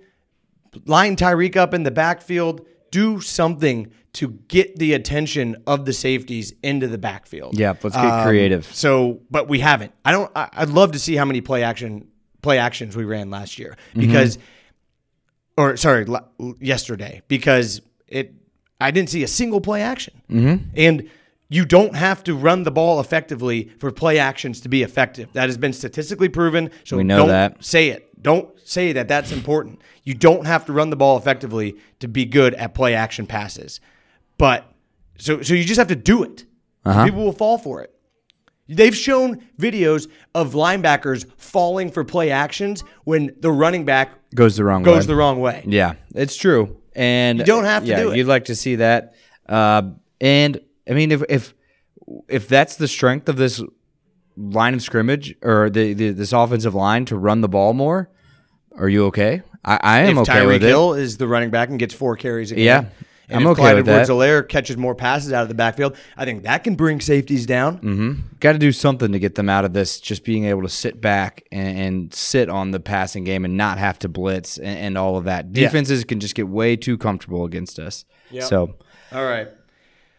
line 0.85 1.15
Tyreek 1.15 1.55
up 1.55 1.73
in 1.73 1.83
the 1.83 1.91
backfield, 1.91 2.65
do 2.91 3.19
something 3.21 3.91
to 4.13 4.29
get 4.47 4.75
the 4.77 4.93
attention 4.93 5.55
of 5.65 5.85
the 5.85 5.93
safeties 5.93 6.53
into 6.61 6.87
the 6.87 6.99
backfield. 6.99 7.57
Yeah, 7.57 7.73
let's 7.81 7.95
get 7.95 8.05
Um, 8.05 8.23
creative. 8.25 8.65
So, 8.73 9.21
but 9.31 9.47
we 9.49 9.59
haven't. 9.59 9.91
I 10.05 10.11
don't. 10.11 10.31
I, 10.35 10.49
I'd 10.53 10.69
love 10.69 10.91
to 10.91 10.99
see 10.99 11.15
how 11.15 11.25
many 11.25 11.41
play 11.41 11.63
action 11.63 12.07
play 12.43 12.57
actions 12.59 12.95
we 12.95 13.05
ran 13.05 13.31
last 13.31 13.57
year 13.57 13.75
Mm-hmm. 13.95 13.99
because, 14.01 14.37
or 15.57 15.77
sorry, 15.77 16.05
yesterday 16.59 17.21
because 17.27 17.81
it. 18.07 18.33
I 18.81 18.91
didn't 18.91 19.09
see 19.09 19.23
a 19.23 19.27
single 19.27 19.61
play 19.61 19.81
action, 19.81 20.21
Mm-hmm. 20.29 20.65
and 20.75 21.09
you 21.53 21.65
don't 21.65 21.95
have 21.95 22.23
to 22.23 22.33
run 22.35 22.63
the 22.63 22.71
ball 22.71 22.99
effectively 22.99 23.69
for 23.77 23.91
play 23.91 24.17
actions 24.17 24.59
to 24.61 24.69
be 24.69 24.81
effective. 24.81 25.31
That 25.33 25.49
has 25.49 25.57
been 25.57 25.71
statistically 25.71 26.27
proven. 26.27 26.71
So 26.83 26.97
We 26.97 27.03
know 27.03 27.17
don't 27.17 27.27
that. 27.27 27.63
say 27.63 27.89
it. 27.89 28.09
Don't 28.23 28.49
say 28.67 28.93
that 28.93 29.07
that's 29.07 29.31
important. 29.31 29.79
You 30.03 30.15
don't 30.15 30.47
have 30.47 30.65
to 30.65 30.73
run 30.73 30.89
the 30.89 30.95
ball 30.95 31.15
effectively 31.15 31.75
to 31.99 32.07
be 32.07 32.25
good 32.25 32.55
at 32.55 32.73
play 32.73 32.95
action 32.95 33.27
passes. 33.27 33.81
But 34.39 34.65
so 35.19 35.43
so 35.43 35.53
you 35.53 35.63
just 35.63 35.77
have 35.77 35.89
to 35.89 35.95
do 35.95 36.23
it. 36.23 36.45
Uh-huh. 36.85 37.05
People 37.05 37.23
will 37.23 37.33
fall 37.33 37.59
for 37.59 37.83
it. 37.83 37.93
They've 38.67 38.95
shown 38.95 39.43
videos 39.59 40.09
of 40.33 40.53
linebackers 40.53 41.29
falling 41.37 41.91
for 41.91 42.03
play 42.03 42.31
actions 42.31 42.83
when 43.03 43.35
the 43.41 43.51
running 43.51 43.85
back 43.85 44.09
Goes 44.33 44.55
the 44.57 44.63
wrong 44.63 44.81
goes 44.81 45.03
way. 45.03 45.07
the 45.07 45.15
wrong 45.15 45.39
way. 45.39 45.63
Yeah, 45.67 45.93
it's 46.15 46.35
true. 46.35 46.81
And 46.95 47.37
you 47.37 47.45
don't 47.45 47.65
have 47.65 47.83
to 47.83 47.89
yeah, 47.89 47.99
do 48.01 48.11
it. 48.11 48.17
You'd 48.17 48.27
like 48.27 48.45
to 48.45 48.55
see 48.55 48.77
that. 48.77 49.13
Uh, 49.47 49.91
and 50.19 50.59
I 50.87 50.93
mean, 50.93 51.11
if 51.11 51.23
if 51.29 51.53
if 52.27 52.47
that's 52.47 52.75
the 52.75 52.87
strength 52.87 53.29
of 53.29 53.37
this 53.37 53.61
line 54.35 54.73
of 54.73 54.81
scrimmage 54.81 55.35
or 55.41 55.69
the, 55.69 55.93
the 55.93 56.09
this 56.11 56.33
offensive 56.33 56.75
line 56.75 57.05
to 57.05 57.17
run 57.17 57.41
the 57.41 57.49
ball 57.49 57.73
more, 57.73 58.09
are 58.77 58.89
you 58.89 59.05
okay? 59.05 59.41
I, 59.63 59.79
I 59.81 59.99
am 59.99 60.17
if 60.17 60.29
okay 60.29 60.39
Tyreek 60.39 60.47
with 60.47 60.55
it. 60.55 60.55
If 60.55 60.61
Tyreek 60.63 60.67
Hill 60.67 60.93
is 60.95 61.17
the 61.17 61.27
running 61.27 61.49
back 61.49 61.69
and 61.69 61.79
gets 61.79 61.93
four 61.93 62.15
carries 62.17 62.51
a 62.51 62.55
game. 62.55 62.65
Yeah. 62.65 62.85
And 63.29 63.37
I'm 63.37 63.43
if 63.43 63.51
okay 63.53 63.61
Clyde 63.61 63.75
with 63.77 63.85
that. 63.85 64.01
Edwards-Helaire 64.01 64.49
catches 64.49 64.75
more 64.75 64.93
passes 64.93 65.31
out 65.31 65.43
of 65.43 65.47
the 65.47 65.55
backfield, 65.55 65.95
I 66.17 66.25
think 66.25 66.43
that 66.43 66.65
can 66.65 66.75
bring 66.75 66.99
safeties 66.99 67.45
down. 67.45 67.77
Mm-hmm. 67.77 68.13
Got 68.41 68.51
to 68.51 68.59
do 68.59 68.73
something 68.73 69.13
to 69.13 69.17
get 69.17 69.35
them 69.35 69.47
out 69.47 69.63
of 69.63 69.71
this. 69.71 70.01
Just 70.01 70.25
being 70.25 70.43
able 70.43 70.61
to 70.63 70.69
sit 70.69 70.99
back 70.99 71.45
and, 71.49 71.77
and 71.79 72.13
sit 72.13 72.49
on 72.49 72.71
the 72.71 72.81
passing 72.81 73.23
game 73.23 73.45
and 73.45 73.55
not 73.55 73.77
have 73.77 73.97
to 73.99 74.09
blitz 74.09 74.57
and, 74.57 74.77
and 74.77 74.97
all 74.97 75.15
of 75.15 75.23
that. 75.23 75.45
Yeah. 75.45 75.67
Defenses 75.67 76.03
can 76.03 76.19
just 76.19 76.35
get 76.35 76.49
way 76.49 76.75
too 76.75 76.97
comfortable 76.97 77.45
against 77.45 77.79
us. 77.79 78.03
So 78.41 78.75
All 79.13 79.23
right. 79.23 79.47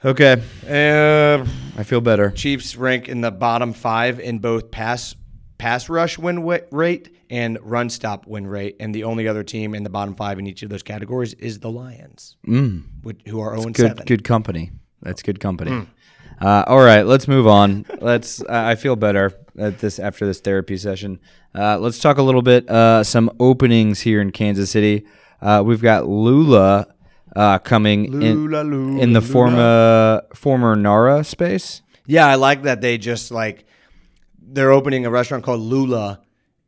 Okay, 0.04 0.42
Uh, 0.68 1.44
I 1.76 1.82
feel 1.82 2.00
better. 2.00 2.30
Chiefs 2.30 2.76
rank 2.76 3.08
in 3.08 3.20
the 3.20 3.30
bottom 3.30 3.72
five 3.72 4.20
in 4.20 4.38
both 4.38 4.70
pass 4.70 5.14
pass 5.58 5.88
rush 5.88 6.18
win 6.18 6.44
rate 6.70 7.10
and 7.30 7.58
run 7.62 7.88
stop 7.90 8.26
win 8.26 8.46
rate, 8.46 8.76
and 8.80 8.94
the 8.94 9.04
only 9.04 9.26
other 9.26 9.42
team 9.42 9.74
in 9.74 9.82
the 9.82 9.90
bottom 9.90 10.14
five 10.14 10.38
in 10.38 10.46
each 10.46 10.62
of 10.62 10.68
those 10.68 10.82
categories 10.82 11.34
is 11.34 11.58
the 11.58 11.70
Lions, 11.70 12.36
which, 13.02 13.20
who 13.26 13.40
are 13.40 13.54
zero 13.56 13.62
and 13.66 13.74
good 13.74 13.88
seven. 13.88 14.04
good 14.06 14.24
company. 14.24 14.70
That's 15.02 15.22
good 15.22 15.40
company. 15.40 15.86
Uh, 16.40 16.64
all 16.66 16.82
right, 16.82 17.02
let's 17.02 17.28
move 17.28 17.46
on. 17.46 17.86
Let's. 18.00 18.42
I 18.44 18.72
I 18.72 18.74
feel 18.74 18.96
better 18.96 19.32
at 19.58 19.78
this 19.78 19.98
after 19.98 20.26
this 20.26 20.40
therapy 20.40 20.76
session. 20.76 21.20
Uh, 21.54 21.78
let's 21.78 21.98
talk 21.98 22.18
a 22.18 22.22
little 22.22 22.42
bit. 22.42 22.68
Uh, 22.68 23.04
some 23.04 23.30
openings 23.38 24.00
here 24.00 24.20
in 24.20 24.32
Kansas 24.32 24.70
City. 24.70 25.06
Uh, 25.40 25.62
we've 25.64 25.82
got 25.82 26.08
Lula 26.08 26.93
uh, 27.36 27.58
coming 27.58 28.10
Lula, 28.10 28.26
in 28.26 28.36
Lula, 28.46 28.60
in 29.02 29.12
the 29.12 29.20
Lula. 29.20 29.32
former 29.32 30.22
former 30.34 30.76
Nara 30.76 31.24
space. 31.24 31.82
Yeah, 32.06 32.26
I 32.26 32.34
like 32.34 32.62
that 32.62 32.80
they 32.80 32.98
just 32.98 33.30
like 33.30 33.64
they're 34.40 34.70
opening 34.72 35.06
a 35.06 35.10
restaurant 35.10 35.42
called 35.44 35.60
Lula, 35.60 36.20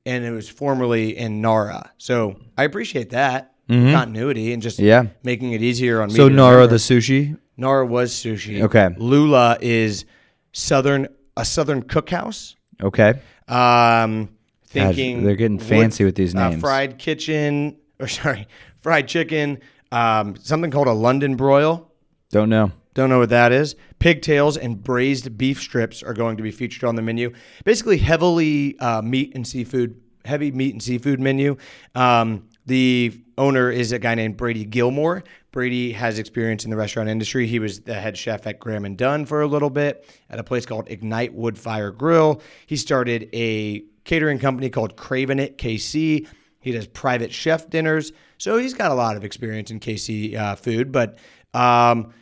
and 0.05 0.25
it 0.25 0.31
was 0.31 0.49
formerly 0.49 1.17
in 1.17 1.41
Nara. 1.41 1.93
So 1.99 2.37
I 2.57 2.65
appreciate 2.65 3.11
that 3.11 3.53
continuity 3.69 4.53
and 4.53 4.63
just 4.63 4.79
Mm-hmm. 4.79 4.87
Yeah. 4.87 5.07
making 5.25 5.53
it 5.53 5.61
easier 5.63 6.01
on 6.01 6.09
me. 6.09 6.15
So 6.15 6.29
to 6.29 6.35
Nara 6.35 6.53
remember. 6.57 6.73
the 6.73 6.77
sushi. 6.77 7.37
Nara 7.57 7.85
was 7.87 8.13
sushi. 8.13 8.63
Okay. 8.63 8.91
Lula 8.99 9.59
is 9.61 10.05
southern 10.53 11.09
a 11.37 11.45
southern 11.45 11.83
cookhouse. 11.83 12.55
Okay. 12.83 13.15
Um, 13.49 14.29
thinking 14.67 15.25
they're 15.25 15.37
getting 15.37 15.59
fancy 15.59 16.05
with 16.05 16.15
these 16.15 16.35
uh, 16.35 16.49
names. 16.51 16.61
fried 16.61 16.99
kitchen, 16.99 17.77
or 18.01 18.09
sorry, 18.09 18.47
fried 18.81 19.09
chicken. 19.09 19.61
Um, 19.93 20.37
something 20.37 20.71
called 20.71 20.89
a 20.89 20.93
London 20.93 21.37
broil. 21.37 21.91
Don't 22.31 22.49
know. 22.49 22.73
Don't 22.95 23.11
know 23.11 23.19
what 23.19 23.29
that 23.29 23.53
is. 23.53 23.77
Pigtails 23.99 24.57
and 24.57 24.83
braised 24.83 25.37
beef 25.37 25.61
strips 25.61 26.03
are 26.03 26.15
going 26.15 26.39
to 26.39 26.43
be 26.43 26.51
featured 26.51 26.85
on 26.85 26.97
the 26.97 27.03
menu. 27.03 27.33
Basically, 27.65 27.99
heavily 27.99 28.79
uh, 28.79 29.03
meat 29.03 29.33
and 29.35 29.47
seafood, 29.47 30.01
heavy 30.25 30.51
meat 30.51 30.73
and 30.73 30.83
seafood 30.83 31.21
menu. 31.21 31.57
Um, 31.95 32.49
the 32.65 33.21
owner 33.39 33.71
is 33.71 33.93
a 33.93 33.99
guy 33.99 34.15
named 34.15 34.37
Brady 34.37 34.65
Gilmore. 34.65 35.25
Brady 35.53 35.93
has 35.93 36.19
experience 36.19 36.65
in 36.65 36.71
the 36.71 36.77
restaurant 36.77 37.09
industry. 37.09 37.47
He 37.47 37.59
was 37.59 37.81
the 37.81 37.95
head 37.95 38.17
chef 38.17 38.47
at 38.47 38.59
Gram 38.59 38.85
and 38.85 38.97
Dun 38.97 39.25
for 39.25 39.43
a 39.43 39.47
little 39.47 39.71
bit 39.71 40.09
at 40.29 40.39
a 40.39 40.45
place 40.45 40.67
called 40.67 40.91
Ignite 40.91 41.33
Wood 41.33 41.59
Fire 41.59 41.91
Grill. 41.91 42.43
He 42.67 42.77
started 42.77 43.29
a 43.33 43.85
catering 44.05 44.39
company 44.39 44.69
called 44.69 44.97
Craven 44.97 45.39
It 45.39 45.59
KC. 45.59 46.27
He 46.61 46.73
does 46.73 46.87
private 46.87 47.33
chef 47.33 47.71
dinners, 47.71 48.13
so 48.39 48.59
he's 48.59 48.75
got 48.75 48.91
a 48.91 48.95
lot 48.95 49.17
of 49.17 49.25
experience 49.25 49.71
in 49.71 49.81
KC 49.81 50.37
uh, 50.37 50.55
food. 50.57 50.93
But 50.93 51.19
um, 51.55 52.13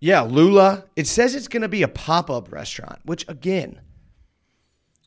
yeah, 0.00 0.22
Lula. 0.22 0.84
It 0.96 1.06
says 1.06 1.34
it's 1.34 1.48
going 1.48 1.62
to 1.62 1.68
be 1.68 1.82
a 1.82 1.88
pop 1.88 2.30
up 2.30 2.52
restaurant, 2.52 3.00
which 3.04 3.26
again, 3.28 3.80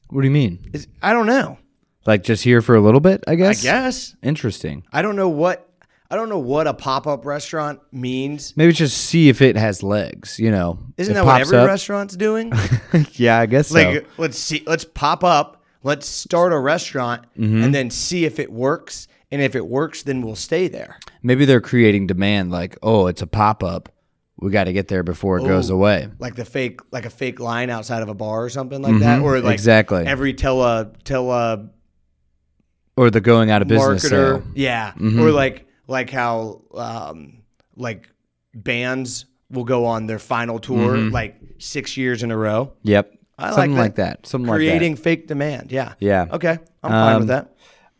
What 0.09 0.21
do 0.21 0.27
you 0.27 0.31
mean? 0.33 0.69
is 0.73 0.87
I 1.01 1.13
don't 1.13 1.25
know. 1.27 1.57
Like 2.05 2.23
just 2.23 2.43
here 2.43 2.61
for 2.61 2.75
a 2.75 2.81
little 2.81 3.01
bit? 3.01 3.23
I 3.27 3.35
guess. 3.35 3.59
I 3.61 3.63
guess. 3.63 4.11
guess 4.11 4.15
Interesting. 4.23 4.83
I 4.93 5.01
don't 5.01 5.15
know 5.15 5.29
what 5.29 5.63
I 6.09 6.15
don't 6.15 6.29
know 6.29 6.39
what 6.39 6.67
a 6.67 6.73
pop 6.73 7.05
up 7.05 7.25
restaurant 7.25 7.81
means. 7.91 8.55
Maybe 8.55 8.71
just 8.71 8.97
see 8.97 9.27
if 9.27 9.41
it 9.41 9.57
has 9.57 9.83
legs. 9.83 10.39
You 10.39 10.51
know, 10.51 10.79
Isn't 10.95 11.11
It 11.11 11.15
that 11.15 11.25
what 11.25 11.31
pops 11.39 11.47
every 11.49 11.57
up. 11.59 11.67
restaurant's 11.67 12.15
doing? 12.15 12.53
yeah, 13.13 13.39
I 13.39 13.45
guess 13.45 13.67
so. 13.67 13.75
like, 13.75 14.07
let's 14.17 14.39
see, 14.39 14.63
let's 14.65 14.85
pop 14.85 15.25
up, 15.25 15.63
let's 15.83 16.07
start 16.07 16.53
a 16.53 16.59
restaurant, 16.59 17.23
Mm-hmm. 17.37 17.61
and 17.61 17.75
then 17.75 17.89
see 17.89 18.23
if 18.23 18.39
it 18.39 18.49
works. 18.51 19.09
And 19.31 19.41
if 19.41 19.55
it 19.55 19.67
works, 19.67 20.03
then 20.03 20.21
we'll 20.21 20.35
stay 20.35 20.67
there. 20.67 20.99
Maybe 21.21 21.45
they're 21.45 21.59
creating 21.61 22.07
demand. 22.07 22.49
Like, 22.51 22.77
oh, 22.81 23.07
it's 23.07 23.21
a 23.21 23.27
pop 23.27 23.63
up. 23.63 23.89
We 24.39 24.51
got 24.51 24.65
to 24.65 24.73
get 24.73 24.87
there 24.87 25.01
before 25.03 25.37
it 25.39 25.45
goes 25.47 25.69
away. 25.71 26.09
Like 26.19 26.35
the 26.35 26.45
fake, 26.45 26.79
like 26.91 27.05
a 27.05 27.09
fake 27.09 27.39
line 27.39 27.69
outside 27.71 28.03
of 28.03 28.09
a 28.09 28.13
bar 28.13 28.43
or 28.43 28.49
something 28.49 28.81
like 28.81 28.99
that, 28.99 29.21
or 29.21 29.33
like 29.37 29.43
Mm-hmm. 29.43 29.51
Exactly. 29.51 30.05
every 30.05 30.33
tele 30.33 30.91
tele 31.03 31.69
Or 32.95 33.09
the 33.09 33.19
going 33.21 33.49
out 33.51 33.61
of 33.61 33.67
business 33.67 34.05
marketer. 34.05 34.09
sale. 34.09 34.43
Yeah. 34.55 34.91
Mm-hmm. 34.91 35.19
Or 35.21 35.31
like 35.31 35.67
like 35.87 36.09
how 36.11 36.61
um 36.75 37.39
like 37.75 38.09
bands 38.53 39.25
will 39.49 39.63
go 39.63 39.85
on 39.85 40.05
their 40.05 40.19
final 40.19 40.59
tour 40.59 40.97
like 40.97 41.35
six 41.57 41.97
years 41.97 42.21
in 42.23 42.29
a 42.31 42.37
row. 42.37 42.73
Yep. 42.83 43.11
I 43.39 43.45
Mm-hmm. 43.47 43.53
Something 43.55 43.71
like 43.73 43.79
like 43.79 43.95
that. 43.95 44.27
Something 44.27 44.53
Creating 44.53 44.93
like 44.93 45.01
fake 45.01 45.27
demand. 45.27 45.71
Yeah. 45.71 45.93
Yeah. 45.99 46.25
Okay. 46.31 46.59
I'm 46.83 46.91
fine 46.91 47.13
Um, 47.15 47.19
with 47.21 47.27
that. 47.29 47.55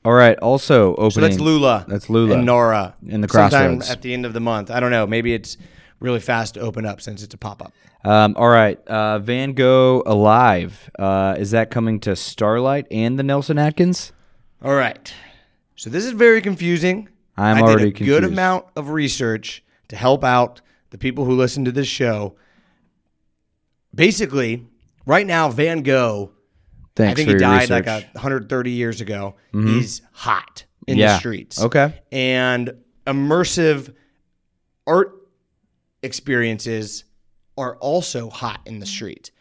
All 0.08 0.13
right. 0.13 0.39
Also 0.39 0.91
opening. 0.91 1.12
So 1.12 1.20
that's 1.20 1.39
Lula. 1.41 1.84
That's 1.86 2.10
Lula. 2.10 2.36
And 2.38 2.46
Nora. 2.46 2.96
In 3.06 3.20
the 3.20 3.28
Sometime 3.28 3.80
Crossroads. 3.80 3.91
at 3.91 4.02
the 4.02 4.13
end 4.13 4.26
of 4.26 4.32
the 4.32 4.39
month. 4.39 4.72
I 4.72 4.80
don't 4.80 4.89
know. 4.89 5.06
Maybe 5.06 5.34
it's 5.34 5.58
really 6.00 6.22
fast 6.22 6.54
to 6.54 6.62
open 6.62 6.86
up 6.86 7.02
since 7.02 7.24
it's 7.24 7.34
a 7.34 7.38
pop 7.38 7.62
up. 7.62 7.74
Um, 8.06 8.34
all 8.38 8.48
right. 8.48 8.80
Uh, 8.88 9.20
Van 9.20 9.52
Gogh 9.52 10.04
Alive. 10.06 10.89
Uh, 10.98 11.36
is 11.38 11.52
that 11.52 11.72
coming 11.72 12.00
to 12.00 12.15
Starlight 12.15 12.88
and 12.89 13.20
the 13.20 13.24
Nelson 13.24 13.58
Atkins? 13.58 14.13
All 14.63 14.76
right. 14.76 15.13
So 15.76 15.89
this 15.89 16.06
is 16.06 16.13
very 16.13 16.39
confusing. 16.39 17.10
I'm 17.36 17.58
I 17.58 17.62
already 17.63 17.91
did 17.91 18.02
a 18.02 18.06
good 18.06 18.22
confused. 18.22 18.32
amount 18.32 18.65
of 18.78 18.91
research 18.91 19.62
to 19.89 19.98
help 19.98 20.24
out 20.24 20.62
the 20.91 20.98
people 20.98 21.26
who 21.26 21.36
listen 21.36 21.65
to 21.65 21.72
this 21.74 21.89
show, 21.89 22.38
basically, 23.93 24.65
right 25.06 25.28
now, 25.28 25.50
Van 25.50 25.82
Gogh, 25.82 26.32
Thanks 26.97 27.12
I 27.21 27.23
think 27.25 27.29
he 27.29 27.36
died 27.38 27.69
research. 27.69 27.86
like 27.86 28.03
a 28.03 28.07
130 28.13 28.71
years 28.71 29.01
ago. 29.01 29.36
Mm-hmm. 29.53 29.67
He's 29.67 30.01
hot 30.12 30.65
in 30.88 30.97
Yeah. 30.97 31.13
the 31.13 31.19
streets. 31.19 31.62
Okay. 31.62 31.93
And 32.12 32.71
immersive 33.05 33.93
art 34.86 35.13
experiences 36.03 37.03
are 37.57 37.75
also 37.77 38.29
hot 38.29 38.62
in 38.65 38.79
the 38.79 38.86
street. 38.86 39.31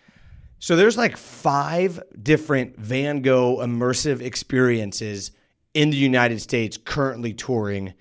So 0.59 0.77
there's 0.77 0.97
like 0.97 1.17
five 1.17 2.03
different 2.23 2.79
Van 2.79 3.21
Gogh 3.23 3.59
immersive 3.59 4.21
experiences 4.21 5.31
in 5.75 5.91
the 5.91 5.97
United 5.97 6.41
States 6.41 6.77
currently 6.77 7.33
touring. 7.35 7.95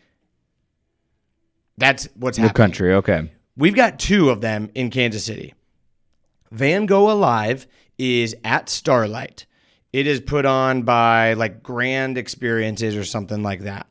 That's 1.77 2.07
what's 2.15 2.37
the 2.37 2.43
happening. 2.43 2.55
country. 2.55 2.93
Okay. 2.93 3.31
We've 3.57 3.75
got 3.75 3.99
two 3.99 4.29
of 4.29 4.41
them 4.41 4.69
in 4.75 4.89
Kansas 4.89 5.25
City. 5.25 5.53
Van 6.51 6.85
Gogh 6.85 7.11
Alive 7.11 7.67
is 7.97 8.36
at 8.43 8.69
Starlight. 8.69 9.45
It 9.93 10.08
is 10.08 10.19
put 10.19 10.45
on 10.45 10.84
by 10.84 11.34
like 11.34 11.63
Grande 11.63 12.17
Experiences 12.17 12.95
or 12.95 13.05
something 13.05 13.43
like 13.43 13.62
that. 13.62 13.88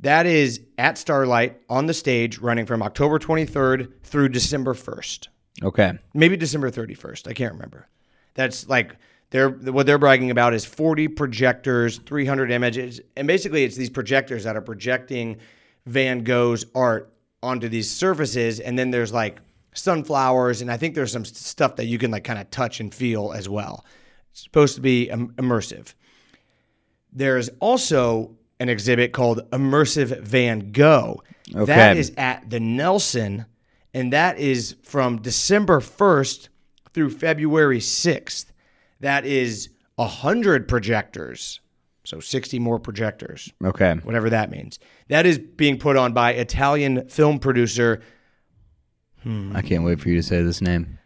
That 0.00 0.26
is 0.26 0.60
at 0.78 0.96
Starlight 0.96 1.60
on 1.68 1.86
the 1.86 1.94
stage 1.94 2.38
running 2.38 2.66
from 2.66 2.82
October 2.82 3.18
23rd 3.18 4.02
through 4.04 4.28
December 4.30 4.74
1st. 4.74 5.28
Okay. 5.62 5.98
Maybe 6.14 6.36
December 6.36 6.70
31st. 6.70 7.28
I 7.28 7.32
can't 7.32 7.52
remember. 7.54 7.88
That's 8.34 8.68
like 8.68 8.96
they're 9.30 9.50
what 9.50 9.86
they're 9.86 9.98
bragging 9.98 10.30
about 10.30 10.54
is 10.54 10.64
40 10.64 11.08
projectors, 11.08 11.98
300 11.98 12.50
images, 12.50 13.00
and 13.16 13.26
basically 13.26 13.64
it's 13.64 13.76
these 13.76 13.90
projectors 13.90 14.44
that 14.44 14.56
are 14.56 14.62
projecting 14.62 15.38
Van 15.86 16.22
Gogh's 16.22 16.64
art 16.74 17.12
onto 17.42 17.68
these 17.68 17.90
surfaces, 17.90 18.60
and 18.60 18.78
then 18.78 18.90
there's 18.90 19.12
like 19.12 19.40
sunflowers, 19.78 20.60
and 20.60 20.70
I 20.70 20.76
think 20.76 20.94
there's 20.94 21.12
some 21.12 21.24
stuff 21.24 21.76
that 21.76 21.86
you 21.86 21.98
can 21.98 22.10
like 22.10 22.24
kind 22.24 22.38
of 22.38 22.50
touch 22.50 22.80
and 22.80 22.92
feel 22.94 23.32
as 23.32 23.48
well. 23.48 23.84
It's 24.32 24.42
supposed 24.42 24.74
to 24.76 24.80
be 24.80 25.08
im- 25.08 25.32
immersive. 25.34 25.94
There's 27.12 27.48
also 27.60 28.36
an 28.60 28.68
exhibit 28.68 29.12
called 29.12 29.48
Immersive 29.50 30.20
Van 30.20 30.72
Gogh. 30.72 31.22
That 31.52 31.62
Okay. 31.92 31.98
is 31.98 32.12
at 32.16 32.50
the 32.50 32.60
Nelson, 32.60 33.46
and 33.94 34.12
that 34.12 34.38
is 34.38 34.76
from 34.82 35.22
December 35.22 35.80
1st 35.80 36.48
through 36.92 37.10
February 37.10 37.80
6th. 37.80 38.46
That 39.00 39.24
is 39.24 39.70
100 39.96 40.68
projectors. 40.68 41.60
So 42.04 42.20
60 42.20 42.58
more 42.58 42.78
projectors, 42.78 43.52
Okay. 43.62 43.94
whatever 44.02 44.30
that 44.30 44.50
means. 44.50 44.78
That 45.08 45.26
is 45.26 45.38
being 45.38 45.78
put 45.78 45.96
on 45.96 46.12
by 46.14 46.32
Italian 46.32 47.06
film 47.08 47.38
producer 47.38 48.00
I 49.54 49.60
can't 49.62 49.84
wait 49.84 50.00
for 50.00 50.08
you 50.08 50.16
to 50.16 50.22
say 50.22 50.40
this 50.42 50.60
name. 50.62 50.98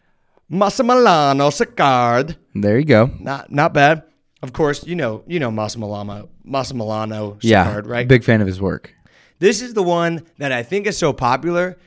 Massimiliano 0.50 1.50
Siccardi. 1.50 2.36
There 2.54 2.78
you 2.78 2.84
go. 2.84 3.10
Not 3.18 3.50
not 3.50 3.72
bad. 3.74 4.04
Of 4.42 4.52
course, 4.52 4.86
you 4.86 4.94
know 4.94 5.24
you 5.26 5.40
know 5.40 5.50
Massimiliano 5.50 6.28
Massimiliano 6.46 7.34
Siccardi, 7.40 7.44
Yeah. 7.44 7.80
right? 7.84 8.06
Big 8.06 8.22
fan 8.24 8.40
of 8.40 8.46
his 8.46 8.60
work. 8.60 8.94
This 9.38 9.60
is 9.60 9.74
the 9.74 9.82
one 9.82 10.22
that 10.38 10.52
I 10.52 10.62
think 10.62 10.86
is 10.86 10.96
so 10.96 11.12
popular. 11.12 11.78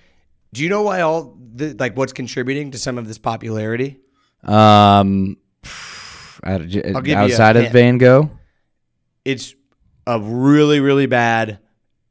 Do 0.54 0.62
you 0.64 0.70
know 0.70 0.82
why 0.84 1.02
all 1.02 1.38
the, 1.56 1.74
like 1.74 1.96
what's 1.96 2.12
contributing 2.14 2.72
to 2.72 2.78
some 2.78 2.98
of 2.98 3.08
this 3.08 3.18
popularity? 3.18 4.00
Um, 4.44 5.38
out- 6.44 6.68
give 6.68 7.08
you 7.08 7.14
a 7.16 7.18
outside 7.18 7.56
of. 7.58 7.72
Van 7.72 7.98
Gogh. 7.98 8.30
It's 9.24 9.56
a 10.08 10.20
really 10.20 10.80
really 10.82 11.06
bad 11.08 11.60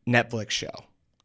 Netflix 0.08 0.50
show 0.50 0.72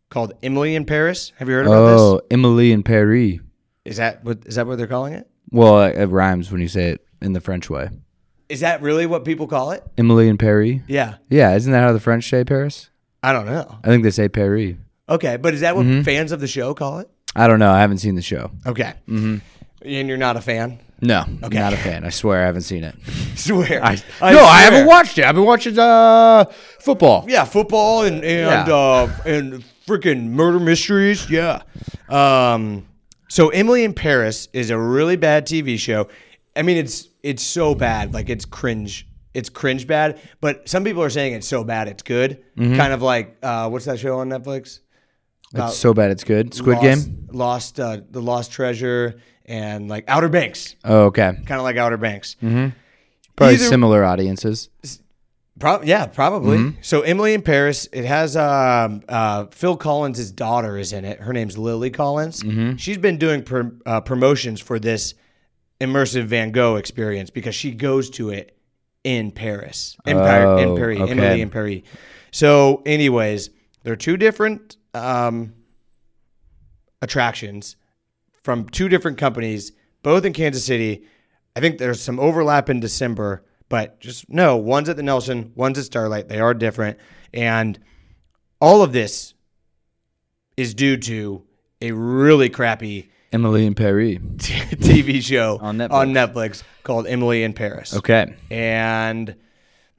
called 0.10 0.34
Emily 0.44 0.76
in 0.76 0.86
Paris. 0.86 1.32
Have 1.38 1.48
you 1.50 1.56
heard 1.56 1.66
about 1.68 1.92
this? 1.92 2.00
Oh, 2.02 2.22
Emily 2.32 2.72
in 2.72 2.84
Paris. 2.84 3.40
Is 3.86 3.98
that 3.98 4.24
what 4.24 4.40
is 4.46 4.56
that 4.56 4.68
what 4.68 4.78
they're 4.78 4.88
calling 4.88 5.14
it? 5.14 5.28
Well, 5.52 5.82
it, 5.84 6.06
rhymes 6.06 6.52
when 6.52 6.62
you 6.62 6.68
say 6.68 6.90
it 6.92 7.06
in 7.22 7.34
the 7.34 7.42
French 7.42 7.70
way. 7.70 7.90
Is 8.50 8.60
that 8.62 8.82
really 8.82 9.06
what 9.06 9.26
people 9.26 9.48
call 9.48 9.72
it? 9.72 9.84
Emily 9.98 10.28
in 10.28 10.38
Paris. 10.38 10.80
Yeah, 10.88 11.16
Yeah, 11.30 11.56
isn't 11.56 11.72
that 11.72 11.82
how 11.82 11.92
the 11.94 12.00
French 12.00 12.28
say 12.30 12.44
Paris? 12.44 12.90
I 13.24 13.34
don't 13.34 13.46
know. 13.46 13.78
I 13.84 13.88
think 13.88 14.04
they 14.04 14.12
say 14.12 14.30
Paris. 14.30 14.76
Okay, 15.08 15.38
but 15.38 15.54
is 15.54 15.62
that 15.62 15.76
what 15.76 15.86
Mm-hmm. 15.86 16.02
fans 16.04 16.32
of 16.32 16.40
the 16.40 16.48
show 16.48 16.74
call 16.74 17.00
it? 17.00 17.10
I 17.36 17.48
don't 17.48 17.60
know. 17.60 17.72
I 17.72 17.80
haven't 17.82 17.98
seen 18.00 18.16
the 18.16 18.22
show. 18.22 18.52
Okay, 18.66 18.94
mm-hmm. 19.08 19.38
and 19.88 20.08
you're 20.08 20.18
not 20.18 20.36
a 20.38 20.42
fan. 20.42 20.80
No, 21.02 21.22
I'm 21.22 21.50
not 21.52 21.74
a 21.74 21.78
fan. 21.78 22.04
I 22.04 22.10
swear 22.10 22.42
I 22.44 22.46
haven't 22.46 22.64
seen 22.64 22.84
it. 22.84 22.96
swear. 23.36 23.84
I, 23.84 23.96
no, 23.96 24.02
I 24.22 24.32
swear. 24.34 24.44
haven't 24.72 24.86
watched 24.88 25.18
it. 25.18 25.26
I've 25.26 25.36
been 25.36 25.46
watching 25.46 25.78
uh 25.80 26.46
football. 26.80 27.26
Yeah, 27.28 27.46
football 27.46 28.04
and 28.04 28.24
and 28.24 28.68
Yeah. 28.68 28.76
uh, 28.76 29.12
and 29.26 29.64
freaking 29.90 30.30
murder 30.30 30.60
mysteries. 30.60 31.30
Yeah. 31.30 31.62
Um. 32.10 32.86
So 33.28 33.50
Emily 33.50 33.84
in 33.84 33.94
Paris 33.94 34.48
is 34.54 34.70
a 34.70 34.78
really 34.78 35.16
bad 35.16 35.46
TV 35.46 35.78
show. 35.78 36.08
I 36.56 36.62
mean, 36.62 36.78
it's 36.78 37.10
it's 37.24 37.44
so 37.44 37.76
bad, 37.76 38.14
like 38.14 38.30
it's 38.30 38.46
cringe. 38.46 39.08
It's 39.34 39.50
cringe 39.50 39.86
bad. 39.88 40.20
But 40.42 40.68
some 40.68 40.84
people 40.84 41.04
are 41.04 41.10
saying 41.10 41.34
it's 41.34 41.48
so 41.48 41.64
bad 41.64 41.88
it's 41.88 42.04
good. 42.04 42.44
Mm-hmm. 42.58 42.76
Kind 42.76 42.94
of 42.94 43.02
like 43.02 43.38
uh, 43.44 43.70
what's 43.70 43.86
that 43.86 44.00
show 44.00 44.20
on 44.20 44.30
Netflix? 44.30 44.80
It's 45.54 45.78
so 45.78 45.94
bad 45.96 46.12
it's 46.12 46.24
good. 46.24 46.54
Squid 46.54 46.78
Lost, 46.78 46.84
Game. 47.08 47.28
Lost, 47.32 47.80
uh, 47.80 48.02
the 48.12 48.22
Lost 48.22 48.52
Treasure, 48.52 49.20
and 49.46 49.90
like 49.90 50.06
Outer 50.08 50.30
Banks. 50.30 50.76
Oh, 50.86 51.06
okay. 51.06 51.32
Kind 51.34 51.52
of 51.60 51.64
like 51.64 51.76
Outer 51.78 51.98
Banks. 51.98 52.36
Probably 52.40 52.74
Either- 53.56 53.58
similar 53.58 54.04
audiences. 54.04 54.70
Pro- 55.60 55.82
yeah, 55.84 56.06
probably. 56.08 56.58
Mm-hmm. 56.58 56.78
So 56.82 57.02
Emily 57.02 57.34
in 57.34 57.42
Paris, 57.42 57.88
it 57.92 58.06
has 58.06 58.36
um, 58.38 59.02
uh, 59.10 59.46
Phil 59.48 59.76
Collins' 59.78 60.32
daughter 60.32 60.78
is 60.78 60.94
in 60.94 61.06
it. 61.06 61.20
Her 61.20 61.34
name's 61.34 61.58
Lily 61.58 61.90
Collins. 61.90 62.42
Mm-hmm. 62.44 62.78
She's 62.78 62.98
been 62.98 63.18
doing 63.18 63.44
pr- 63.44 63.62
uh, 63.86 64.02
promotions 64.02 64.62
for 64.62 64.80
this 64.80 65.14
immersive 65.82 66.26
Van 66.26 66.52
Gogh 66.52 66.76
experience 66.78 67.30
because 67.30 67.56
she 67.56 67.72
goes 67.72 68.10
to 68.12 68.30
it 68.30 68.58
in 69.04 69.32
Paris, 69.32 69.96
in, 70.06 70.18
Par- 70.18 70.60
in 70.60 70.70
Oh, 70.70 70.76
Paris, 70.76 71.00
okay. 71.00 71.12
Emily 71.12 71.42
in 71.42 71.50
Paris. 71.50 71.82
So, 72.32 72.82
anyways, 72.86 73.50
they're 73.84 73.96
two 73.96 74.18
different 74.18 74.76
um, 74.94 75.54
attractions 77.02 77.76
from 78.44 78.68
two 78.70 78.90
different 78.90 79.18
companies, 79.18 79.72
both 80.04 80.26
in 80.26 80.34
Kansas 80.34 80.66
City. 80.66 81.04
I 81.56 81.60
think 81.60 81.78
there's 81.78 82.02
some 82.02 82.20
overlap 82.20 82.70
in 82.70 82.80
December, 82.80 83.44
but 83.70 84.00
just 84.00 84.30
no, 84.30 84.58
one's 84.58 84.90
at 84.90 84.98
the 84.98 85.04
Nelson, 85.04 85.52
one's 85.56 85.78
at 85.78 85.86
Starlight. 85.86 86.28
They 86.28 86.40
are 86.40 86.54
different. 86.54 86.98
And 87.34 87.80
all 88.60 88.82
of 88.82 88.92
this 88.92 89.34
is 90.58 90.74
due 90.74 90.98
to 90.98 91.44
a 91.82 91.92
really 91.92 92.50
crappy 92.50 93.10
Emily 93.32 93.66
in 93.66 93.76
Paris. 93.76 94.18
TV 94.38 95.22
show 95.22 95.60
On 95.62 95.78
Netflix. 95.78 95.92
on 95.92 96.14
Netflix 96.14 96.64
called 96.84 97.08
Emily 97.08 97.44
in 97.44 97.54
Paris. 97.54 97.96
Okay. 97.96 98.34
And 98.50 99.36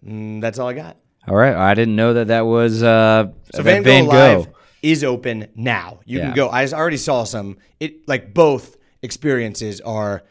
mm, 0.05 0.41
that's 0.41 0.59
all 0.59 0.69
I 0.69 0.73
got. 0.75 0.97
All 1.29 1.37
right. 1.37 1.55
I 1.55 1.75
didn't 1.75 1.97
know 1.97 2.15
that 2.15 2.29
that 2.29 2.43
was 2.47 2.83
uh 2.83 3.31
So 3.55 3.63
Van, 3.63 3.85
Van, 3.85 4.05
Gogh, 4.07 4.11
Gogh. 4.11 4.39
Live 4.41 4.49
is 4.83 5.05
open 5.05 5.47
now. 5.55 6.01
You 6.07 6.19
Yeah. 6.19 6.25
can 6.27 6.35
go. 6.35 6.49
I 6.49 6.67
already 6.67 6.97
saw 6.97 7.25
some. 7.25 7.59
It 7.79 8.09
like 8.09 8.35
both 8.35 8.77
experiences 9.03 9.81
are 9.83 10.23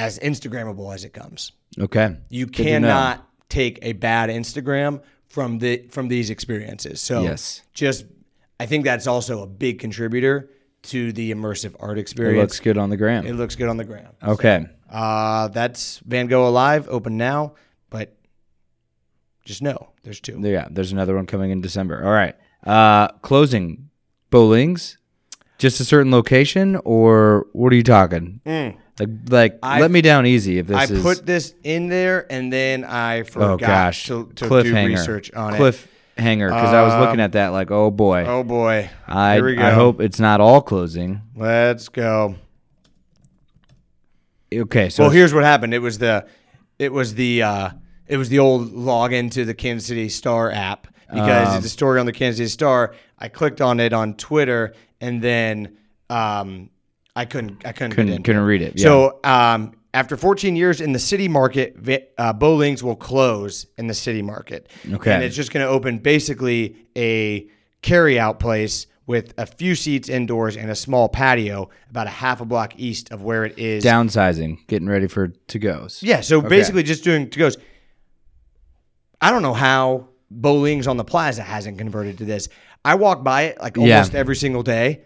as 0.00 0.18
Instagrammable 0.18 0.94
as 0.94 1.04
it 1.04 1.12
comes. 1.12 1.52
Okay. 1.78 2.16
You 2.30 2.46
Good 2.46 2.64
cannot 2.64 3.28
take 3.50 3.78
a 3.82 3.92
bad 3.92 4.30
Instagram 4.30 5.02
from 5.28 5.58
the 5.58 5.86
from 5.90 6.08
these 6.08 6.30
experiences. 6.30 7.00
So 7.02 7.22
Yes. 7.22 7.62
just 7.74 8.06
I 8.58 8.66
think 8.66 8.84
that's 8.84 9.06
also 9.06 9.42
a 9.42 9.46
big 9.46 9.78
contributor 9.78 10.48
to 10.84 11.12
the 11.12 11.30
immersive 11.32 11.74
art 11.78 11.98
experience. 11.98 12.38
It 12.38 12.40
looks 12.40 12.60
good 12.60 12.78
on 12.78 12.88
the 12.88 12.96
gram. 12.96 13.26
It 13.26 13.34
looks 13.34 13.56
good 13.56 13.68
on 13.68 13.76
the 13.76 13.84
gram. 13.84 14.08
okay. 14.22 14.66
Uh, 14.90 15.46
that's 15.48 15.98
Van 15.98 16.26
Gogh 16.26 16.48
Alive, 16.48 16.88
open 16.88 17.16
now, 17.16 17.54
but 17.90 18.16
just 19.44 19.62
know 19.62 19.90
there's 20.02 20.18
two. 20.20 20.40
Yeah, 20.40 20.66
there's 20.70 20.90
another 20.92 21.14
one 21.14 21.26
coming 21.26 21.50
in 21.50 21.60
December. 21.60 22.02
All 22.04 22.10
right. 22.12 22.34
Uh 22.64 23.08
closing 23.22 23.90
Bo 24.30 24.46
Ling's. 24.46 24.96
Just 25.58 25.78
a 25.78 25.84
certain 25.84 26.10
location 26.10 26.80
or 26.86 27.46
what 27.52 27.70
are 27.70 27.76
you 27.76 27.82
talking? 27.82 28.40
Like 29.00 29.08
like. 29.28 29.58
I- 29.62 29.80
let 29.80 29.90
me 29.90 30.00
down 30.02 30.26
easy 30.26 30.58
if 30.58 30.66
this 30.68 30.76
I 30.76 30.84
is 30.84 31.02
put 31.02 31.26
this 31.26 31.54
in 31.64 31.88
there 31.88 32.26
and 32.30 32.52
then 32.52 32.84
I 32.84 33.22
forgot 33.24 33.50
Oh 33.50 33.56
gosh. 33.56 34.06
to, 34.06 34.30
to 34.36 34.62
do 34.62 34.74
research 34.86 35.32
on 35.32 35.54
it. 35.54 35.58
Cliffhanger 35.58 36.50
cuz 36.50 36.68
I 36.74 36.82
was 36.82 36.94
looking 37.00 37.20
at 37.20 37.32
that 37.32 37.48
like, 37.48 37.70
"Oh 37.70 37.90
boy." 37.90 38.24
Oh 38.26 38.44
boy. 38.44 38.90
I 39.08 39.34
Here 39.36 39.44
we 39.46 39.54
go. 39.56 39.62
I 39.62 39.70
hope 39.70 40.00
it's 40.00 40.20
not 40.20 40.40
all 40.40 40.60
closing. 40.60 41.22
Let's 41.34 41.88
go. 41.88 42.34
Okay, 44.52 44.88
so 44.88 45.04
Well, 45.04 45.10
here's 45.10 45.32
what 45.32 45.44
happened. 45.44 45.74
It 45.74 45.78
was 45.78 45.98
the, 45.98 46.26
it 46.78 46.92
was 46.92 47.14
the, 47.14 47.42
uh, 47.42 47.70
it 48.08 48.16
was 48.16 48.28
the 48.28 48.40
old 48.40 48.72
login 48.72 49.30
to 49.32 49.44
the 49.44 49.54
Kansas 49.54 49.86
City 49.86 50.08
Star 50.08 50.50
app 50.50 50.88
because 51.12 51.48
Um, 51.50 51.56
it's 51.58 51.66
a 51.66 51.70
story 51.70 52.00
on 52.00 52.06
the 52.06 52.12
Kansas 52.12 52.38
City 52.38 52.48
Star. 52.48 52.94
I 53.18 53.28
clicked 53.28 53.60
on 53.60 53.78
it 53.78 53.92
on 53.92 54.14
Twitter 54.14 54.74
and 55.00 55.22
then 55.22 55.76
um, 56.08 56.70
I 57.16 57.24
couldn't, 57.24 57.66
I 57.66 57.72
couldn't, 57.72 57.92
couldn't 57.92 58.22
couldn't 58.22 58.42
read 58.42 58.62
it. 58.62 58.74
Yeah. 58.78 58.82
So 58.84 59.20
um, 59.24 59.72
after 59.92 60.16
14 60.16 60.54
years 60.56 60.80
in 60.80 60.92
the 60.92 60.98
city 60.98 61.28
market, 61.28 61.76
uh, 62.16 62.32
Bo 62.32 62.54
Ling's 62.54 62.82
will 62.82 62.96
close 62.96 63.66
in 63.76 63.86
the 63.88 63.94
city 63.94 64.22
market. 64.22 64.68
Okay. 64.92 65.12
And 65.12 65.24
it's 65.24 65.34
just 65.36 65.52
going 65.52 65.66
to 65.66 65.70
open 65.70 65.98
basically 65.98 66.76
a 66.96 67.48
carry-out 67.82 68.38
place 68.38 68.86
with 69.06 69.34
a 69.38 69.44
few 69.46 69.74
seats 69.74 70.08
indoors 70.08 70.56
and 70.56 70.70
a 70.70 70.74
small 70.76 71.08
patio 71.08 71.68
about 71.90 72.06
a 72.06 72.10
half 72.10 72.40
a 72.40 72.44
block 72.44 72.78
east 72.78 73.10
of 73.10 73.22
where 73.22 73.44
it 73.44 73.58
is. 73.58 73.82
Downsizing, 73.84 74.64
getting 74.68 74.88
ready 74.88 75.08
for 75.08 75.28
to 75.48 75.58
goes. 75.58 76.00
Yeah, 76.02 76.20
so 76.20 76.40
basically 76.40 76.84
just 76.84 77.02
doing 77.02 77.28
to 77.30 77.38
goes. 77.38 77.56
I 79.20 79.30
don't 79.32 79.42
know 79.42 79.54
how 79.54 80.08
Bo 80.30 80.54
Ling's 80.56 80.86
on 80.86 80.96
the 80.96 81.04
Plaza 81.04 81.42
hasn't 81.42 81.76
converted 81.78 82.18
to 82.18 82.24
this. 82.24 82.48
I 82.84 82.94
walk 82.94 83.24
by 83.24 83.42
it 83.42 83.60
like 83.60 83.76
Yeah. 83.76 83.96
almost 83.96 84.14
every 84.14 84.36
single 84.36 84.62
day. 84.62 85.02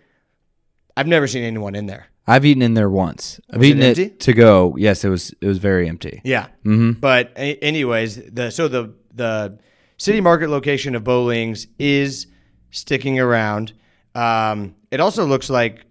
I've 0.96 1.06
never 1.06 1.26
seen 1.26 1.42
anyone 1.44 1.74
in 1.74 1.86
there. 1.86 2.06
I've 2.26 2.44
eaten 2.46 2.62
in 2.62 2.74
there 2.74 2.88
once. 2.88 3.38
I've 3.50 3.58
Was 3.60 3.68
eaten 3.68 3.82
it, 3.82 3.98
empty? 3.98 4.08
to 4.16 4.32
go. 4.32 4.74
Yes, 4.78 5.04
it 5.04 5.08
was. 5.10 5.34
It 5.40 5.46
was 5.46 5.58
very 5.58 5.88
empty. 5.88 6.20
Yeah. 6.24 6.46
Mm-hmm. 6.64 6.92
But 6.92 7.32
a- 7.36 7.56
anyways, 7.62 8.30
the 8.32 8.50
so 8.50 8.68
the 8.68 8.94
the 9.12 9.58
city 9.98 10.20
market 10.20 10.48
location 10.48 10.94
of 10.94 11.04
Bo 11.04 11.24
Ling's 11.24 11.66
is 11.78 12.26
sticking 12.70 13.18
around. 13.20 13.72
Um, 14.14 14.74
it 14.90 15.00
also 15.00 15.24
looks 15.26 15.50
like 15.50 15.84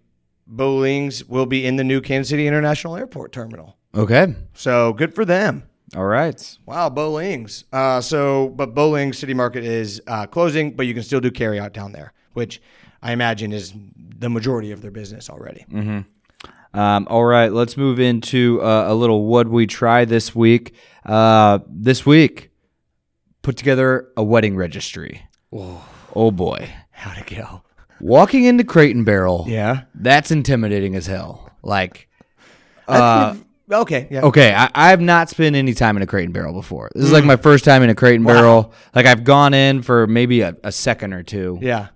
Bo 0.48 0.78
Ling's 0.78 1.24
will 1.26 1.46
be 1.46 1.66
in 1.66 1.76
the 1.76 1.84
new 1.84 2.02
Kansas 2.02 2.30
City 2.30 2.48
International 2.48 2.96
Airport 2.98 3.32
terminal. 3.32 3.78
Okay. 3.94 4.34
So 4.54 4.94
good 4.94 5.14
for 5.14 5.26
them. 5.26 5.64
All 5.96 6.06
right. 6.06 6.58
Wow, 6.66 6.90
Bo 6.90 7.12
Ling's. 7.12 7.66
Uh, 7.72 8.02
so, 8.02 8.50
but 8.50 8.74
Bo 8.74 8.90
Ling's 8.90 9.20
City 9.20 9.36
Market 9.36 9.64
is 9.64 10.02
uh, 10.08 10.26
closing, 10.26 10.72
but 10.76 10.88
you 10.88 10.94
can 10.96 11.04
still 11.04 11.20
do 11.22 11.30
carry 11.30 11.60
out 11.60 11.74
down 11.74 11.92
there, 11.92 12.14
which 12.34 12.60
I 13.04 13.12
imagine 13.12 13.52
is 13.52 13.74
the 14.18 14.30
majority 14.30 14.72
of 14.72 14.82
their 14.82 14.92
business 14.92 15.30
already. 15.30 15.66
Um, 16.74 17.08
all 17.10 17.26
right. 17.26 17.52
Let's 17.52 17.78
move 17.78 18.00
into 18.00 18.62
uh, 18.62 18.86
a 18.88 18.96
little 18.96 19.26
what 19.26 19.48
we 19.48 19.68
try 19.68 20.06
this 20.06 20.34
week. 20.34 20.74
Uh, 21.06 21.60
this 21.70 22.06
week, 22.06 22.50
put 23.44 23.58
together 23.58 24.08
a 24.18 24.24
wedding 24.24 24.56
registry. 24.56 25.22
Oh 26.16 26.32
boy. 26.32 26.70
How'd 26.92 27.18
it 27.18 27.36
go? 27.36 27.62
Walking 28.00 28.46
into 28.46 28.64
Crate 28.64 28.96
and 28.96 29.06
Barrel. 29.06 29.46
Yeah. 29.48 29.82
That's 29.94 30.32
intimidating 30.32 30.96
as 30.96 31.06
hell. 31.06 31.52
Like, 31.62 32.10
Uh, 32.88 33.36
okay. 33.72 34.08
Yeah. 34.12 34.22
okay, 34.22 34.54
I, 34.54 34.70
I've 34.74 35.00
not 35.02 35.30
spent 35.30 35.56
any 35.56 35.74
time 35.74 35.96
in 35.98 36.04
a 36.04 36.08
Crate 36.08 36.26
and 36.26 36.34
Barrel 36.34 36.54
before. 36.54 36.90
This 36.96 37.06
is 37.06 37.12
like 37.12 37.24
my 37.26 37.36
first 37.38 37.64
time 37.66 37.84
in 37.84 37.90
a 37.90 37.96
Crate 37.96 38.16
and 38.16 38.26
Barrel. 38.26 38.74
Like, 38.96 39.06
I've 39.06 39.24
gone 39.24 39.54
in 39.54 39.82
for 39.84 40.08
maybe 40.08 40.42
a, 40.42 40.56
a 40.64 40.72
second 40.72 41.14
or 41.14 41.24
two 41.24 41.60
Yeah. 41.62 41.88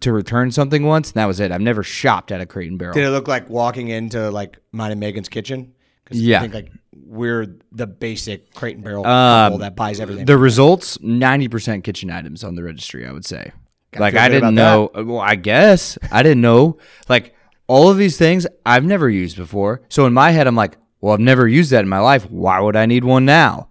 To 0.00 0.12
return 0.12 0.50
something 0.50 0.84
once, 0.84 1.08
and 1.10 1.14
that 1.14 1.26
was 1.26 1.40
it. 1.40 1.52
I've 1.52 1.60
never 1.60 1.82
shopped 1.82 2.32
at 2.32 2.40
a 2.40 2.46
Crate 2.46 2.70
and 2.70 2.78
Barrel. 2.78 2.94
Did 2.94 3.04
it 3.04 3.10
look 3.10 3.28
like 3.28 3.48
walking 3.50 3.88
into 3.88 4.30
like 4.30 4.58
mine 4.72 4.90
and 4.90 5.00
Megan's 5.00 5.28
kitchen? 5.28 5.72
'Cause 6.06 6.18
Yeah. 6.18 6.38
I 6.38 6.40
think 6.42 6.54
like 6.54 6.68
we're 7.06 7.56
the 7.72 7.86
basic 7.86 8.52
crate 8.54 8.76
and 8.76 8.84
barrel 8.84 9.06
Um, 9.06 9.44
couple 9.46 9.58
that 9.58 9.76
buys 9.76 10.00
everything. 10.00 10.26
The 10.26 10.36
results, 10.38 10.98
90% 11.02 11.82
kitchen 11.84 12.10
items 12.10 12.42
on 12.44 12.54
the 12.56 12.62
registry, 12.62 13.06
I 13.06 13.12
would 13.12 13.24
say. 13.24 13.52
like, 13.96 14.14
feel 14.14 14.22
I 14.22 14.28
good 14.28 14.32
didn't 14.34 14.58
about 14.58 14.90
know. 14.94 15.04
Well, 15.04 15.20
I 15.20 15.36
guess 15.36 15.96
I 16.10 16.22
didn't 16.24 16.40
know. 16.40 16.78
Like, 17.08 17.34
all 17.68 17.88
of 17.90 17.96
these 17.96 18.18
things 18.18 18.44
I've 18.66 18.84
never 18.84 19.08
used 19.08 19.36
before. 19.36 19.82
So 19.88 20.04
in 20.06 20.12
my 20.12 20.32
head, 20.32 20.46
I'm 20.48 20.56
like, 20.56 20.76
well, 21.00 21.14
I've 21.14 21.20
never 21.20 21.46
used 21.46 21.70
that 21.70 21.80
in 21.84 21.88
my 21.88 22.00
life. 22.00 22.28
Why 22.30 22.58
would 22.60 22.74
I 22.76 22.86
need 22.86 23.04
one 23.04 23.24
now? 23.24 23.68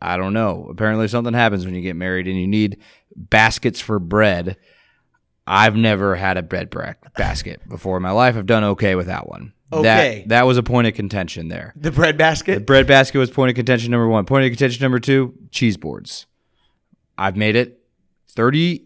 I 0.00 0.16
don't 0.18 0.32
know. 0.34 0.66
Apparently, 0.70 1.08
something 1.08 1.32
happens 1.34 1.64
when 1.64 1.74
you 1.74 1.80
get 1.80 1.96
married 1.96 2.26
and 2.28 2.38
you 2.38 2.46
need 2.46 2.76
baskets 3.16 3.80
for 3.80 3.98
bread. 3.98 4.56
I've 5.46 5.74
never 5.76 6.14
had 6.16 6.36
a 6.36 6.42
bread 6.42 6.70
bra- 6.70 6.94
basket 7.16 7.60
before 7.68 7.96
in 7.96 8.02
my 8.02 8.10
life. 8.12 8.36
I've 8.36 8.46
done 8.46 8.64
okay 8.64 8.94
without 8.94 9.28
one. 9.28 9.52
Okay. 9.72 10.20
That, 10.20 10.28
that 10.28 10.46
was 10.46 10.58
a 10.58 10.62
point 10.62 10.86
of 10.86 10.94
contention 10.94 11.48
there. 11.48 11.72
the 11.76 11.90
bread 11.90 12.16
basket. 12.18 12.54
The 12.56 12.60
bread 12.64 12.86
basket 12.86 13.18
was 13.18 13.30
point 13.30 13.50
of 13.50 13.56
contention 13.56 13.90
number 13.90 14.06
one. 14.06 14.24
Point 14.26 14.44
of 14.44 14.50
contention 14.50 14.82
number 14.82 14.98
two, 15.00 15.34
cheese 15.50 15.76
boards. 15.76 16.26
I've 17.18 17.36
made 17.36 17.56
it 17.56 17.80
30, 18.28 18.84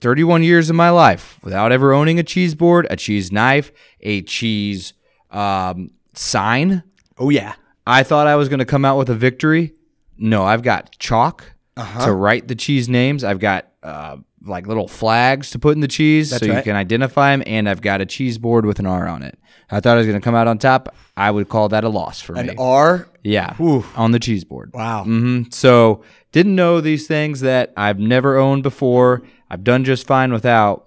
31 0.00 0.42
years 0.44 0.70
of 0.70 0.76
my 0.76 0.90
life 0.90 1.38
without 1.42 1.72
ever 1.72 1.92
owning 1.92 2.18
a 2.18 2.22
cheese 2.22 2.54
board, 2.54 2.86
a 2.88 2.96
cheese 2.96 3.32
knife, 3.32 3.72
a 4.00 4.22
cheese 4.22 4.92
um, 5.30 5.90
sign. 6.14 6.82
oh 7.18 7.30
yeah. 7.30 7.54
I 7.86 8.02
thought 8.02 8.26
I 8.26 8.36
was 8.36 8.48
going 8.48 8.58
to 8.58 8.64
come 8.66 8.84
out 8.84 8.98
with 8.98 9.08
a 9.10 9.14
victory. 9.14 9.72
No, 10.18 10.44
I've 10.44 10.62
got 10.62 10.96
chalk 10.98 11.52
Uh-huh. 11.76 12.06
to 12.06 12.12
write 12.12 12.46
the 12.48 12.54
cheese 12.54 12.88
names. 12.88 13.24
I've 13.24 13.38
got 13.40 13.68
uh, 13.82 14.18
like 14.44 14.66
little 14.66 14.88
flags 14.88 15.50
to 15.50 15.58
put 15.58 15.74
in 15.74 15.80
the 15.80 15.88
cheese 15.88 16.30
so 16.36 16.44
you 16.44 16.62
can 16.62 16.76
identify 16.76 17.32
them. 17.32 17.42
And 17.46 17.68
I've 17.68 17.80
got 17.80 18.00
a 18.00 18.06
cheese 18.06 18.38
board 18.38 18.64
with 18.66 18.78
an 18.78 18.86
R 18.86 19.08
on 19.08 19.22
it. 19.22 19.38
I 19.70 19.80
thought 19.80 19.94
I 19.94 19.98
was 19.98 20.06
going 20.06 20.18
to 20.18 20.24
come 20.24 20.34
out 20.34 20.46
on 20.46 20.58
top. 20.58 20.94
I 21.16 21.30
would 21.30 21.48
call 21.48 21.68
that 21.70 21.84
a 21.84 21.88
loss 21.88 22.20
for 22.20 22.32
me. 22.32 22.40
An 22.40 22.54
R. 22.58 23.08
Yeah, 23.22 23.54
Whew. 23.56 23.84
on 23.96 24.12
the 24.12 24.18
cheese 24.18 24.44
board. 24.44 24.70
Wow. 24.72 25.02
Mm-hmm. 25.02 25.50
So 25.50 26.02
didn't 26.32 26.54
know 26.54 26.80
these 26.80 27.06
things 27.06 27.40
that 27.40 27.72
I've 27.76 27.98
never 27.98 28.38
owned 28.38 28.62
before. 28.62 29.22
I've 29.50 29.64
done 29.64 29.84
just 29.84 30.06
fine 30.06 30.32
without. 30.32 30.86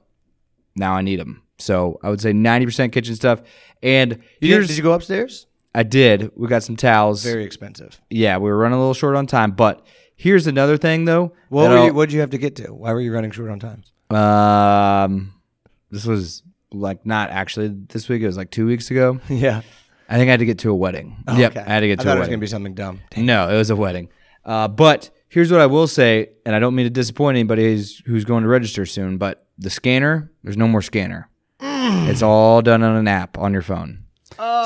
Now 0.76 0.94
I 0.94 1.02
need 1.02 1.20
them. 1.20 1.44
So 1.60 2.00
I 2.02 2.10
would 2.10 2.22
say 2.22 2.34
ninety 2.34 2.66
percent 2.66 2.94
kitchen 2.94 3.16
stuff. 3.16 3.42
And 3.84 4.22
did, 4.40 4.68
did 4.68 4.78
you 4.78 4.84
go 4.84 4.94
upstairs? 4.94 5.46
I 5.76 5.84
did. 5.84 6.32
We 6.36 6.48
got 6.48 6.64
some 6.64 6.76
towels. 6.76 7.24
Very 7.24 7.44
expensive. 7.46 8.02
yeah, 8.10 8.38
we 8.38 8.50
were 8.50 8.58
running 8.58 8.78
a 8.78 8.80
little 8.80 8.94
short 8.94 9.16
on 9.16 9.28
time. 9.28 9.52
But 9.52 9.86
here's 10.22 10.46
another 10.48 10.78
thing 10.78 11.06
though. 11.06 11.34
What 11.50 11.70
were 11.70 11.86
you, 11.86 11.94
what 11.94 12.10
did 12.10 12.14
you 12.14 12.22
have 12.22 12.30
to 12.32 12.38
get 12.38 12.56
to? 12.58 12.74
Why 12.74 12.94
were 12.94 13.02
you 13.02 13.12
running 13.14 13.32
short 13.32 13.50
on 13.50 13.60
time? 13.60 13.84
Um, 14.16 15.34
this 15.90 16.06
was 16.06 16.44
like 16.72 17.06
not 17.06 17.30
actually 17.32 17.70
this 17.90 18.08
week. 18.08 18.22
It 18.22 18.28
was 18.28 18.38
like 18.38 18.52
two 18.52 18.66
weeks 18.66 18.92
ago. 18.92 19.20
Yeah. 19.30 19.62
I 20.10 20.16
think 20.18 20.28
I 20.28 20.32
had 20.32 20.40
to 20.42 20.46
get 20.46 20.60
to 20.60 20.70
a 20.72 20.76
wedding. 20.76 21.24
yep, 21.38 21.56
I 21.56 21.62
had 21.62 21.80
to 21.80 21.88
get 21.88 22.00
to 22.00 22.04
I 22.04 22.06
thought 22.06 22.12
a 22.12 22.16
it 22.18 22.20
was 22.20 22.20
wedding. 22.26 22.32
gonna 22.34 22.42
be 22.42 22.48
something 22.48 22.74
dumb. 22.74 23.00
No, 23.16 23.48
it 23.50 23.56
was 23.56 23.70
a 23.70 23.78
wedding. 23.78 24.10
Uh, 24.44 24.68
but 24.68 25.10
here's 25.30 25.50
what 25.50 25.62
I 25.62 25.68
will 25.68 25.88
say, 25.88 26.32
and 26.46 26.54
I 26.54 26.60
don't 26.60 26.76
mean 26.76 26.86
to 26.86 26.90
disappoint 26.90 27.36
anybody 27.38 27.64
who's, 27.64 28.00
who's 28.06 28.26
going 28.26 28.44
to 28.44 28.50
register 28.50 28.86
soon, 28.86 29.18
but 29.18 29.48
the 29.58 29.70
scanner, 29.70 30.30
there's 30.44 30.58
no 30.58 30.68
more 30.68 30.82
scanner. 30.82 31.30
Mm. 31.62 32.10
It's 32.10 32.22
all 32.22 32.62
done 32.62 32.84
on 32.84 32.98
an 32.98 33.08
app 33.08 33.38
on 33.38 33.54
your 33.54 33.62
phone. 33.62 34.04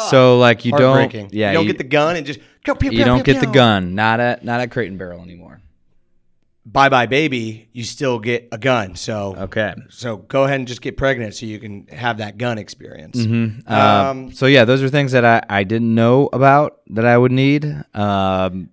so 0.10 0.40
like 0.40 0.66
you 0.66 0.72
don't, 0.72 0.98
Heartbreaking. 0.98 1.30
yeah, 1.32 1.52
you 1.52 1.58
don't 1.60 1.68
get 1.68 1.78
the 1.78 1.84
gun 1.84 2.16
and 2.16 2.26
just 2.26 2.40
pew, 2.66 2.76
pew, 2.76 2.92
you 2.92 2.98
pew, 2.98 3.06
don't 3.06 3.24
get 3.24 3.40
the 3.40 3.46
gun. 3.48 3.94
Not 3.96 4.20
at 4.20 4.44
not 4.44 4.60
at 4.62 4.72
Crate 4.72 4.90
and 4.90 4.98
Barrel 4.98 5.22
anymore. 5.22 5.62
Bye 6.68 6.90
bye 6.90 7.06
baby. 7.06 7.70
You 7.74 7.84
still 7.84 8.18
get 8.18 8.48
a 8.52 8.58
gun. 8.58 8.96
So 8.96 9.36
Okay. 9.38 9.76
so 9.90 10.18
go 10.18 10.46
ahead 10.46 10.56
and 10.60 10.68
just 10.68 10.82
get 10.82 10.98
pregnant 10.98 11.36
so 11.36 11.46
you 11.46 11.60
can 11.60 11.86
have 11.88 12.18
that 12.18 12.38
gun 12.40 12.58
experience. 12.58 13.20
Uh, 13.70 14.08
Um, 14.10 14.32
so 14.32 14.48
yeah, 14.48 14.66
those 14.66 14.82
are 14.82 14.90
things 14.90 15.12
that 15.12 15.24
I, 15.24 15.44
I 15.48 15.64
didn't 15.64 15.94
know 15.94 16.28
about 16.34 16.82
that 16.88 17.06
I 17.06 17.16
would 17.18 17.32
need, 17.32 17.66
um, 17.94 18.70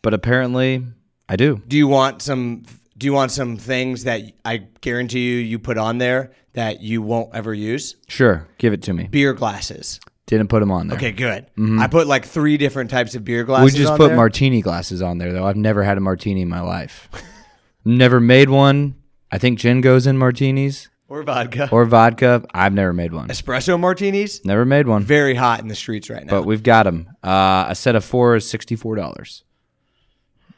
but 0.00 0.14
apparently 0.14 0.86
I 1.28 1.36
do. 1.36 1.60
Do 1.68 1.76
you 1.76 1.86
want 1.86 2.22
some? 2.22 2.62
Do 2.96 3.04
you 3.06 3.12
want 3.12 3.30
some 3.32 3.56
things 3.58 4.04
that 4.04 4.22
I 4.44 4.68
guarantee 4.80 5.28
you 5.28 5.36
you 5.36 5.58
put 5.58 5.76
on 5.76 5.98
there 5.98 6.30
that 6.54 6.80
you 6.80 7.02
won't 7.02 7.34
ever 7.34 7.52
use? 7.52 7.96
Sure, 8.08 8.46
give 8.56 8.72
it 8.72 8.80
to 8.84 8.94
me. 8.94 9.08
Beer 9.08 9.34
glasses. 9.34 10.00
Didn't 10.26 10.48
put 10.48 10.60
them 10.60 10.70
on 10.70 10.88
there. 10.88 10.96
Okay, 10.96 11.12
good. 11.12 11.46
I 11.78 11.86
put 11.86 12.06
like 12.06 12.24
three 12.24 12.56
different 12.56 12.90
types 12.90 13.14
of 13.14 13.24
beer 13.24 13.44
glasses. 13.44 13.74
We 13.74 13.78
just 13.78 13.92
on 13.92 13.98
put 13.98 14.08
there. 14.08 14.16
martini 14.16 14.62
glasses 14.62 15.02
on 15.02 15.18
there 15.18 15.32
though. 15.32 15.44
I've 15.46 15.56
never 15.56 15.82
had 15.82 15.98
a 15.98 16.00
martini 16.00 16.40
in 16.42 16.48
my 16.48 16.60
life. 16.60 17.08
never 17.84 18.20
made 18.20 18.48
one. 18.48 18.94
I 19.30 19.36
think 19.38 19.58
gin 19.58 19.80
goes 19.82 20.06
in 20.06 20.16
martinis 20.16 20.88
or 21.08 21.22
vodka 21.24 21.68
or 21.70 21.84
vodka. 21.84 22.42
I've 22.54 22.72
never 22.72 22.94
made 22.94 23.12
one. 23.12 23.28
espresso 23.28 23.78
martinis. 23.78 24.42
Never 24.46 24.64
made 24.64 24.86
one. 24.86 25.02
Very 25.02 25.34
hot 25.34 25.60
in 25.60 25.68
the 25.68 25.74
streets 25.74 26.08
right 26.08 26.24
now. 26.24 26.30
But 26.30 26.44
we've 26.44 26.62
got 26.62 26.84
them. 26.84 27.08
Uh, 27.22 27.66
a 27.68 27.74
set 27.74 27.94
of 27.94 28.02
four 28.04 28.34
is 28.36 28.48
sixty 28.48 28.76
four 28.76 28.94
dollars. 28.96 29.44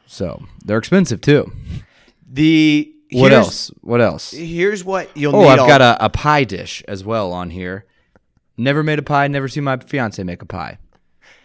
So 0.05 0.43
they're 0.63 0.77
expensive 0.77 1.19
too. 1.21 1.51
the 2.31 2.93
What 3.11 3.31
here's- 3.31 3.45
else? 3.45 3.71
What 3.81 3.99
else? 4.01 4.31
Here's 4.31 4.85
what 4.85 5.09
you'll 5.17 5.35
Oh, 5.35 5.41
need. 5.41 5.47
I've 5.49 5.59
all- 5.59 5.67
got 5.67 5.81
a, 5.81 6.05
a 6.05 6.09
pie 6.09 6.45
dish 6.45 6.83
as 6.87 7.03
well 7.03 7.33
on 7.33 7.49
here. 7.49 7.85
Never 8.57 8.83
made 8.83 8.99
a 8.99 9.03
pie. 9.03 9.27
Never 9.27 9.47
seen 9.47 9.63
my 9.63 9.77
fiance 9.77 10.21
make 10.23 10.41
a 10.41 10.45
pie. 10.45 10.79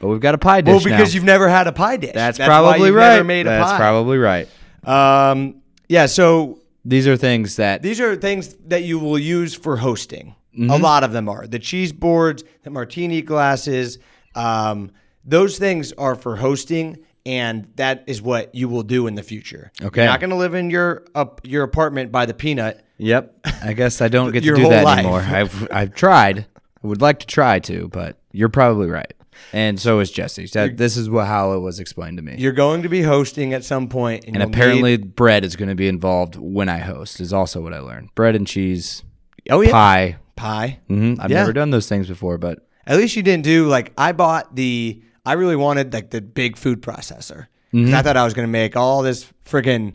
But 0.00 0.08
we've 0.08 0.20
got 0.20 0.34
a 0.34 0.38
pie 0.38 0.62
dish 0.62 0.72
well 0.72 0.84
because 0.84 1.12
now. 1.12 1.14
you've 1.14 1.24
never 1.24 1.48
had 1.48 1.66
a 1.66 1.72
pie 1.72 1.96
dish. 1.96 2.12
That's, 2.14 2.38
why 2.38 2.46
probably 2.46 2.88
you've 2.88 2.96
right. 2.96 3.14
Never 3.16 3.24
made 3.24 3.46
a 3.46 3.50
That's 3.50 3.72
pie. 3.72 3.78
probably 3.78 4.18
right. 4.18 4.48
Um, 4.84 5.62
yeah. 5.88 6.06
So 6.06 6.60
These 6.84 7.06
are 7.06 7.16
things 7.16 7.56
that 7.56 7.82
these 7.82 8.00
are 8.00 8.16
things 8.16 8.54
that 8.66 8.82
you 8.82 8.98
will 8.98 9.18
use 9.18 9.54
for 9.54 9.76
hosting. 9.76 10.34
Mm-hmm. 10.58 10.70
A 10.70 10.76
lot 10.76 11.04
of 11.04 11.12
them 11.12 11.28
are 11.28 11.46
the 11.46 11.58
cheese 11.58 11.92
boards, 11.92 12.42
the 12.62 12.70
martini 12.70 13.22
glasses. 13.22 13.98
Um, 14.34 14.90
those 15.24 15.58
things 15.58 15.92
are 15.92 16.14
for 16.14 16.36
hosting, 16.36 16.98
and 17.24 17.68
that 17.76 18.04
is 18.06 18.20
what 18.20 18.54
you 18.54 18.68
will 18.68 18.82
do 18.82 19.06
in 19.06 19.14
the 19.14 19.22
future. 19.22 19.70
Okay. 19.80 20.02
You're 20.02 20.10
not 20.10 20.20
going 20.20 20.30
to 20.30 20.36
live 20.36 20.54
in 20.54 20.68
your 20.68 21.04
up 21.14 21.40
your 21.44 21.62
apartment 21.62 22.10
by 22.10 22.26
the 22.26 22.34
peanut. 22.34 22.84
Yep. 22.98 23.46
I 23.62 23.72
guess 23.72 24.00
I 24.00 24.08
don't 24.08 24.32
get 24.32 24.42
to 24.44 24.54
do 24.54 24.68
that 24.68 24.84
life. 24.84 24.98
anymore. 24.98 25.20
I've 25.20 25.68
I've 25.70 25.94
tried. 25.94 26.46
I 26.82 26.86
would 26.86 27.00
like 27.00 27.18
to 27.20 27.26
try 27.26 27.58
to, 27.60 27.88
but 27.88 28.18
you're 28.32 28.48
probably 28.48 28.88
right. 28.88 29.12
And 29.52 29.80
so 29.80 29.98
is 30.00 30.10
Jesse. 30.10 30.46
That, 30.52 30.76
this 30.76 30.96
is 30.96 31.08
what, 31.08 31.26
how 31.26 31.52
it 31.52 31.58
was 31.60 31.80
explained 31.80 32.18
to 32.18 32.22
me. 32.22 32.36
You're 32.38 32.52
going 32.52 32.82
to 32.82 32.88
be 32.88 33.02
hosting 33.02 33.54
at 33.54 33.64
some 33.64 33.88
point, 33.88 34.24
and, 34.26 34.36
And 34.36 34.42
you'll 34.44 34.52
apparently, 34.52 34.96
need- 34.98 35.16
bread 35.16 35.44
is 35.44 35.56
going 35.56 35.68
to 35.68 35.74
be 35.74 35.88
involved 35.88 36.36
when 36.36 36.68
I 36.68 36.78
host. 36.78 37.20
Is 37.20 37.32
also 37.32 37.60
what 37.60 37.72
I 37.72 37.78
learned. 37.80 38.14
Bread 38.14 38.36
and 38.36 38.46
cheese, 38.46 39.02
oh 39.50 39.60
yeah, 39.62 39.70
pie. 39.70 40.16
pie. 40.36 40.78
hmm 40.88 41.14
I've 41.18 41.30
Yeah. 41.30 41.38
never 41.40 41.52
done 41.52 41.70
those 41.70 41.88
things 41.88 42.08
before, 42.08 42.36
but 42.38 42.66
At 42.86 42.98
least 42.98 43.16
you 43.16 43.22
didn't 43.22 43.44
do 43.44 43.66
like 43.68 43.92
I 43.96 44.12
bought 44.12 44.54
the. 44.54 45.02
I 45.24 45.34
really 45.34 45.56
wanted 45.56 45.92
like 45.94 46.10
the 46.10 46.20
big 46.20 46.56
food 46.56 46.82
processor. 46.82 47.46
'Cause 47.46 47.80
Mm-hmm. 47.80 47.94
I 47.94 48.02
thought 48.02 48.16
I 48.18 48.24
was 48.24 48.34
going 48.34 48.46
to 48.46 48.52
make 48.52 48.76
all 48.76 49.02
this 49.02 49.24
friggin' 49.46 49.94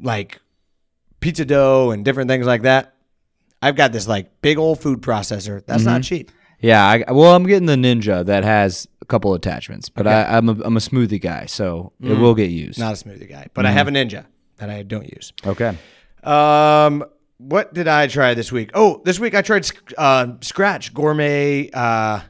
like 0.00 0.40
pizza 1.20 1.44
dough 1.44 1.90
and 1.92 2.04
different 2.04 2.28
things 2.28 2.46
like 2.46 2.62
that. 2.62 2.94
I've 3.62 3.76
got 3.76 3.92
this 3.92 4.06
like 4.08 4.40
big 4.42 4.58
old 4.58 4.80
food 4.80 5.00
processor. 5.02 5.64
That's 5.66 5.84
not 5.84 6.00
Mm-hmm. 6.00 6.02
cheap. 6.02 6.30
Yeah, 6.60 6.84
I, 6.84 7.12
well, 7.12 7.36
I'm 7.36 7.44
getting 7.46 7.66
the 7.66 7.76
Ninja 7.76 8.26
that 8.26 8.42
has 8.42 8.88
a 9.00 9.04
couple 9.04 9.32
attachments, 9.34 9.88
but 9.88 10.08
I, 10.08 10.24
I'm 10.36 10.48
a, 10.48 10.52
I'm 10.64 10.76
a 10.76 10.80
smoothie 10.80 11.20
guy, 11.20 11.46
so 11.46 11.92
it 12.02 12.14
will 12.18 12.34
get 12.34 12.50
used. 12.50 12.80
Not 12.80 12.94
a 13.00 13.04
smoothie 13.04 13.28
guy, 13.28 13.46
but 13.54 13.64
I 13.64 13.70
have 13.70 13.86
a 13.86 13.92
Ninja 13.92 14.26
that 14.56 14.68
I 14.68 14.82
don't 14.82 15.04
use. 15.14 15.32
okay. 15.46 15.76
Um, 16.24 17.04
what 17.38 17.72
did 17.72 17.86
I 17.86 18.08
try 18.08 18.34
this 18.34 18.50
week? 18.50 18.70
Oh, 18.74 19.00
this 19.04 19.20
week 19.20 19.36
I 19.36 19.42
tried 19.42 19.68
uh, 19.96 20.32
Scratch 20.40 20.92
Gourmet 20.92 21.70
uh, 21.72 22.20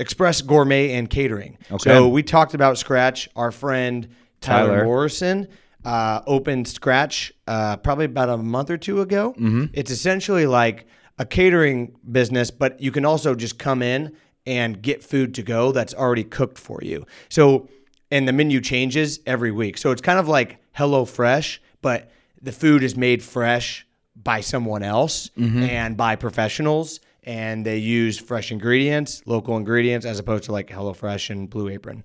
Express 0.00 0.42
Gourmet 0.42 0.94
and 0.94 1.08
Catering. 1.08 1.56
Okay. 1.70 1.90
So 1.90 2.08
we 2.08 2.24
talked 2.24 2.54
about 2.54 2.76
Scratch. 2.76 3.28
Our 3.36 3.52
friend 3.52 4.08
Tyler, 4.40 4.68
Tyler. 4.70 4.84
Morrison 4.84 5.46
uh, 5.84 6.20
opened 6.26 6.68
Scratch 6.68 7.32
uh, 7.46 7.76
probably 7.78 8.04
about 8.06 8.28
a 8.28 8.36
month 8.36 8.70
or 8.70 8.76
two 8.78 9.00
ago. 9.00 9.32
Mm-hmm. 9.32 9.66
It's 9.72 9.90
essentially 9.90 10.46
like 10.46 10.86
a 11.18 11.24
catering 11.24 11.96
business, 12.10 12.50
but 12.50 12.80
you 12.80 12.90
can 12.92 13.04
also 13.04 13.34
just 13.34 13.58
come 13.58 13.82
in 13.82 14.16
and 14.46 14.80
get 14.82 15.02
food 15.02 15.34
to 15.34 15.42
go 15.42 15.72
that's 15.72 15.94
already 15.94 16.24
cooked 16.24 16.58
for 16.58 16.80
you. 16.82 17.06
So, 17.28 17.68
and 18.10 18.26
the 18.26 18.32
menu 18.32 18.60
changes 18.60 19.20
every 19.26 19.50
week. 19.52 19.78
So 19.78 19.90
it's 19.90 20.02
kind 20.02 20.18
of 20.18 20.28
like 20.28 20.58
Hello 20.72 21.04
Fresh, 21.04 21.60
but 21.82 22.10
the 22.42 22.52
food 22.52 22.82
is 22.82 22.96
made 22.96 23.22
fresh 23.22 23.86
by 24.16 24.40
someone 24.40 24.82
else 24.82 25.30
and 25.36 25.96
by 25.96 26.16
professionals. 26.16 27.00
And 27.24 27.66
they 27.66 27.76
use 27.76 28.18
fresh 28.18 28.50
ingredients, 28.50 29.22
local 29.26 29.56
ingredients, 29.58 30.06
as 30.06 30.18
opposed 30.18 30.44
to 30.44 30.52
like 30.52 30.68
HelloFresh 30.68 31.28
and 31.28 31.50
Blue 31.50 31.68
Apron. 31.68 32.02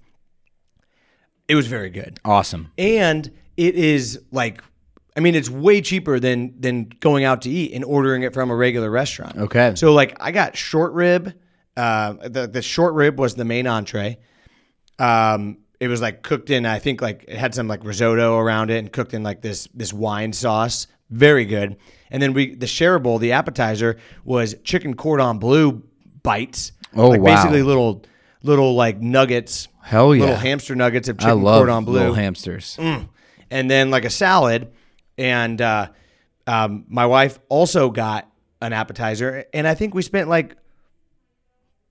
It 1.47 1.55
was 1.55 1.67
very 1.67 1.89
good 1.89 2.19
Awesome. 2.25 2.71
and 2.77 3.31
it 3.57 3.75
is 3.75 4.21
like 4.31 4.63
I 5.15 5.19
mean 5.19 5.35
it's 5.35 5.49
way 5.49 5.81
cheaper 5.81 6.19
than 6.19 6.59
than 6.59 6.85
going 6.99 7.23
out 7.23 7.43
to 7.43 7.49
eat 7.49 7.73
and 7.73 7.83
ordering 7.83 8.23
it 8.23 8.33
from 8.33 8.49
a 8.51 8.55
regular 8.55 8.89
restaurant. 8.89 9.37
Okay. 9.37 9.73
So 9.75 9.93
like 9.93 10.15
I 10.19 10.31
got 10.31 10.55
short 10.57 10.93
rib. 10.93 11.33
Uh, 11.77 12.13
the 12.27 12.47
the 12.47 12.61
short 12.61 12.93
rib 12.93 13.19
was 13.19 13.35
the 13.35 13.45
main 13.45 13.67
entree. 13.67 14.17
Um, 14.97 15.57
it 15.79 15.87
was 15.87 16.01
like 16.01 16.21
cooked 16.23 16.49
in. 16.49 16.65
I 16.65 16.79
think 16.79 17.01
like 17.01 17.25
it 17.27 17.37
had 17.37 17.53
some 17.53 17.67
like 17.67 17.83
risotto 17.83 18.37
around 18.37 18.71
it 18.71 18.77
and 18.77 18.91
cooked 18.91 19.13
in 19.13 19.23
like 19.23 19.41
this 19.41 19.67
this 19.73 19.93
wine 19.93 20.33
sauce. 20.33 20.87
Very 21.09 21.45
good. 21.45 21.77
And 22.09 22.21
then 22.21 22.33
we 22.33 22.55
the 22.55 22.65
shareable, 22.65 23.19
the 23.19 23.33
appetizer 23.33 23.97
was 24.23 24.55
chicken 24.63 24.95
cordon 24.95 25.37
bleu 25.39 25.83
bites. 26.23 26.71
Oh, 26.95 27.09
like 27.09 27.21
wow. 27.21 27.35
basically 27.35 27.61
little 27.61 28.03
little 28.41 28.75
like 28.75 29.01
nuggets. 29.01 29.67
Hell 29.81 30.15
yeah. 30.15 30.21
Little 30.21 30.37
hamster 30.37 30.75
nuggets 30.75 31.09
of 31.09 31.17
I 31.19 31.23
chicken 31.23 31.43
love 31.43 31.59
cordon 31.59 31.85
bleu 31.85 31.99
little 31.99 32.13
hamsters. 32.13 32.77
And 33.51 33.69
then 33.69 33.91
like 33.91 34.05
a 34.05 34.09
salad. 34.09 34.71
And 35.17 35.61
uh, 35.61 35.89
um, 36.47 36.85
my 36.87 37.05
wife 37.05 37.39
also 37.49 37.89
got 37.89 38.29
an 38.61 38.73
appetizer, 38.73 39.45
and 39.53 39.67
I 39.67 39.75
think 39.75 39.93
we 39.93 40.01
spent 40.01 40.27
like 40.29 40.55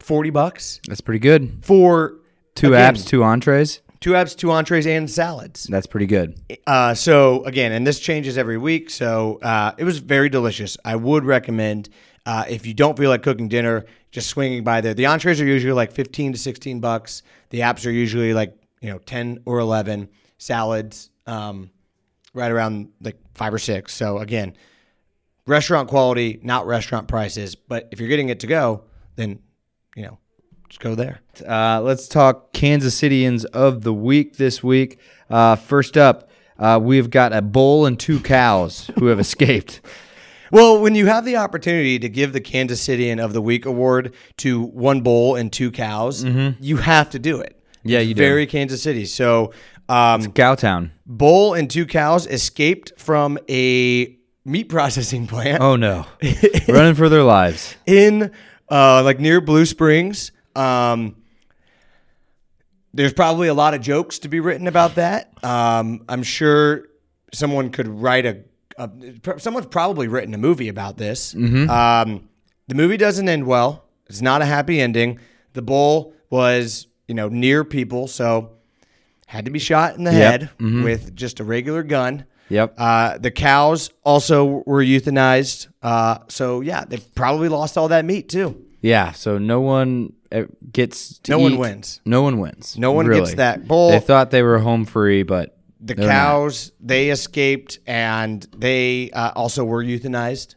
forty 0.00 0.30
bucks 0.30 0.80
That's 0.88 1.00
pretty 1.00 1.20
good. 1.20 1.60
for 1.62 2.16
Two 2.54 2.74
again, 2.74 2.94
apps, 2.94 3.06
two 3.06 3.24
entrees. 3.24 3.80
two 4.00 4.10
apps, 4.12 4.36
two 4.36 4.50
entrees, 4.50 4.86
and 4.86 5.10
salads. 5.10 5.64
That's 5.64 5.86
pretty 5.86 6.06
good. 6.06 6.38
Uh, 6.66 6.94
so 6.94 7.42
again, 7.44 7.72
and 7.72 7.86
this 7.86 7.98
changes 7.98 8.38
every 8.38 8.58
week. 8.58 8.90
So 8.90 9.38
uh, 9.42 9.72
it 9.78 9.84
was 9.84 9.98
very 9.98 10.28
delicious. 10.28 10.76
I 10.84 10.96
would 10.96 11.24
recommend 11.24 11.88
uh, 12.26 12.44
if 12.48 12.64
you 12.66 12.74
don't 12.74 12.96
feel 12.98 13.10
like 13.10 13.22
cooking 13.22 13.48
dinner, 13.48 13.86
just 14.12 14.28
swinging 14.28 14.62
by 14.64 14.80
there. 14.82 14.94
The 14.94 15.06
entrees 15.06 15.40
are 15.40 15.46
usually 15.46 15.72
like 15.72 15.92
fifteen 15.92 16.32
to 16.32 16.38
sixteen 16.38 16.80
bucks. 16.80 17.22
The 17.50 17.60
apps 17.60 17.86
are 17.86 17.90
usually 17.90 18.34
like 18.34 18.56
you 18.80 18.90
know 18.90 18.98
ten 18.98 19.40
or 19.46 19.58
eleven. 19.58 20.08
Salads, 20.38 21.10
um, 21.26 21.70
right 22.32 22.50
around 22.50 22.90
like 23.00 23.16
five 23.34 23.54
or 23.54 23.58
six. 23.58 23.94
So 23.94 24.18
again, 24.18 24.56
restaurant 25.46 25.88
quality, 25.88 26.40
not 26.42 26.66
restaurant 26.66 27.08
prices. 27.08 27.54
But 27.54 27.88
if 27.90 28.00
you're 28.00 28.08
getting 28.08 28.28
it 28.28 28.40
to 28.40 28.46
go, 28.46 28.84
then 29.16 29.40
you 29.96 30.02
know, 30.02 30.18
just 30.68 30.80
go 30.80 30.94
there. 30.94 31.20
Uh, 31.46 31.80
let's 31.80 32.08
talk 32.08 32.52
Kansas 32.52 33.00
Cityans 33.00 33.44
of 33.46 33.82
the 33.82 33.94
week 33.94 34.36
this 34.36 34.62
week. 34.62 34.98
Uh, 35.30 35.56
first 35.56 35.96
up, 35.96 36.30
uh, 36.58 36.78
we've 36.82 37.10
got 37.10 37.32
a 37.32 37.42
bull 37.42 37.86
and 37.86 37.98
two 37.98 38.20
cows 38.20 38.90
who 38.98 39.06
have 39.06 39.20
escaped. 39.20 39.80
Well, 40.50 40.80
when 40.80 40.94
you 40.94 41.06
have 41.06 41.24
the 41.24 41.36
opportunity 41.36 41.98
to 41.98 42.08
give 42.08 42.32
the 42.32 42.40
Kansas 42.40 42.86
Cityan 42.86 43.22
of 43.22 43.32
the 43.32 43.40
Week 43.42 43.66
award 43.66 44.14
to 44.38 44.62
one 44.62 45.00
bull 45.00 45.34
and 45.34 45.52
two 45.52 45.72
cows, 45.72 46.22
you 46.60 46.76
have 46.76 47.10
to 47.10 47.18
do 47.18 47.40
it. 47.40 47.60
Yeah, 47.84 48.00
you 48.00 48.14
do. 48.14 48.18
Very 48.22 48.46
Kansas 48.46 48.82
City. 48.82 49.04
So, 49.04 49.52
um, 49.88 50.22
Cowtown. 50.32 50.90
bull 51.06 51.54
and 51.54 51.70
two 51.70 51.86
cows 51.86 52.26
escaped 52.26 52.92
from 52.98 53.38
a 53.48 54.16
meat 54.44 54.68
processing 54.68 55.26
plant 55.26 55.60
Oh 55.62 55.76
no, 55.76 56.06
running 56.68 56.94
for 56.94 57.08
their 57.08 57.22
lives. 57.22 57.76
in 57.86 58.30
uh, 58.70 59.02
like 59.02 59.20
near 59.20 59.40
Blue 59.40 59.66
Springs. 59.66 60.32
Um, 60.56 61.16
there's 62.92 63.12
probably 63.12 63.48
a 63.48 63.54
lot 63.54 63.74
of 63.74 63.80
jokes 63.80 64.20
to 64.20 64.28
be 64.28 64.40
written 64.40 64.66
about 64.66 64.94
that. 64.94 65.32
Um, 65.44 66.04
I'm 66.08 66.22
sure 66.22 66.86
someone 67.32 67.70
could 67.70 67.88
write 67.88 68.24
a, 68.24 68.44
a. 68.78 68.88
Someone's 69.38 69.66
probably 69.66 70.06
written 70.08 70.32
a 70.32 70.38
movie 70.38 70.68
about 70.68 70.96
this. 70.96 71.34
Um, 71.34 72.28
the 72.68 72.74
movie 72.74 72.96
doesn't 72.96 73.28
end 73.28 73.46
well. 73.46 73.84
It's 74.06 74.22
not 74.22 74.42
a 74.42 74.44
happy 74.44 74.80
ending. 74.80 75.18
The 75.54 75.62
bull 75.62 76.14
was, 76.30 76.86
you 77.08 77.14
know, 77.14 77.28
near 77.28 77.64
people, 77.64 78.06
so 78.08 78.50
had 79.26 79.44
to 79.46 79.50
be 79.50 79.58
shot 79.58 79.96
in 79.96 80.04
the 80.04 80.12
Yep. 80.12 80.40
head 80.40 80.50
with 80.84 81.14
just 81.16 81.40
a 81.40 81.44
regular 81.44 81.82
gun. 81.82 82.24
Yep. 82.50 82.74
Uh, 82.76 83.18
the 83.18 83.30
cows 83.30 83.90
also 84.04 84.62
were 84.66 84.82
euthanized. 84.84 85.68
Uh, 85.82 86.18
so 86.28 86.60
yeah, 86.60 86.84
they 86.84 86.98
probably 87.14 87.48
lost 87.48 87.78
all 87.78 87.88
that 87.88 88.04
meat 88.04 88.28
too. 88.28 88.62
Yeah. 88.82 89.12
So 89.12 89.38
no 89.38 89.60
one 89.62 90.12
uh, 90.30 90.42
gets. 90.70 91.18
To 91.20 91.32
No 91.32 91.38
one 91.38 91.56
wins. 91.56 92.00
No 92.04 92.20
one 92.22 92.38
wins. 92.38 92.76
No 92.78 92.92
one 92.92 93.06
Really. 93.06 93.22
gets 93.22 93.34
that 93.36 93.66
bull. 93.66 93.90
They 93.92 94.00
thought 94.00 94.30
they 94.30 94.42
were 94.42 94.58
home 94.58 94.84
free, 94.84 95.22
but 95.22 95.56
the 95.80 95.94
they're 95.94 96.06
not. 96.06 96.12
cows 96.12 96.72
they 96.80 97.08
escaped 97.10 97.78
and 97.86 98.46
they 98.56 99.10
uh, 99.10 99.32
also 99.34 99.64
were 99.64 99.82
euthanized. 99.82 100.54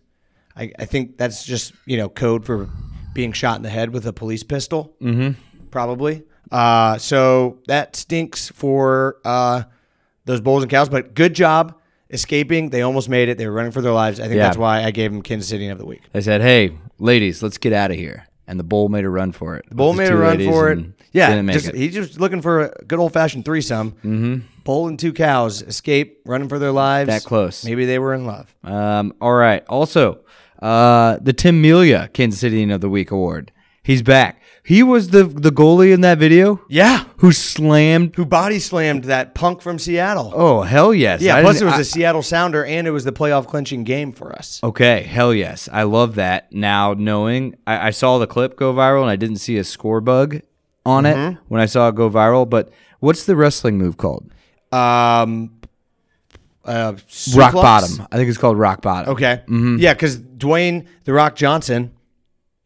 I, 0.57 0.71
I 0.77 0.85
think 0.85 1.17
that's 1.17 1.45
just 1.45 1.73
you 1.85 1.95
know 1.97 2.09
code 2.09 2.45
for 2.45 2.69
being 3.13 3.31
shot 3.31 3.55
in 3.57 3.63
the 3.63 3.69
head 3.69 3.91
with 3.93 4.05
a 4.05 4.13
police 4.13 4.43
pistol. 4.43 4.93
Mm-hmm. 5.01 5.39
Probably. 5.71 6.23
Uh, 6.51 6.97
so 6.97 7.59
that 7.67 7.95
stinks 7.95 8.49
for 8.49 9.17
uh, 9.25 9.63
those 10.25 10.41
bulls 10.41 10.63
and 10.63 10.69
cows. 10.69 10.89
But 10.89 11.13
good 11.13 11.33
job 11.33 11.75
escaping. 12.09 12.69
They 12.69 12.81
almost 12.81 13.09
made 13.09 13.29
it. 13.29 13.37
They 13.37 13.47
were 13.47 13.53
running 13.53 13.71
for 13.71 13.81
their 13.81 13.91
lives. 13.91 14.19
I 14.19 14.23
think 14.23 14.37
Yeah. 14.37 14.43
that's 14.43 14.57
why 14.57 14.83
I 14.83 14.91
gave 14.91 15.11
them 15.11 15.21
Kansas 15.21 15.49
City 15.49 15.67
of 15.67 15.77
the 15.77 15.85
week. 15.85 16.01
They 16.13 16.21
said, 16.21 16.41
"Hey, 16.41 16.77
ladies, 16.99 17.43
let's 17.43 17.57
get 17.57 17.73
out 17.73 17.91
of 17.91 17.97
here." 17.97 18.27
And 18.47 18.57
the 18.57 18.63
bull 18.63 18.87
made 18.87 19.03
a 19.03 19.09
run 19.09 19.33
for 19.33 19.57
it. 19.57 19.65
The 19.67 19.75
Bull 19.75 19.93
made 19.93 20.09
a 20.09 20.15
run 20.15 20.41
for 20.45 20.71
it. 20.71 20.79
Yeah, 21.11 21.41
just, 21.51 21.67
it. 21.67 21.75
he's 21.75 21.93
just 21.93 22.19
looking 22.19 22.41
for 22.41 22.65
a 22.65 22.85
good 22.85 22.97
old 22.99 23.11
fashioned 23.11 23.43
threesome. 23.43 23.91
Mm-hmm. 23.91 24.35
Bull 24.63 24.87
and 24.87 24.97
two 24.97 25.11
cows 25.11 25.61
escape, 25.61 26.21
running 26.25 26.47
for 26.47 26.57
their 26.59 26.71
lives. 26.71 27.07
That 27.07 27.23
close. 27.23 27.65
Maybe 27.65 27.85
they 27.85 27.99
were 27.99 28.13
in 28.13 28.25
love. 28.25 28.53
Um, 28.63 29.13
all 29.19 29.33
right. 29.33 29.65
Also, 29.67 30.19
uh, 30.61 31.17
the 31.21 31.33
Tim 31.33 31.61
Melia 31.61 32.09
Kansas 32.13 32.39
City 32.39 32.69
of 32.71 32.79
the 32.79 32.89
Week 32.89 33.11
award. 33.11 33.51
He's 33.83 34.01
back. 34.01 34.41
He 34.67 34.83
was 34.83 35.11
the 35.11 35.23
the 35.23 35.49
goalie 35.51 35.93
in 35.93 36.01
that 36.01 36.17
video 36.17 36.59
Yeah, 36.67 37.05
who 37.19 37.31
slammed. 37.31 38.15
who 38.17 38.25
body 38.25 38.59
slammed 38.59 39.05
that 39.05 39.33
punk 39.33 39.61
from 39.61 39.79
Seattle? 39.79 40.33
Oh 40.35 40.61
hell 40.63 40.93
yes! 40.93 41.21
yeah. 41.21 41.37
I 41.37 41.41
Plus, 41.41 41.61
it 41.61 41.65
was 41.65 41.75
I- 41.75 41.79
a 41.79 41.83
Seattle 41.85 42.21
Sounder, 42.21 42.65
and 42.65 42.85
it 42.85 42.91
was 42.91 43.05
the 43.05 43.13
playoff 43.13 43.47
clinching 43.47 43.85
game 43.85 44.11
for 44.11 44.33
us. 44.33 44.59
Okay, 44.61 45.03
hell 45.03 45.33
yes. 45.33 45.69
I 45.71 45.83
love 45.83 46.15
that. 46.15 46.51
Now 46.51 46.93
knowing 46.93 47.55
I, 47.65 47.87
I 47.87 47.89
saw 47.91 48.17
the 48.17 48.27
clip 48.27 48.57
go 48.57 48.73
viral 48.73 49.01
and 49.03 49.09
I 49.09 49.15
didn't 49.15 49.37
see 49.37 49.57
a 49.57 49.63
score 49.63 50.01
bug 50.01 50.41
on 50.85 51.05
Mm-hmm. 51.05 51.33
it 51.35 51.37
when 51.47 51.61
I 51.61 51.65
saw 51.65 51.87
it 51.87 51.95
go 51.95 52.09
viral, 52.09 52.49
but 52.49 52.69
what's 52.99 53.23
the 53.25 53.35
wrestling 53.37 53.77
move 53.77 53.95
called? 53.95 54.29
Um, 54.73 55.51
uh, 56.65 56.95
Rock 57.35 57.53
bottom. 57.53 58.05
I 58.11 58.17
think 58.17 58.27
it's 58.27 58.37
called 58.37 58.57
rock 58.57 58.81
bottom. 58.81 59.13
Okay. 59.13 59.43
Yeah, 59.79 59.93
because 59.93 60.17
Dwayne 60.17 60.87
the 61.05 61.13
Rock 61.13 61.37
Johnson, 61.37 61.93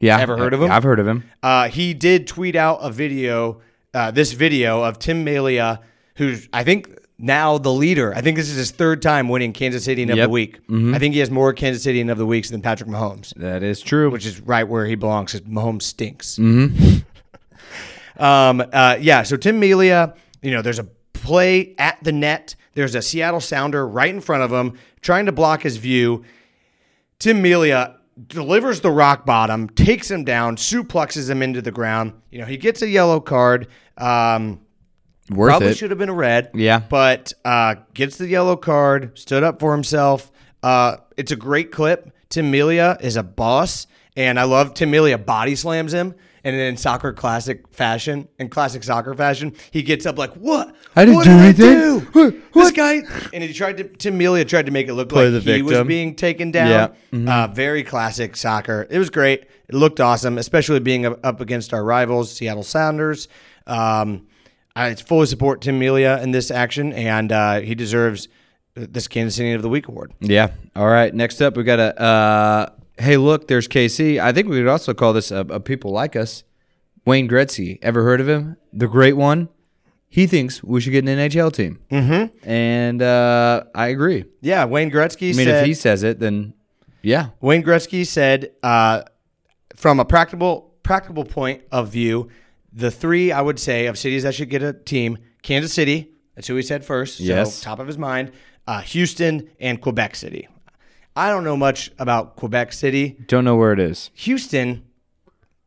Yeah. 0.02 0.20
Ever 0.20 0.38
heard 0.38 0.54
of 0.54 0.62
him? 0.62 0.70
I've 0.72 0.84
heard 0.84 1.00
of 1.00 1.08
him. 1.08 1.24
uh, 1.44 1.70
he 1.70 1.94
did 1.94 2.28
tweet 2.28 2.56
out 2.56 2.80
a 2.82 2.90
video, 2.92 3.62
uh, 3.94 4.12
this 4.12 4.34
video 4.34 4.84
of 4.84 5.00
Tim 5.00 5.24
Melia, 5.24 5.80
who's 6.16 6.50
I 6.52 6.64
think 6.64 6.90
now 7.18 7.58
the 7.60 7.72
leader. 7.72 8.14
I 8.16 8.22
think 8.22 8.36
this 8.36 8.50
is 8.50 8.56
his 8.58 8.72
third 8.72 9.02
time 9.02 9.30
winning 9.30 9.54
Kansas 9.54 9.84
City 9.84 10.02
of 10.04 10.10
Yep. 10.10 10.18
the 10.26 10.30
week. 10.30 10.60
I 10.70 10.98
think 10.98 11.14
he 11.14 11.20
has 11.20 11.30
more 11.30 11.54
Kansas 11.54 11.84
City 11.84 12.02
of 12.02 12.18
the 12.18 12.26
weeks 12.26 12.50
than 12.50 12.62
Patrick 12.64 12.90
Mahomes. 12.90 13.32
That 13.36 13.62
is 13.64 13.80
true. 13.80 14.10
which 14.10 14.26
is 14.26 14.42
right 14.42 14.68
where 14.68 14.86
he 14.88 14.96
belongs 14.96 15.34
because 15.34 15.48
Mahomes 15.48 15.84
stinks. 15.84 16.40
um, 18.18 18.64
uh, 18.74 18.98
yeah, 19.00 19.24
so 19.24 19.38
Tim 19.38 19.60
Melia, 19.60 20.16
you 20.42 20.52
know, 20.52 20.62
there's 20.62 20.80
a 20.80 20.84
play 21.14 21.76
at 21.78 22.04
the 22.04 22.12
net. 22.12 22.56
There's 22.74 22.96
a 22.96 23.02
Seattle 23.02 23.40
Sounder 23.42 23.88
right 23.88 24.10
in 24.14 24.22
front 24.22 24.44
of 24.44 24.52
him 24.52 24.78
trying 25.02 25.26
to 25.28 25.32
block 25.32 25.62
his 25.62 25.78
view. 25.78 26.24
Tim 27.20 27.42
Melia 27.42 27.98
delivers 28.28 28.82
the 28.82 28.92
rock 28.92 29.26
bottom, 29.26 29.70
takes 29.70 30.10
him 30.10 30.24
down, 30.24 30.56
suplexes 30.58 31.30
him 31.30 31.42
into 31.42 31.62
the 31.62 31.72
ground. 31.72 32.14
You 32.30 32.40
know, 32.40 32.46
he 32.46 32.58
gets 32.58 32.82
a 32.82 32.88
yellow 32.88 33.20
card. 33.20 33.68
Um, 33.98 34.62
Worth 35.30 35.50
probably 35.50 35.70
it. 35.70 35.78
should 35.78 35.92
have 35.92 36.00
been 36.00 36.10
a 36.10 36.14
red. 36.14 36.52
Yeah. 36.54 36.80
But 36.80 37.34
uh, 37.46 37.76
gets 37.94 38.18
the 38.18 38.28
yellow 38.28 38.56
card, 38.58 39.18
stood 39.18 39.44
up 39.44 39.60
for 39.60 39.72
himself. 39.72 40.32
Uh, 40.62 40.98
it's 41.18 41.32
a 41.32 41.36
great 41.36 41.72
clip. 41.72 42.12
Tim 42.30 42.52
Melia 42.52 42.98
is 43.02 43.16
a 43.16 43.24
boss, 43.24 43.88
and 44.16 44.40
I 44.40 44.44
love 44.44 44.74
Tim 44.74 44.92
Melia 44.92 45.18
body 45.18 45.56
slams 45.56 45.94
him. 45.94 46.16
And 46.44 46.56
then 46.56 46.68
in 46.68 46.78
soccer 46.78 47.14
classic 47.14 47.68
fashion, 47.72 48.28
in 48.40 48.50
classic 48.50 48.84
soccer 48.84 49.14
fashion, 49.14 49.54
he 49.70 49.84
gets 49.84 50.06
up 50.06 50.18
like, 50.18 50.34
"What? 50.34 50.76
I 50.96 51.06
didn't 51.06 51.18
what 51.18 51.26
do 51.26 51.32
did 51.32 51.40
anything. 51.40 51.78
I 51.78 52.10
do? 52.12 52.42
What? 52.54 52.54
This 52.54 52.72
guy." 52.72 53.02
And 53.32 53.44
he 53.44 53.54
tried 53.54 53.78
to. 53.78 53.84
Tim 53.84 54.18
Melia 54.18 54.44
tried 54.44 54.66
to 54.66 54.72
make 54.72 54.88
it 54.88 54.94
look 54.94 55.10
Play 55.10 55.30
like 55.30 55.44
the 55.44 55.54
he 55.54 55.62
was 55.62 55.84
being 55.84 56.16
taken 56.16 56.52
down. 56.52 56.70
Yeah. 56.70 56.88
Mm-hmm. 57.12 57.30
Uh, 57.30 57.48
very 57.48 57.84
classic 57.84 58.36
soccer. 58.36 58.88
It 58.90 58.98
was 58.98 59.10
great. 59.10 59.46
It 59.68 59.76
looked 59.76 60.00
awesome, 60.00 60.38
especially 60.38 60.80
being 60.80 61.06
up 61.06 61.20
up 61.24 61.42
against 61.42 61.74
our 61.74 61.84
rivals, 61.84 62.32
Seattle 62.32 62.64
Sounders. 62.64 63.28
Um, 63.68 64.28
I 64.76 64.96
fully 64.96 65.28
support 65.28 65.62
Tim 65.62 65.78
Melia 65.78 66.22
in 66.22 66.32
this 66.32 66.50
action, 66.50 66.94
and 66.94 67.32
uh, 67.32 67.60
he 67.60 67.76
deserves 67.76 68.30
this 68.74 69.08
Kansas 69.08 69.36
City 69.36 69.52
of 69.52 69.62
the 69.62 69.70
Week 69.70 69.88
award. 69.88 70.14
Yeah. 70.20 70.52
All 70.76 70.88
right. 70.88 71.14
Next 71.14 71.42
up, 71.42 71.56
we've 71.56 71.66
got 71.66 71.80
a. 71.80 72.02
Uh, 72.02 72.70
hey, 72.98 73.18
look, 73.18 73.48
there's 73.48 73.68
KC. 73.68 74.20
I 74.20 74.32
think 74.32 74.48
we 74.48 74.58
could 74.58 74.68
also 74.68 74.94
call 74.94 75.14
this 75.14 75.32
a, 75.32 75.40
a 75.50 75.60
people 75.60 75.92
like 75.92 76.16
us. 76.16 76.44
Wayne 77.06 77.28
Gretzky. 77.28 77.80
Ever 77.82 78.04
heard 78.04 78.22
of 78.22 78.30
him? 78.30 78.58
The 78.74 78.88
great 78.88 79.18
one. 79.18 79.50
He 80.08 80.28
thinks 80.28 80.62
we 80.64 80.82
should 80.82 80.92
get 80.92 81.08
an 81.08 81.18
NHL 81.18 81.54
team. 81.54 81.80
Mm-hmm. 81.90 82.48
And 82.48 83.02
uh, 83.02 83.64
I 83.74 83.88
agree. 83.88 84.26
Yeah, 84.42 84.66
Wayne 84.66 84.92
Gretzky 84.92 85.34
I 85.34 85.38
mean, 85.38 85.46
said. 85.48 85.62
if 85.62 85.66
he 85.66 85.74
says 85.74 86.04
it, 86.04 86.20
then 86.20 86.54
yeah. 87.02 87.30
Wayne 87.40 87.64
Gretzky 87.64 88.06
said, 88.06 88.52
uh, 88.62 89.04
from 89.76 90.00
a 90.00 90.06
practical 90.06 90.74
practical 90.84 91.24
point 91.24 91.64
of 91.72 91.90
view, 91.90 92.30
the 92.74 92.92
three 92.92 93.32
I 93.32 93.42
would 93.42 93.60
say 93.60 93.88
of 93.88 93.98
cities 93.98 94.24
that 94.24 94.36
should 94.36 94.50
get 94.50 94.62
a 94.62 94.74
team: 94.74 95.18
Kansas 95.44 95.74
City. 95.74 96.12
That's 96.36 96.48
who 96.48 96.56
he 96.56 96.62
said 96.62 96.84
first. 96.86 97.20
Yes. 97.20 97.62
Top 97.62 97.80
of 97.80 97.88
his 97.88 97.98
mind. 97.98 98.32
Uh, 98.68 98.82
Houston 98.82 99.50
and 99.60 99.82
Quebec 99.82 100.16
City. 100.16 100.48
I 101.16 101.30
don't 101.30 101.44
know 101.44 101.58
much 101.58 101.92
about 102.00 102.36
Quebec 102.38 102.72
City. 102.74 103.18
Don't 103.28 103.44
know 103.46 103.56
where 103.56 103.74
it 103.74 103.80
is. 103.80 104.12
Houston, 104.16 104.84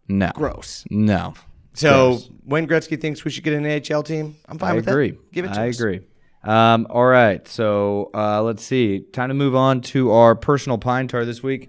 No. 0.09 0.31
gross. 0.35 0.85
No. 0.91 1.35
So 1.75 1.91
Gross. 2.13 2.31
Wayne 2.47 2.67
Gretzky 2.69 3.01
thinks 3.01 3.25
we 3.25 3.31
should 3.31 3.45
get 3.45 3.53
an 3.53 3.67
AHL 3.67 4.03
team. 4.03 4.37
I'm 4.49 4.59
fine 4.59 4.73
I 4.73 4.75
with 4.77 4.89
agree. 4.89 5.11
that. 5.11 5.33
Give 5.33 5.45
it 5.45 5.49
to 5.49 5.53
us. 5.53 5.59
I 5.59 5.69
us. 5.69 5.79
agree. 5.81 6.01
Um, 6.45 6.87
all 6.91 7.05
right. 7.07 7.47
So 7.49 8.11
uh, 8.15 8.43
let's 8.43 8.63
see. 8.65 9.01
Time 9.01 9.29
to 9.29 9.35
move 9.35 9.55
on 9.57 9.81
to 9.83 10.13
our 10.13 10.35
personal 10.35 10.79
pine 10.79 11.09
tar 11.09 11.25
this 11.25 11.43
week. 11.43 11.69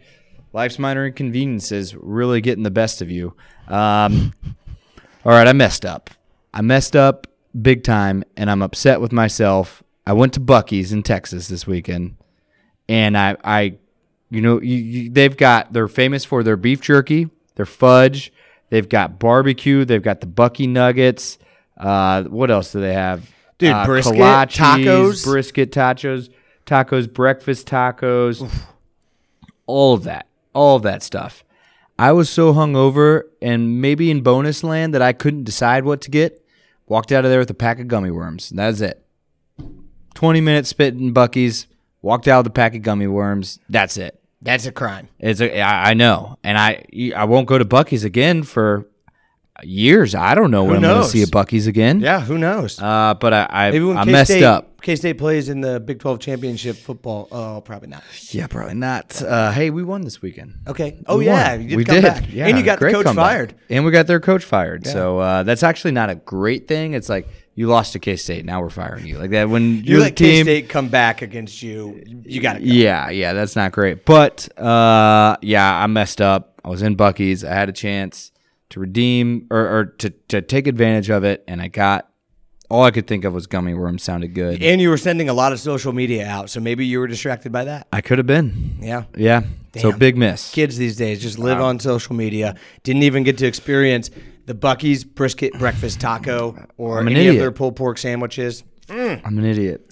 Life's 0.54 0.80
minor 0.80 1.06
inconveniences 1.06 1.96
really 1.96 2.40
getting 2.42 2.64
the 2.64 2.72
best 2.72 3.02
of 3.02 3.10
you. 3.10 3.36
Um, 3.68 4.34
all 5.26 5.32
right. 5.32 5.48
I 5.48 5.54
messed 5.54 5.86
up. 5.86 6.10
I 6.54 6.62
messed 6.62 6.96
up 6.96 7.28
big 7.62 7.84
time, 7.84 8.24
and 8.38 8.50
I'm 8.50 8.62
upset 8.62 9.02
with 9.02 9.12
myself. 9.12 9.82
I 10.08 10.14
went 10.14 10.34
to 10.34 10.40
Buc-ee's 10.40 10.92
in 10.94 11.04
Texas 11.04 11.48
this 11.48 11.66
weekend, 11.66 12.16
and 12.88 13.18
I, 13.18 13.38
I 13.44 13.78
you 14.30 14.42
know, 14.42 14.62
you, 14.62 14.76
you, 14.76 15.10
they've 15.10 15.36
got 15.36 15.74
they're 15.74 15.88
famous 15.88 16.26
for 16.26 16.44
their 16.44 16.58
beef 16.58 16.82
jerky, 16.82 17.30
their 17.56 17.66
fudge. 17.66 18.32
They've 18.70 18.88
got 18.88 19.20
barbecue. 19.20 19.86
They've 19.86 20.02
got 20.02 20.22
the 20.22 20.28
Buc-ee 20.28 20.68
nuggets. 20.68 21.38
Uh, 21.78 22.24
what 22.24 22.50
else 22.50 22.72
do 22.72 22.82
they 22.82 22.94
have? 22.94 23.30
Dude, 23.58 23.72
uh, 23.72 23.86
brisket, 23.86 24.16
tacos. 24.16 25.24
brisket 25.24 25.72
tacos, 25.72 26.30
tacos, 26.66 27.12
breakfast 27.12 27.68
tacos, 27.68 28.52
all 29.66 29.94
of 29.94 30.04
that, 30.04 30.28
all 30.54 30.76
of 30.76 30.84
that 30.84 31.04
stuff. 31.04 31.44
I 31.98 32.12
was 32.12 32.30
so 32.30 32.54
hungover 32.54 33.24
and 33.42 33.82
maybe 33.82 34.12
in 34.12 34.22
bonus 34.22 34.64
land 34.64 34.94
that 34.94 35.02
I 35.02 35.14
couldn't 35.14 35.46
decide 35.46 35.86
what 35.86 36.02
to 36.02 36.12
get. 36.12 36.46
Walked 36.88 37.12
out 37.12 37.24
of 37.24 37.32
there 37.32 37.40
with 37.40 37.50
a 37.50 37.56
pack 37.56 37.80
of 37.80 37.88
gummy 37.88 38.12
worms. 38.12 38.50
That's 38.50 38.82
it. 38.82 39.06
20 40.14 40.42
minutes 40.42 40.70
spitting 40.70 41.14
Buc-ee's. 41.14 41.68
Walked 42.06 42.28
out 42.28 42.42
with 42.42 42.48
a 42.48 42.52
pack 42.52 42.76
of 42.76 42.84
gummy 42.84 43.08
worms. 43.08 43.58
That's 43.68 43.98
it. 43.98 44.22
That's 44.40 44.68
a 44.68 44.72
crime. 44.72 45.08
It's 45.20 45.42
a, 45.42 45.60
I, 45.60 45.90
I 45.90 45.94
know, 45.96 46.38
and 46.44 46.56
I 46.56 46.86
I 47.16 47.24
won't 47.26 47.48
go 47.48 47.58
to 47.58 47.66
Buc-ee's 47.66 48.04
again 48.04 48.44
for 48.44 48.86
years. 49.64 50.14
I 50.14 50.36
don't 50.36 50.52
know 50.52 50.66
when 50.66 50.76
I'm 50.76 50.82
going 50.84 51.02
to 51.02 51.10
see 51.10 51.24
a 51.24 51.26
Buc-ee's 51.26 51.66
again. 51.66 52.02
Yeah, 52.02 52.20
who 52.20 52.38
knows? 52.38 52.80
Uh, 52.80 53.16
but 53.20 53.34
I 53.34 53.48
I, 53.50 53.72
Maybe 53.72 53.86
when 53.86 53.98
I 53.98 54.06
K 54.06 54.12
messed 54.12 54.32
State 54.32 54.44
up. 54.44 54.82
K 54.84 54.96
State 54.96 55.18
plays 55.18 55.50
in 55.50 55.62
the 55.62 55.80
Big 55.80 55.98
Twelve 56.00 56.20
championship 56.20 56.76
football. 56.76 57.28
Oh, 57.32 57.62
probably 57.62 57.88
not. 57.90 58.04
Yeah, 58.30 58.46
probably 58.46 58.76
not. 58.76 59.20
Uh, 59.24 59.52
hey, 59.52 59.72
we 59.72 59.82
won 59.84 60.02
this 60.04 60.22
weekend. 60.22 60.60
Okay. 60.68 61.02
Oh 61.08 61.18
We 61.18 61.26
yeah, 61.26 61.56
you 61.56 61.76
we 61.76 61.86
come 61.86 61.96
did. 61.96 62.04
back. 62.04 62.26
Yeah, 62.32 62.46
and 62.46 62.56
you 62.58 62.64
got 62.64 62.80
the 62.80 62.92
coach 62.92 63.06
comeback. 63.06 63.26
fired. 63.26 63.56
and 63.72 63.84
we 63.84 63.90
got 63.92 64.06
their 64.06 64.20
coach 64.20 64.44
fired. 64.44 64.86
So 64.86 65.18
uh, 65.18 65.42
that's 65.42 65.64
actually 65.64 65.94
not 65.94 66.12
a 66.12 66.16
great 66.16 66.68
thing. 66.68 66.94
It's 66.94 67.10
like 67.10 67.28
you 67.56 67.68
lost 67.68 67.94
to 67.94 68.00
K 68.00 68.18
State, 68.18 68.46
now 68.46 68.62
we're 68.62 68.70
firing 68.70 69.06
you. 69.06 69.18
Like 69.18 69.32
that 69.32 69.50
when 69.50 69.78
You 69.78 69.94
your 69.94 70.00
let 70.02 70.16
K. 70.16 70.44
State 70.44 70.70
come 70.70 70.90
back 70.90 71.22
against 71.22 71.64
you. 71.64 72.04
You 72.24 72.42
got 72.42 72.54
to 72.54 72.60
go. 72.60 72.66
Yeah, 72.66 73.10
yeah, 73.10 73.34
that's 73.34 73.56
not 73.56 73.72
great. 73.72 74.06
But 74.06 74.48
uh, 74.60 75.38
yeah, 75.42 75.82
I 75.82 75.88
messed 75.88 76.22
up. 76.22 76.62
I 76.64 76.70
was 76.70 76.82
in 76.82 76.98
Buc-ee's. 76.98 77.44
I 77.44 77.54
had 77.54 77.70
a 77.70 77.74
chance 77.74 78.32
to 78.70 78.80
redeem 78.80 79.48
or, 79.50 79.60
or 79.60 79.86
to, 79.86 80.10
to 80.10 80.42
take 80.42 80.68
advantage 80.68 81.10
of 81.10 81.24
it, 81.24 81.44
and 81.48 81.62
I 81.62 81.70
got 81.70 82.10
all 82.70 82.84
I 82.84 82.92
could 82.92 83.08
think 83.08 83.24
of 83.24 83.34
was 83.34 83.48
gummy 83.48 83.74
worms. 83.74 84.04
Sounded 84.04 84.34
good. 84.34 84.62
And 84.62 84.82
you 84.82 84.90
were 84.90 84.98
sending 84.98 85.30
a 85.30 85.34
lot 85.34 85.54
of 85.54 85.60
social 85.60 85.94
media 85.94 86.28
out, 86.28 86.50
so 86.50 86.60
maybe 86.60 86.86
you 86.86 87.00
were 87.00 87.08
distracted 87.08 87.52
by 87.52 87.64
that. 87.66 87.88
I 87.94 88.02
could 88.02 88.18
have 88.18 88.28
been. 88.28 88.80
Yeah. 88.82 89.04
Yeah. 89.16 89.44
So 89.78 89.92
big 89.92 90.18
miss. 90.18 90.52
Kids 90.52 90.78
these 90.78 90.96
days 90.98 91.22
just 91.22 91.38
live 91.38 91.60
on 91.60 91.80
social 91.80 92.16
media. 92.16 92.56
Didn't 92.84 93.04
even 93.04 93.24
get 93.24 93.38
to 93.40 93.46
experience 93.46 94.10
the 94.46 94.54
Buc-ee's 94.54 95.04
brisket 95.04 95.54
breakfast 95.54 96.00
taco 96.00 96.56
or 96.78 97.00
I'm 97.00 97.08
an 97.08 97.16
any 97.16 97.28
of 97.28 97.36
their 97.38 97.52
pulled 97.52 97.76
pork 97.76 97.98
sandwiches. 97.98 98.64
I'm 98.90 99.38
an 99.38 99.46
idiot. 99.46 99.92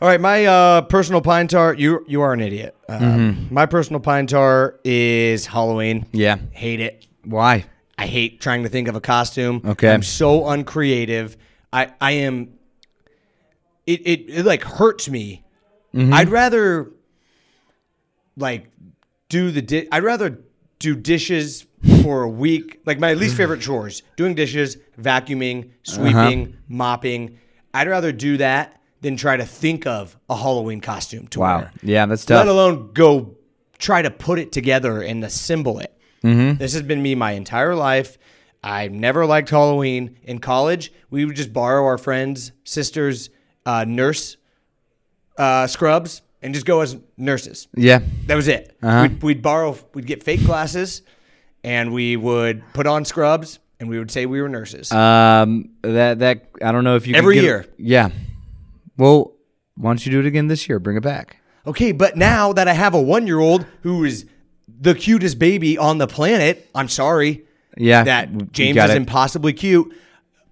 All 0.00 0.08
right, 0.08 0.20
my 0.20 0.46
uh, 0.46 0.80
personal 0.82 1.20
pine 1.20 1.46
tar. 1.46 1.74
You 1.74 2.04
you 2.08 2.22
are 2.22 2.32
an 2.32 2.40
idiot. 2.40 2.74
Um, 2.88 3.00
Mm-hmm. 3.00 3.54
My 3.54 3.66
personal 3.66 4.00
pine 4.00 4.26
tar 4.26 4.80
is 4.82 5.44
Halloween. 5.46 6.06
Yeah. 6.12 6.38
Hate 6.52 6.80
it. 6.80 7.06
Why? 7.24 7.66
I 7.98 8.06
hate 8.06 8.40
trying 8.40 8.62
to 8.62 8.70
think 8.70 8.88
of 8.88 8.96
a 8.96 9.00
costume. 9.00 9.60
Okay. 9.62 9.92
I'm 9.92 10.02
so 10.02 10.48
uncreative. 10.48 11.36
I 11.70 11.92
I 12.00 12.12
am. 12.12 12.54
It 13.86 14.00
it, 14.06 14.20
it 14.30 14.46
like 14.46 14.62
hurts 14.62 15.10
me. 15.10 15.44
Mm-hmm. 15.94 16.14
I'd 16.14 16.30
rather 16.30 16.90
like 18.36 18.70
do 19.28 19.50
the 19.50 19.60
di- 19.60 19.88
I'd 19.92 20.02
rather 20.02 20.40
do 20.78 20.96
dishes 20.96 21.66
for 22.02 22.22
a 22.22 22.28
week. 22.28 22.80
Like 22.86 22.98
my 22.98 23.14
least 23.14 23.36
favorite 23.36 23.60
chores: 23.60 24.02
doing 24.16 24.34
dishes, 24.34 24.76
vacuuming, 25.00 25.70
sweeping, 25.82 26.42
Uh-huh. 26.46 26.56
mopping. 26.68 27.38
I'd 27.72 27.88
rather 27.88 28.12
do 28.12 28.36
that 28.38 28.80
than 29.00 29.16
try 29.16 29.36
to 29.36 29.46
think 29.46 29.86
of 29.86 30.16
a 30.28 30.36
Halloween 30.36 30.80
costume 30.80 31.26
to 31.28 31.40
Wow. 31.40 31.58
wear 31.58 31.72
Yeah, 31.82 32.06
that's 32.06 32.24
tough. 32.24 32.38
let 32.38 32.48
alone 32.48 32.90
go 32.92 33.36
try 33.78 34.02
to 34.02 34.10
put 34.10 34.38
it 34.38 34.52
together 34.52 35.00
and 35.02 35.24
assemble 35.24 35.78
it. 35.78 35.96
Mm-hmm. 36.22 36.58
This 36.58 36.74
has 36.74 36.82
been 36.82 37.00
me 37.02 37.14
my 37.14 37.32
entire 37.32 37.74
life. 37.74 38.18
I 38.62 38.88
never 38.88 39.24
liked 39.24 39.48
Halloween. 39.48 40.18
In 40.24 40.38
college, 40.38 40.92
we 41.08 41.24
would 41.24 41.34
just 41.36 41.50
borrow 41.52 41.82
our 41.86 41.96
friends' 41.96 42.52
sisters' 42.64 43.30
uh, 43.64 43.86
nurse 43.88 44.36
uh, 45.38 45.66
scrubs 45.66 46.20
and 46.42 46.52
just 46.52 46.66
go 46.66 46.80
as 46.82 46.96
nurses. 47.16 47.68
yeah. 47.74 48.00
That 48.26 48.34
was 48.34 48.48
it. 48.48 48.76
Uh-huh. 48.82 49.02
We'd, 49.08 49.22
we'd 49.22 49.42
borrow, 49.42 49.78
we'd 49.94 50.06
get 50.06 50.22
fake 50.22 50.44
glasses, 50.44 51.00
and 51.64 51.92
we 51.92 52.16
would 52.16 52.62
put 52.72 52.86
on 52.86 53.04
scrubs, 53.04 53.58
and 53.78 53.88
we 53.88 53.98
would 53.98 54.10
say 54.10 54.26
we 54.26 54.40
were 54.42 54.48
nurses. 54.48 54.90
Um, 54.92 55.70
that 55.82 56.18
that 56.20 56.48
I 56.62 56.72
don't 56.72 56.84
know 56.84 56.96
if 56.96 57.06
you 57.06 57.14
can 57.14 57.18
Every 57.22 57.34
get- 57.36 57.44
year. 57.44 57.66
Yeah. 57.78 58.10
Well, 58.96 59.32
why 59.76 59.90
don't 59.90 60.04
you 60.04 60.12
do 60.12 60.20
it 60.20 60.26
again 60.26 60.48
this 60.48 60.68
year? 60.68 60.78
Bring 60.78 60.96
it 60.96 61.02
back. 61.02 61.36
Okay, 61.66 61.92
but 61.92 62.16
now 62.16 62.52
that 62.52 62.68
I 62.68 62.72
have 62.72 62.94
a 62.94 63.00
one 63.00 63.26
year 63.26 63.38
old 63.38 63.64
who 63.82 64.04
is 64.04 64.26
the 64.80 64.94
cutest 64.94 65.38
baby 65.38 65.76
on 65.78 65.98
the 65.98 66.06
planet, 66.06 66.68
I'm 66.74 66.88
sorry 66.88 67.44
Yeah. 67.76 68.04
that 68.04 68.52
James 68.52 68.76
is 68.76 68.90
it. 68.90 68.96
impossibly 68.96 69.52
cute. 69.52 69.94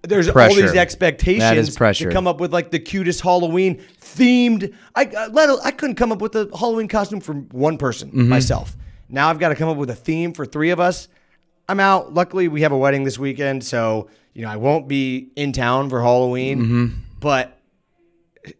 There's 0.01 0.29
all 0.29 0.47
these 0.47 0.75
expectations 0.75 1.75
pressure. 1.75 2.05
to 2.07 2.13
come 2.13 2.25
up 2.25 2.39
with 2.39 2.53
like 2.53 2.71
the 2.71 2.79
cutest 2.79 3.21
Halloween 3.21 3.81
themed. 4.01 4.73
I 4.95 5.11
I, 5.17 5.27
let, 5.27 5.49
I 5.65 5.71
couldn't 5.71 5.95
come 5.97 6.11
up 6.11 6.21
with 6.21 6.35
a 6.35 6.49
Halloween 6.57 6.87
costume 6.87 7.19
for 7.19 7.33
one 7.33 7.77
person 7.77 8.09
Mm-hmm. 8.09 8.29
myself. 8.29 8.77
Now 9.09 9.29
I've 9.29 9.39
got 9.39 9.49
to 9.49 9.55
come 9.55 9.69
up 9.69 9.77
with 9.77 9.89
a 9.89 9.95
theme 9.95 10.33
for 10.33 10.45
three 10.45 10.69
of 10.69 10.79
us. 10.79 11.07
I'm 11.67 11.79
out. 11.79 12.13
Luckily, 12.13 12.47
we 12.47 12.61
have 12.61 12.71
a 12.71 12.77
wedding 12.77 13.03
this 13.03 13.19
weekend, 13.19 13.63
so 13.63 14.09
you 14.33 14.43
know 14.43 14.49
I 14.49 14.55
won't 14.57 14.87
be 14.87 15.31
in 15.35 15.51
town 15.51 15.89
for 15.89 16.01
Halloween. 16.01 16.59
Mm-hmm. 16.59 16.87
But 17.19 17.57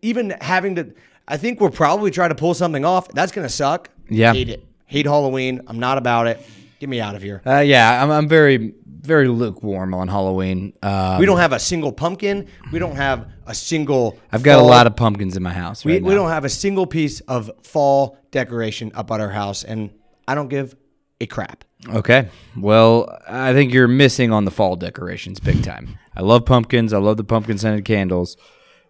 even 0.01 0.31
having 0.41 0.75
to, 0.75 0.93
I 1.27 1.37
think 1.37 1.59
we'll 1.61 1.71
probably 1.71 2.11
try 2.11 2.27
to 2.27 2.35
pull 2.35 2.53
something 2.53 2.85
off. 2.85 3.07
That's 3.09 3.31
gonna 3.31 3.49
suck. 3.49 3.89
Yeah. 4.09 4.33
hate 4.33 4.49
it. 4.49 4.65
Hate 4.85 5.05
Halloween. 5.05 5.61
I'm 5.67 5.79
not 5.79 5.97
about 5.97 6.27
it. 6.27 6.39
Get 6.79 6.89
me 6.89 6.99
out 6.99 7.15
of 7.15 7.21
here. 7.21 7.41
Uh, 7.45 7.59
yeah, 7.59 8.01
I'm, 8.03 8.09
I'm 8.11 8.27
very 8.27 8.73
very 9.01 9.27
lukewarm 9.27 9.93
on 9.93 10.07
Halloween. 10.07 10.73
Um, 10.83 11.19
We 11.19 11.25
don't 11.25 11.37
have 11.37 11.53
a 11.53 11.59
single 11.59 11.91
pumpkin. 11.91 12.47
We 12.71 12.79
don't 12.79 12.95
have 12.95 13.27
a 13.47 13.55
single. 13.55 14.19
I've 14.31 14.43
got 14.43 14.59
a 14.59 14.63
lot 14.63 14.87
of 14.87 14.95
pumpkins 14.95 15.37
in 15.37 15.41
my 15.41 15.53
house. 15.53 15.85
We, 15.85 15.93
Right 15.93 16.03
we 16.03 16.09
now. 16.09 16.15
don't 16.21 16.29
have 16.29 16.45
a 16.45 16.49
single 16.49 16.85
piece 16.85 17.21
of 17.21 17.49
fall 17.63 18.17
decoration 18.31 18.91
up 18.93 19.09
at 19.11 19.19
our 19.21 19.29
house, 19.29 19.63
and 19.63 19.89
I 20.29 20.35
don't 20.35 20.47
give 20.47 20.75
a 21.19 21.25
crap. 21.25 21.63
Okay. 21.87 22.29
Well, 22.55 23.17
I 23.27 23.51
think 23.53 23.73
you're 23.73 23.87
missing 23.87 24.31
on 24.31 24.45
the 24.45 24.51
fall 24.51 24.75
decorations 24.75 25.39
big 25.39 25.63
time. 25.63 25.97
I 26.15 26.21
love 26.21 26.45
pumpkins. 26.45 26.93
I 26.93 26.99
love 26.99 27.17
the 27.17 27.23
pumpkin 27.23 27.57
scented 27.57 27.83
candles. 27.83 28.37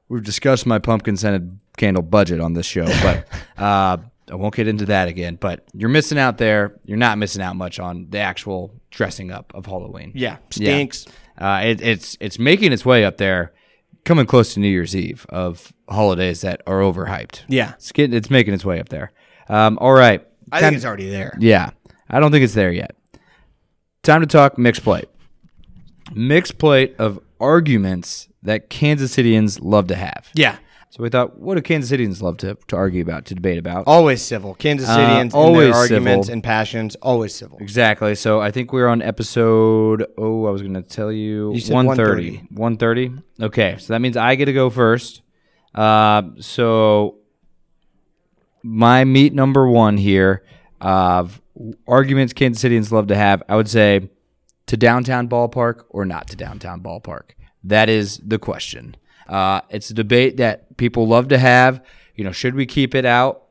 We've 0.09 0.21
discussed 0.21 0.65
my 0.65 0.79
pumpkin 0.79 1.15
scented 1.15 1.57
candle 1.77 2.03
budget 2.03 2.41
on 2.41 2.55
this 2.55 2.65
show, 2.65 2.85
but 3.01 3.25
uh, 3.57 3.97
I 4.29 4.35
won't 4.35 4.53
get 4.53 4.67
into 4.67 4.87
that 4.87 5.07
again, 5.07 5.37
but 5.39 5.63
you're 5.73 5.87
missing 5.87 6.17
out 6.17 6.39
there. 6.39 6.75
You're 6.83 6.97
not 6.97 7.17
missing 7.17 7.41
out 7.41 7.55
much 7.55 7.79
on 7.79 8.07
the 8.09 8.19
actual 8.19 8.73
dressing 8.91 9.31
up 9.31 9.53
of 9.55 9.65
Halloween. 9.65 10.11
Yeah, 10.13 10.37
stinks. 10.49 11.05
Uh, 11.37 11.61
it, 11.63 11.81
it's 11.81 12.17
it's 12.19 12.37
making 12.37 12.73
its 12.73 12.85
way 12.85 13.05
up 13.05 13.15
there, 13.15 13.53
coming 14.03 14.25
close 14.25 14.55
to 14.55 14.59
New 14.59 14.67
Year's 14.67 14.93
Eve 14.93 15.25
of 15.29 15.71
holidays 15.87 16.41
that 16.41 16.61
are 16.67 16.81
overhyped. 16.81 17.43
Yeah. 17.47 17.75
It's 17.75 17.93
getting 17.93 18.13
it's 18.13 18.29
making 18.29 18.53
its 18.53 18.65
way 18.65 18.81
up 18.81 18.89
there. 18.89 19.13
Um, 19.47 19.77
all 19.79 19.93
right. 19.93 20.25
I 20.52 20.60
think 20.62 20.76
it's 20.76 20.86
already 20.86 21.10
there. 21.10 21.36
yeah, 21.39 21.72
I 22.10 22.20
don't 22.20 22.32
think 22.32 22.43
it's 22.43 22.54
there 22.54 22.72
yet. 22.72 22.95
Time 24.04 24.22
to 24.22 24.28
talk 24.28 24.58
mixed 24.58 24.84
plate. 24.84 25.10
Mixed 26.14 26.58
plate 26.58 26.95
of 26.97 27.20
arguments 27.39 28.30
that 28.41 28.70
Kansas 28.70 29.16
Cityans 29.16 29.60
love 29.62 29.88
to 29.88 29.95
have. 29.95 30.30
Yeah. 30.34 30.58
So 30.91 31.04
we 31.04 31.10
thought, 31.10 31.38
what 31.38 31.54
do 31.54 31.62
Kansas 31.62 31.91
Cityans 31.95 32.20
love 32.20 32.38
to, 32.38 32.58
to 32.70 32.76
argue 32.76 33.04
about, 33.04 33.26
to 33.26 33.36
debate 33.36 33.60
about? 33.60 33.84
Always 33.86 34.24
civil. 34.24 34.56
Kansas 34.56 34.89
Uh, 34.89 34.97
Cityans 34.97 35.26
in 35.26 35.32
always 35.34 35.68
their 35.68 35.76
arguments 35.76 36.28
civil. 36.28 36.34
and 36.34 36.43
passions, 36.43 36.95
always 36.95 37.36
civil. 37.36 37.60
Exactly. 37.60 38.16
So 38.16 38.41
I 38.41 38.50
think 38.50 38.74
we're 38.74 38.88
on 38.88 39.04
episode. 39.04 40.04
Oh, 40.18 40.47
I 40.47 40.50
was 40.50 40.64
going 40.64 40.74
to 40.74 40.82
tell 40.82 41.12
you. 41.12 41.54
You 41.54 41.60
said 41.60 41.76
130. 41.76 42.47
130. 42.50 43.22
Okay. 43.39 43.76
So 43.78 43.93
that 43.93 44.00
means 44.00 44.18
I 44.18 44.34
get 44.34 44.45
to 44.45 44.54
go 44.54 44.72
first. 44.72 45.22
Uh, 45.76 46.24
so 46.39 47.18
my 48.64 49.03
meat 49.03 49.34
number 49.34 49.68
one 49.68 49.97
here 49.97 50.43
of 50.82 51.41
arguments 51.88 52.34
Kansas 52.34 52.64
Cityans 52.64 52.91
love 52.91 53.07
to 53.07 53.16
have, 53.16 53.43
I 53.49 53.55
would 53.55 53.70
say 53.70 54.10
to 54.68 54.78
downtown 54.78 55.28
ballpark 55.28 55.86
or 55.89 56.05
not 56.05 56.28
to 56.28 56.36
downtown 56.36 56.82
ballpark. 56.82 57.32
That 57.64 57.89
is 57.89 58.20
the 58.20 58.39
question. 58.39 58.95
Uh, 59.28 59.62
it's 59.70 59.89
a 59.89 59.93
debate 59.93 60.38
that 60.38 60.78
people 60.78 61.07
love 61.07 61.28
to 61.30 61.38
have. 61.38 61.84
You 62.16 62.24
know, 62.24 62.32
should 62.32 62.55
we 62.55 62.66
keep 62.66 62.95
it 62.95 63.05
out 63.05 63.43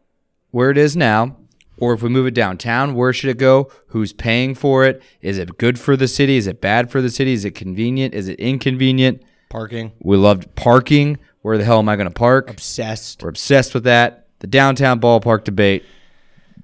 where 0.51 0.71
it 0.71 0.79
is 0.79 0.97
now? 0.97 1.37
Or 1.81 1.93
if 1.95 2.03
we 2.03 2.09
move 2.09 2.27
it 2.27 2.35
downtown, 2.35 2.95
where 2.95 3.13
should 3.13 3.31
it 3.31 3.39
go? 3.39 3.71
Who's 3.89 4.13
paying 4.13 4.57
for 4.57 4.85
it? 4.85 5.01
Is 5.21 5.39
it 5.39 5.59
good 5.59 5.79
for 5.79 5.97
the 5.97 6.09
city? 6.09 6.37
Is 6.37 6.49
it 6.49 6.61
bad 6.61 6.91
for 6.91 7.01
the 7.01 7.11
city? 7.11 7.33
Is 7.33 7.45
it 7.45 7.55
convenient? 7.55 8.15
Is 8.15 8.27
it 8.27 8.41
inconvenient? 8.41 9.23
Parking. 9.49 9.93
We 10.01 10.17
loved 10.17 10.55
parking. 10.57 11.19
Where 11.43 11.57
the 11.57 11.65
hell 11.65 11.79
am 11.79 11.89
I 11.89 11.95
going 11.95 12.09
to 12.09 12.15
park? 12.15 12.51
Obsessed. 12.51 13.23
We're 13.23 13.29
obsessed 13.29 13.75
with 13.75 13.85
that. 13.85 14.28
The 14.41 14.47
downtown 14.47 15.01
ballpark 15.01 15.45
debate. 15.45 15.84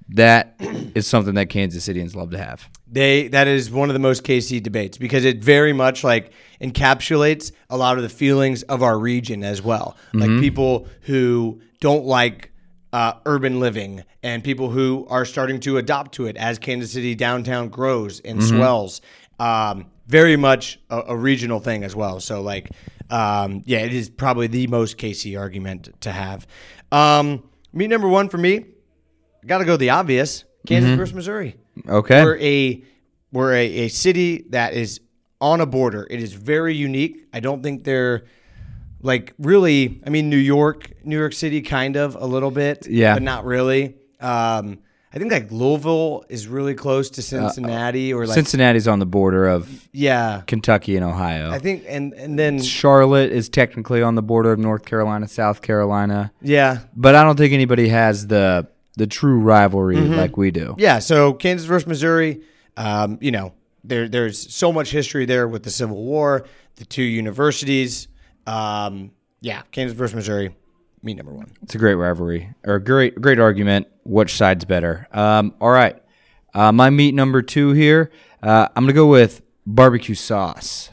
That 0.09 0.55
is 0.59 1.07
something 1.07 1.33
that 1.33 1.49
Kansas 1.49 1.87
Cityans 1.87 2.15
love 2.15 2.29
to 2.31 2.37
have. 2.37 2.69
They 2.87 3.27
that 3.29 3.47
is 3.47 3.71
one 3.71 3.89
of 3.89 3.93
the 3.93 3.99
most 3.99 4.23
KC 4.23 4.61
debates 4.61 4.99
because 4.99 5.25
it 5.25 5.43
very 5.43 5.73
much 5.73 6.03
like 6.03 6.31
encapsulates 6.61 7.51
a 7.71 7.77
lot 7.77 7.97
of 7.97 8.03
the 8.03 8.09
feelings 8.09 8.61
of 8.63 8.83
our 8.83 8.99
region 8.99 9.43
as 9.43 9.63
well. 9.63 9.97
Like 10.13 10.29
people 10.39 10.87
who 11.01 11.59
don't 11.79 12.05
like 12.05 12.51
uh, 12.93 13.13
urban 13.25 13.59
living 13.59 14.03
and 14.23 14.43
people 14.43 14.69
who 14.69 15.05
are 15.09 15.25
starting 15.25 15.59
to 15.61 15.77
adopt 15.77 16.13
to 16.13 16.27
it 16.27 16.37
as 16.37 16.59
Kansas 16.59 16.93
City 16.93 17.13
downtown 17.15 17.67
grows 17.67 18.21
and 18.21 18.41
swells. 18.41 19.01
Um, 19.39 19.87
very 20.07 20.37
much 20.37 20.79
a, 20.89 21.01
a 21.09 21.17
regional 21.17 21.59
thing 21.59 21.83
as 21.83 21.95
well. 21.95 22.19
So 22.19 22.41
like, 22.41 22.69
um, 23.09 23.63
yeah, 23.65 23.79
it 23.79 23.93
is 23.93 24.09
probably 24.09 24.47
the 24.47 24.67
most 24.67 24.97
KC 24.97 25.37
argument 25.37 25.89
to 26.01 26.11
have. 26.11 26.47
Um, 26.91 27.43
meet 27.75 27.89
number 27.89 28.07
one 28.07 28.29
for 28.29 28.39
me, 28.39 28.65
got 29.45 29.59
to 29.59 29.65
go 29.65 29.77
the 29.77 29.91
obvious: 29.91 30.45
Kansas 30.65 30.95
versus 30.97 31.13
Missouri. 31.13 31.57
Okay. 31.87 32.23
We're 32.23 32.37
a 32.39 32.83
we're 33.31 33.53
a, 33.53 33.65
a 33.65 33.87
city 33.89 34.45
that 34.49 34.73
is 34.73 35.01
on 35.39 35.61
a 35.61 35.65
border. 35.65 36.07
It 36.09 36.21
is 36.23 36.33
very 36.33 36.73
unique. 36.73 37.27
I 37.33 37.39
don't 37.41 37.61
think 37.61 37.83
they're 37.83 38.23
like 39.01 39.33
really. 39.37 40.01
I 40.07 40.09
mean, 40.09 40.29
New 40.29 40.37
York, 40.37 40.91
New 41.03 41.17
York 41.19 41.33
City, 41.33 41.61
kind 41.61 41.95
of 41.97 42.15
a 42.15 42.25
little 42.25 42.49
bit, 42.51 42.87
Yeah. 42.87 43.13
but 43.13 43.21
not 43.21 43.45
really. 43.45 43.95
Um, 44.19 44.79
I 45.15 45.19
think 45.19 45.31
like 45.31 45.49
Louisville 45.49 46.25
is 46.27 46.47
really 46.47 46.73
close 46.73 47.09
to 47.11 47.21
Cincinnati, 47.21 48.13
or 48.13 48.27
like 48.27 48.35
Cincinnati's 48.35 48.85
on 48.85 48.99
the 48.99 49.05
border 49.05 49.47
of 49.47 49.87
yeah. 49.93 50.41
Kentucky 50.45 50.97
and 50.97 51.05
Ohio. 51.05 51.51
I 51.51 51.59
think 51.59 51.85
and 51.87 52.13
and 52.15 52.37
then 52.37 52.61
Charlotte 52.61 53.31
is 53.31 53.47
technically 53.47 54.01
on 54.01 54.15
the 54.15 54.21
border 54.21 54.51
of 54.51 54.59
North 54.59 54.83
Carolina, 54.83 55.27
South 55.29 55.61
Carolina, 55.61 56.33
yeah, 56.41 56.79
but 56.97 57.15
I 57.15 57.23
don't 57.23 57.37
think 57.37 57.53
anybody 57.53 57.87
has 57.87 58.27
the 58.27 58.67
the 58.97 59.07
true 59.07 59.39
rivalry 59.39 59.95
Mm-hmm. 59.95 60.15
like 60.15 60.35
we 60.35 60.51
do. 60.51 60.75
Yeah, 60.77 60.99
so 60.99 61.31
Kansas 61.33 61.65
versus 61.65 61.87
Missouri, 61.87 62.41
um, 62.75 63.17
you 63.21 63.31
know, 63.31 63.53
there 63.85 64.09
there's 64.09 64.53
so 64.53 64.73
much 64.73 64.91
history 64.91 65.25
there 65.25 65.47
with 65.47 65.63
the 65.63 65.71
Civil 65.71 66.03
War, 66.03 66.45
the 66.75 66.85
two 66.85 67.03
universities. 67.03 68.09
Um, 68.45 69.11
yeah, 69.39 69.61
Kansas 69.71 69.97
versus 69.97 70.15
Missouri, 70.15 70.53
me 71.05 71.13
number 71.13 71.31
one. 71.31 71.51
It's 71.61 71.75
a 71.75 71.77
great 71.77 71.95
rivalry 71.95 72.53
or 72.65 72.75
a 72.75 72.83
great 72.83 73.21
great 73.21 73.39
argument. 73.39 73.87
Which 74.03 74.35
side's 74.35 74.65
better? 74.65 75.07
Um, 75.11 75.53
all 75.61 75.69
right, 75.69 76.01
uh, 76.53 76.71
my 76.71 76.89
meat 76.89 77.13
number 77.13 77.41
two 77.41 77.71
here. 77.71 78.11
Uh, 78.41 78.67
I'm 78.75 78.83
gonna 78.83 78.93
go 78.93 79.07
with 79.07 79.41
barbecue 79.65 80.15
sauce. 80.15 80.89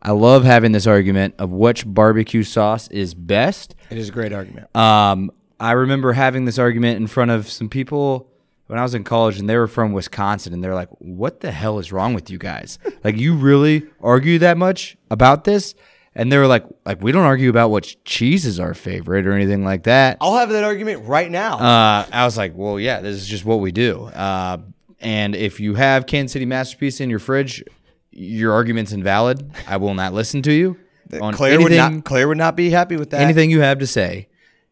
I 0.00 0.12
love 0.12 0.44
having 0.44 0.72
this 0.72 0.86
argument 0.86 1.34
of 1.38 1.50
which 1.50 1.84
barbecue 1.84 2.44
sauce 2.44 2.88
is 2.88 3.14
best. 3.14 3.74
It 3.90 3.98
is 3.98 4.08
a 4.08 4.12
great 4.12 4.32
argument. 4.32 4.74
Um, 4.76 5.32
I 5.58 5.72
remember 5.72 6.12
having 6.12 6.44
this 6.44 6.58
argument 6.58 6.98
in 6.98 7.08
front 7.08 7.32
of 7.32 7.48
some 7.48 7.68
people 7.68 8.30
when 8.68 8.78
I 8.78 8.82
was 8.82 8.94
in 8.94 9.04
college, 9.04 9.38
and 9.38 9.48
they 9.48 9.56
were 9.56 9.68
from 9.68 9.92
Wisconsin, 9.92 10.52
and 10.52 10.62
they're 10.62 10.74
like, 10.74 10.90
"What 10.98 11.40
the 11.40 11.50
hell 11.50 11.78
is 11.78 11.92
wrong 11.92 12.14
with 12.14 12.30
you 12.30 12.38
guys? 12.38 12.78
like, 13.04 13.16
you 13.16 13.34
really 13.34 13.86
argue 14.00 14.38
that 14.38 14.56
much 14.58 14.96
about 15.10 15.44
this?" 15.44 15.74
And 16.18 16.32
they 16.32 16.38
were 16.38 16.46
like, 16.46 16.64
"Like, 16.86 17.02
we 17.02 17.12
don't 17.12 17.24
argue 17.24 17.50
about 17.50 17.70
which 17.70 18.02
cheese 18.04 18.46
is 18.46 18.58
our 18.58 18.72
favorite 18.74 19.26
or 19.26 19.32
anything 19.34 19.64
like 19.64 19.82
that." 19.84 20.16
I'll 20.20 20.36
have 20.38 20.48
that 20.48 20.64
argument 20.64 21.06
right 21.06 21.30
now. 21.30 21.58
Uh, 21.58 22.06
I 22.10 22.24
was 22.24 22.36
like, 22.38 22.52
"Well, 22.56 22.80
yeah, 22.80 23.00
this 23.02 23.16
is 23.16 23.26
just 23.28 23.44
what 23.44 23.60
we 23.60 23.70
do." 23.70 24.04
Uh, 24.06 24.58
and 25.00 25.36
if 25.36 25.60
you 25.60 25.74
have 25.74 26.06
Kansas 26.06 26.32
City 26.32 26.46
masterpiece 26.46 27.00
in 27.00 27.10
your 27.10 27.18
fridge, 27.18 27.62
your 28.10 28.52
argument's 28.54 28.92
invalid. 28.92 29.50
I 29.68 29.76
will 29.76 29.92
not 29.94 30.14
listen 30.14 30.40
to 30.42 30.52
you 30.52 30.78
on 31.20 31.34
Claire 31.34 31.60
would 31.60 31.70
not 31.72 32.04
Claire 32.04 32.28
would 32.28 32.38
not 32.38 32.56
be 32.56 32.70
happy 32.70 32.96
with 32.96 33.10
that. 33.10 33.20
anything 33.20 33.50
you 33.50 33.60
have 33.60 33.78
to 33.80 33.86
say, 33.86 34.28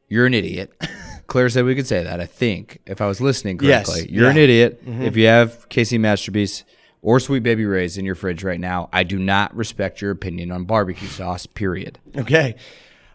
you're 0.08 0.24
an 0.26 0.32
idiot. 0.34 0.72
Claire 1.26 1.48
said 1.48 1.64
we 1.64 1.74
could 1.74 1.86
say 1.86 2.02
that. 2.02 2.20
I 2.20 2.26
think 2.26 2.80
if 2.86 3.00
I 3.00 3.06
was 3.06 3.20
listening 3.20 3.58
correctly, 3.58 4.00
Yes, 4.00 4.06
you're 4.08 4.28
an 4.30 4.36
yeah. 4.36 4.42
idiot. 4.42 4.82
If 4.86 5.16
you 5.16 5.26
have 5.26 5.68
KC 5.68 5.98
Masterpiece 6.00 6.64
or 7.04 7.20
Sweet 7.20 7.42
Baby 7.42 7.66
Ray's 7.66 7.98
in 7.98 8.06
your 8.06 8.14
fridge 8.14 8.42
right 8.42 8.58
now, 8.58 8.88
I 8.90 9.04
do 9.04 9.18
not 9.18 9.54
respect 9.54 10.00
your 10.00 10.10
opinion 10.10 10.50
on 10.50 10.64
barbecue 10.64 11.06
sauce. 11.06 11.44
Period. 11.44 11.98
Okay. 12.16 12.56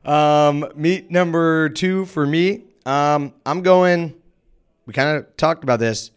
Um, 0.05 0.65
meet 0.75 1.09
number 1.09 1.69
two 1.69 2.05
for 2.05 2.25
me. 2.25 2.65
Um, 2.85 3.33
I'm 3.45 3.63
going. 3.63 4.13
We 4.85 4.93
kind 4.93 5.17
of 5.17 5.35
talked 5.35 5.63
about 5.63 5.79
this. 5.79 6.11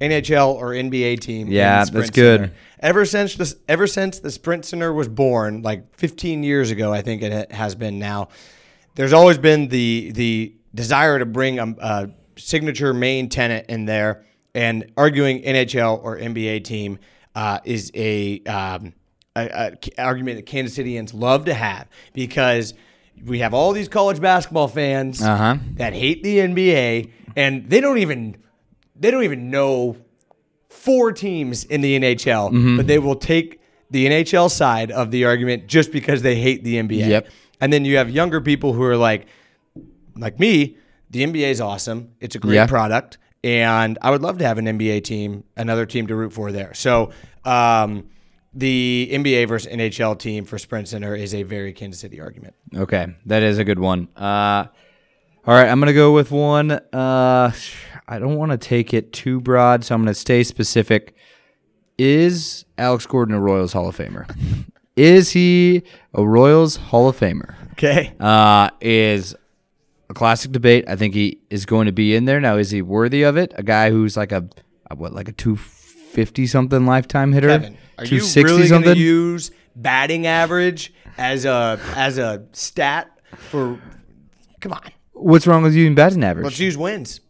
NHL 0.00 0.54
or 0.54 0.68
NBA 0.68 1.20
team. 1.20 1.48
Yeah, 1.48 1.84
that's 1.84 2.10
good. 2.10 2.40
Center. 2.40 2.54
Ever 2.80 3.04
since 3.04 3.34
this, 3.34 3.56
ever 3.68 3.86
since 3.86 4.20
the 4.20 4.30
Sprint 4.30 4.64
Center 4.64 4.92
was 4.92 5.08
born, 5.08 5.62
like 5.62 5.96
15 5.96 6.44
years 6.44 6.70
ago, 6.70 6.92
I 6.92 7.02
think 7.02 7.22
it 7.22 7.52
has 7.52 7.74
been 7.74 7.98
now. 7.98 8.28
There's 8.94 9.12
always 9.12 9.38
been 9.38 9.68
the 9.68 10.12
the 10.12 10.54
desire 10.74 11.18
to 11.18 11.26
bring 11.26 11.58
a, 11.58 11.74
a 11.80 12.10
signature 12.36 12.94
main 12.94 13.28
tenant 13.28 13.66
in 13.68 13.86
there, 13.86 14.24
and 14.54 14.92
arguing 14.96 15.42
NHL 15.42 16.02
or 16.02 16.16
NBA 16.16 16.64
team 16.64 17.00
uh, 17.38 17.58
is 17.64 17.90
a 17.94 18.40
um, 18.56 18.92
a, 19.36 19.76
a 19.96 20.02
argument 20.12 20.36
that 20.38 20.46
Kansas 20.46 20.76
Cityans 20.76 21.10
love 21.14 21.44
to 21.44 21.54
have 21.54 21.86
because 22.12 22.74
we 23.24 23.38
have 23.44 23.52
all 23.58 23.72
these 23.72 23.88
college 23.88 24.20
basketball 24.20 24.68
fans 24.68 25.22
Uh-huh. 25.22 25.56
that 25.74 25.92
hate 25.92 26.22
the 26.22 26.34
NBA 26.38 27.10
and 27.36 27.52
they 27.70 27.80
don't 27.80 27.98
even 27.98 28.36
they 29.00 29.10
don't 29.12 29.24
even 29.24 29.50
know 29.50 29.96
four 30.68 31.12
teams 31.12 31.64
in 31.64 31.80
the 31.80 31.92
NHL, 32.00 32.50
Mm-hmm. 32.50 32.76
but 32.76 32.86
they 32.86 32.98
will 32.98 33.16
take 33.16 33.60
the 33.90 34.06
NHL 34.06 34.50
side 34.50 34.90
of 34.90 35.10
the 35.10 35.24
argument 35.24 35.66
just 35.66 35.92
because 35.92 36.22
they 36.22 36.36
hate 36.36 36.62
the 36.64 36.74
NBA. 36.76 37.08
Yep. 37.08 37.28
And 37.60 37.72
then 37.72 37.84
you 37.84 37.96
have 37.96 38.10
younger 38.10 38.40
people 38.40 38.72
who 38.72 38.82
are 38.82 38.96
like 38.96 39.26
like 40.16 40.38
me, 40.40 40.76
the 41.10 41.20
NBA 41.24 41.50
is 41.50 41.60
awesome. 41.60 42.00
It's 42.20 42.34
a 42.34 42.38
great 42.38 42.54
Yeah. 42.56 42.66
product 42.66 43.18
and 43.44 43.98
I 44.02 44.10
would 44.10 44.22
love 44.22 44.38
to 44.38 44.46
have 44.46 44.58
an 44.58 44.66
NBA 44.66 45.04
team, 45.04 45.44
another 45.56 45.86
team 45.86 46.06
to 46.08 46.14
root 46.14 46.32
for 46.32 46.52
there. 46.52 46.74
So, 46.74 47.10
um, 47.44 48.08
the 48.54 49.08
NBA 49.12 49.46
versus 49.46 49.70
NHL 49.72 50.18
team 50.18 50.44
for 50.44 50.58
Sprint 50.58 50.88
Center 50.88 51.14
is 51.14 51.34
a 51.34 51.42
very 51.42 51.72
Kansas 51.72 52.00
City 52.00 52.20
argument. 52.20 52.54
Okay, 52.74 53.06
that 53.26 53.42
is 53.42 53.58
a 53.58 53.64
good 53.64 53.78
one. 53.78 54.08
Uh, 54.16 54.66
all 55.46 55.54
right, 55.54 55.68
I'm 55.68 55.78
gonna 55.80 55.92
go 55.92 56.12
with 56.12 56.30
one. 56.30 56.72
Uh, 56.72 57.52
I 58.08 58.18
don't 58.18 58.36
want 58.36 58.52
to 58.52 58.58
take 58.58 58.92
it 58.92 59.12
too 59.12 59.40
broad, 59.40 59.84
so 59.84 59.94
I'm 59.94 60.02
gonna 60.02 60.14
stay 60.14 60.42
specific. 60.42 61.14
Is 61.98 62.64
Alex 62.76 63.06
Gordon 63.06 63.34
a 63.34 63.40
Royals 63.40 63.72
Hall 63.72 63.88
of 63.88 63.96
Famer? 63.96 64.28
is 64.96 65.30
he 65.30 65.82
a 66.14 66.26
Royals 66.26 66.76
Hall 66.76 67.08
of 67.08 67.18
Famer? 67.18 67.54
Okay. 67.72 68.12
uh, 68.18 68.70
is 68.80 69.34
a 70.10 70.14
classic 70.14 70.52
debate. 70.52 70.84
I 70.88 70.96
think 70.96 71.14
he 71.14 71.38
is 71.50 71.66
going 71.66 71.86
to 71.86 71.92
be 71.92 72.14
in 72.14 72.24
there. 72.24 72.40
Now, 72.40 72.56
is 72.56 72.70
he 72.70 72.82
worthy 72.82 73.22
of 73.22 73.36
it? 73.36 73.52
A 73.56 73.62
guy 73.62 73.90
who's 73.90 74.16
like 74.16 74.32
a, 74.32 74.48
a 74.90 74.94
what, 74.96 75.12
like 75.12 75.28
a 75.28 75.32
two 75.32 75.56
fifty 75.56 76.46
something 76.46 76.86
lifetime 76.86 77.32
hitter, 77.32 77.48
Kevin, 77.48 77.76
are 77.98 78.04
you 78.06 78.22
really 78.36 78.68
going 78.68 78.82
to 78.82 78.96
use 78.96 79.50
batting 79.76 80.26
average 80.26 80.92
as 81.18 81.44
a 81.44 81.78
as 81.94 82.18
a 82.18 82.44
stat 82.52 83.10
for? 83.50 83.78
Come 84.60 84.72
on, 84.72 84.90
What's 85.12 85.46
wrong 85.46 85.62
with 85.62 85.74
using 85.74 85.94
batting 85.94 86.24
average? 86.24 86.44
let's 86.44 86.58
use 86.58 86.76
wins. 86.76 87.20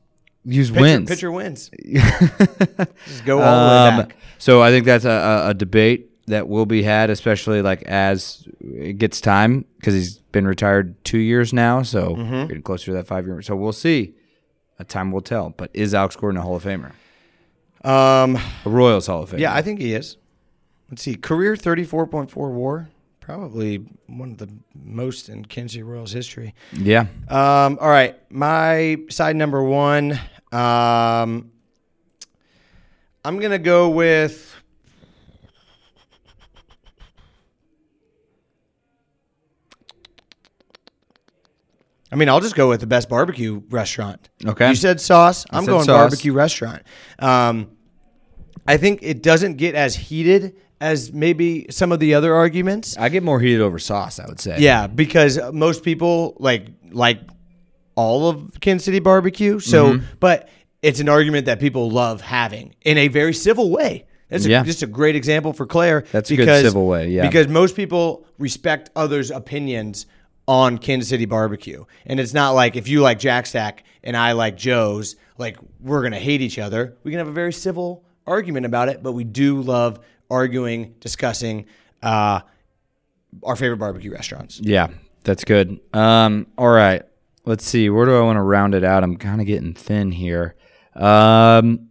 use 0.45 0.71
Pitcher, 0.71 0.81
wins. 0.81 1.09
pitcher 1.11 1.33
wins. 1.33 1.71
Just 1.85 3.25
go 3.25 3.41
all 3.43 3.69
the 3.69 3.73
way 3.75 3.89
Um, 3.89 3.97
back. 4.07 4.17
so 4.39 4.63
I 4.63 4.71
think 4.71 4.87
that's 4.87 5.05
a, 5.05 5.47
a 5.49 5.55
debate 5.55 6.08
that 6.29 6.49
will 6.49 6.67
be 6.67 6.83
had, 6.83 7.11
especially 7.11 7.61
like 7.63 7.83
as 7.83 8.47
it 8.61 8.99
gets 8.99 9.21
time 9.21 9.65
because 9.77 9.95
he's 9.95 10.19
been 10.33 10.47
retired 10.47 11.03
two 11.05 11.19
years 11.19 11.53
now, 11.53 11.83
so 11.83 12.15
Mm-hmm. 12.15 12.47
getting 12.47 12.63
closer 12.63 12.87
to 12.87 12.93
that 12.93 13.07
five 13.07 13.27
year. 13.27 13.43
So 13.43 13.55
we'll 13.57 13.73
see. 13.73 14.15
A 14.79 14.85
time 14.85 15.11
will 15.13 15.21
tell. 15.21 15.51
But 15.51 15.71
is 15.75 15.93
Alex 15.95 16.15
Gordon 16.17 16.39
a 16.39 16.43
Hall 16.43 16.57
of 16.57 16.65
Famer? 16.65 16.93
Um, 17.85 18.37
A 18.65 18.69
Royals 18.69 19.07
Hall 19.09 19.23
of 19.25 19.31
Famer? 19.31 19.41
yeah, 19.41 19.55
I 19.55 19.61
think 19.63 19.81
he 19.81 19.93
is. 19.95 20.17
Let's 20.91 21.03
see. 21.03 21.17
Career 21.17 21.55
34.4 21.55 22.35
war. 22.53 22.89
Probably 23.21 23.77
one 24.07 24.31
of 24.31 24.39
the 24.39 24.49
most 24.75 25.29
in 25.29 25.45
Kansas 25.45 25.73
City 25.73 25.83
Royals 25.83 26.13
history. 26.13 26.55
yeah. 26.73 27.07
Um, 27.29 27.77
all 27.81 27.89
right. 27.91 28.17
My 28.31 28.97
side 29.11 29.37
number 29.37 29.63
one. 29.63 30.13
Um, 30.51 31.51
I'm 33.25 33.39
going 33.39 33.51
to 33.51 33.59
go 33.59 33.89
with. 33.91 34.55
I 42.11 42.17
mean, 42.17 42.29
I'll 42.29 42.41
just 42.41 42.55
go 42.55 42.69
with 42.69 42.81
the 42.81 42.87
best 42.87 43.09
barbecue 43.09 43.63
restaurant. 43.71 44.29
Okay. 44.45 44.71
You 44.71 44.75
said 44.75 45.01
sauce. 45.01 45.45
I'm 45.51 45.65
said 45.65 45.71
going 45.71 45.85
sauce. 45.85 45.97
barbecue 46.11 46.33
restaurant. 46.33 46.83
Um, 47.19 47.71
I 48.67 48.77
think 48.77 49.01
it 49.03 49.23
doesn't 49.23 49.55
get 49.57 49.75
as 49.75 49.95
heated 49.95 50.57
as 50.81 51.13
maybe 51.13 51.67
some 51.71 51.91
of 51.93 52.01
the 52.01 52.15
other 52.15 52.35
arguments. 52.35 52.97
I 52.97 53.09
get 53.09 53.23
more 53.23 53.41
heated 53.41 53.61
over 53.61 53.79
sauce. 53.79 54.19
I 54.19 54.27
would 54.27 54.41
say. 54.41 54.57
Yeah, 54.61 54.87
because 54.87 55.39
most 55.53 55.83
people 55.83 56.37
like 56.39 56.69
like 56.91 57.21
all 57.95 58.29
of 58.29 58.59
Kansas 58.61 58.85
City 58.85 59.01
barbecue. 59.01 59.59
So, 59.59 59.95
Mm-hmm. 59.95 60.05
but 60.21 60.49
it's 60.83 61.01
an 61.01 61.09
argument 61.09 61.47
that 61.47 61.59
people 61.59 61.91
love 61.91 62.21
having 62.21 62.75
in 62.83 62.97
a 62.97 63.09
very 63.09 63.35
civil 63.35 63.71
way. 63.71 64.07
That's 64.29 64.45
a, 64.45 64.51
Yeah. 64.51 64.63
just 64.63 64.83
a 64.83 64.87
great 64.87 65.17
example 65.17 65.53
for 65.53 65.67
Claire. 65.67 66.05
That's 66.13 66.31
a 66.31 66.37
good 66.37 66.63
civil 66.63 66.87
way, 66.87 67.09
yeah. 67.09 67.27
because 67.27 67.49
most 67.49 67.75
people 67.75 68.25
respect 68.39 68.91
others' 68.95 69.31
opinions 69.33 70.07
on 70.49 70.79
Kansas 70.79 71.09
City 71.11 71.27
barbecue, 71.27 71.85
and 72.07 72.19
it's 72.19 72.35
not 72.35 72.53
like 72.53 72.75
if 72.75 72.89
you 72.89 73.03
like 73.03 73.21
Jack 73.21 73.47
Stack 73.47 73.85
and 74.03 74.17
I 74.17 74.33
like 74.33 74.57
Joe's, 74.57 75.15
like 75.37 75.59
we're 75.79 76.03
gonna 76.03 76.19
hate 76.19 76.41
each 76.41 76.59
other. 76.59 76.97
We 77.05 77.13
can 77.13 77.19
have 77.19 77.29
a 77.29 77.33
very 77.33 77.53
civil 77.53 78.05
argument 78.27 78.67
about 78.67 78.89
it, 78.89 79.03
but 79.03 79.13
we 79.13 79.23
do 79.25 79.61
love 79.61 80.01
arguing, 80.31 80.95
discussing 81.01 81.67
uh, 82.03 82.41
our 83.43 83.57
favorite 83.57 83.77
barbecue 83.77 84.11
restaurants. 84.11 84.59
Yeah, 84.61 84.89
that's 85.23 85.45
good. 85.45 85.79
Um, 85.93 86.47
all 86.57 86.71
right. 86.71 87.03
Let's 87.45 87.65
see. 87.65 87.89
Where 87.89 88.05
do 88.05 88.17
I 88.17 88.21
want 88.21 88.37
to 88.37 88.43
round 88.43 88.75
it 88.75 88.85
out? 88.85 89.03
I'm 89.03 89.17
kind 89.17 89.41
of 89.41 89.47
getting 89.47 89.73
thin 89.73 90.13
here. 90.13 90.55
Um, 90.95 91.89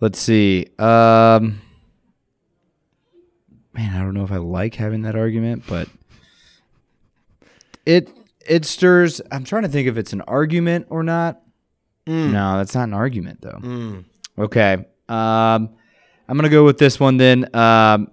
let's 0.00 0.18
see. 0.18 0.68
Um, 0.78 1.60
man, 3.74 3.94
I 3.94 4.02
don't 4.02 4.14
know 4.14 4.24
if 4.24 4.32
I 4.32 4.36
like 4.36 4.74
having 4.76 5.02
that 5.02 5.16
argument, 5.16 5.64
but 5.68 5.88
it 7.86 8.10
it 8.46 8.64
stirs. 8.64 9.20
I'm 9.30 9.44
trying 9.44 9.62
to 9.62 9.68
think 9.68 9.88
if 9.88 9.96
it's 9.96 10.12
an 10.12 10.20
argument 10.22 10.86
or 10.90 11.02
not. 11.02 11.40
No, 12.06 12.58
that's 12.58 12.74
not 12.74 12.84
an 12.88 12.94
argument 12.94 13.40
though. 13.40 14.02
Okay. 14.38 14.74
Um, 15.08 15.70
I'm 16.28 16.36
gonna 16.36 16.48
go 16.48 16.64
with 16.64 16.78
this 16.78 16.98
one 17.00 17.16
then. 17.16 17.54
Um, 17.56 18.10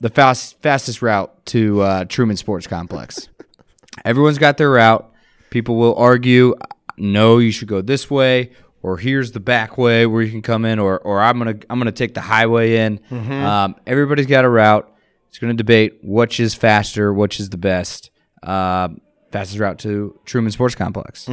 the 0.00 0.08
fast 0.10 0.60
fastest 0.62 1.02
route 1.02 1.44
to 1.46 1.80
uh, 1.80 2.04
Truman 2.04 2.36
Sports 2.36 2.66
Complex. 2.66 3.28
Everyone's 4.04 4.38
got 4.38 4.56
their 4.58 4.70
route. 4.70 5.08
People 5.50 5.76
will 5.76 5.94
argue, 5.96 6.54
no, 6.96 7.38
you 7.38 7.50
should 7.52 7.68
go 7.68 7.82
this 7.82 8.10
way, 8.10 8.52
or 8.82 8.96
here's 8.96 9.32
the 9.32 9.40
back 9.40 9.76
way 9.76 10.06
where 10.06 10.22
you 10.22 10.30
can 10.30 10.42
come 10.42 10.64
in, 10.64 10.78
or 10.78 10.98
or 11.00 11.20
I'm 11.20 11.38
gonna 11.38 11.56
I'm 11.68 11.78
gonna 11.78 11.92
take 11.92 12.14
the 12.14 12.20
highway 12.20 12.76
in. 12.78 13.00
Um, 13.10 13.74
everybody's 13.86 14.26
got 14.26 14.44
a 14.44 14.48
route. 14.48 14.88
It's 15.32 15.38
gonna 15.38 15.54
debate 15.54 16.00
which 16.02 16.38
is 16.40 16.54
faster, 16.54 17.10
which 17.10 17.40
is 17.40 17.48
the 17.48 17.56
best. 17.56 18.10
Uh, 18.42 18.88
fastest 19.30 19.58
route 19.58 19.78
to 19.78 20.18
Truman 20.26 20.52
Sports 20.52 20.74
Complex. 20.74 21.26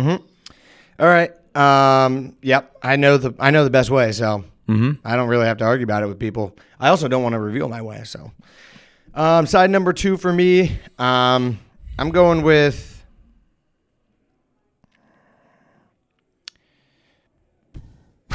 All 0.98 1.08
right. 1.08 1.34
Um, 1.54 2.38
yep. 2.42 2.78
I 2.82 2.96
know 2.96 3.18
the 3.18 3.34
I 3.40 3.52
know 3.52 3.66
the 3.66 3.70
best 3.70 3.90
way, 3.90 4.14
so 4.14 4.46
I 5.04 5.18
don't 5.18 5.28
really 5.28 5.48
have 5.48 5.58
to 5.58 5.66
argue 5.66 5.84
about 5.84 6.04
it 6.04 6.06
with 6.06 6.18
people. 6.18 6.56
I 6.80 6.88
also 6.88 7.10
don't 7.10 7.24
want 7.24 7.34
to 7.34 7.40
reveal 7.40 7.68
my 7.68 7.82
way. 7.82 8.04
So, 8.06 8.32
um, 9.16 9.46
side 9.46 9.70
number 9.70 9.92
two 9.92 10.16
for 10.16 10.32
me, 10.32 10.80
um, 10.98 11.60
I'm 11.98 12.12
going 12.12 12.42
with. 12.42 13.04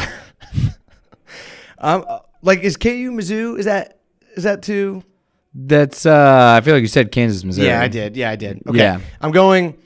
um, 1.78 2.04
uh, 2.06 2.18
like 2.42 2.58
is 2.60 2.76
KU 2.76 3.12
Mizzou? 3.12 3.58
Is 3.58 3.64
that 3.64 4.00
is 4.36 4.42
that 4.42 4.60
too? 4.62 5.02
That's 5.54 6.04
uh, 6.04 6.58
I 6.58 6.64
feel 6.64 6.74
like 6.74 6.82
you 6.82 6.88
said 6.88 7.12
Kansas, 7.12 7.44
Missouri. 7.44 7.68
Yeah, 7.68 7.80
I 7.80 7.88
did. 7.88 8.16
Yeah, 8.16 8.30
I 8.30 8.36
did. 8.36 8.62
Okay. 8.66 8.78
Yeah. 8.78 9.00
I'm 9.20 9.30
going 9.30 9.78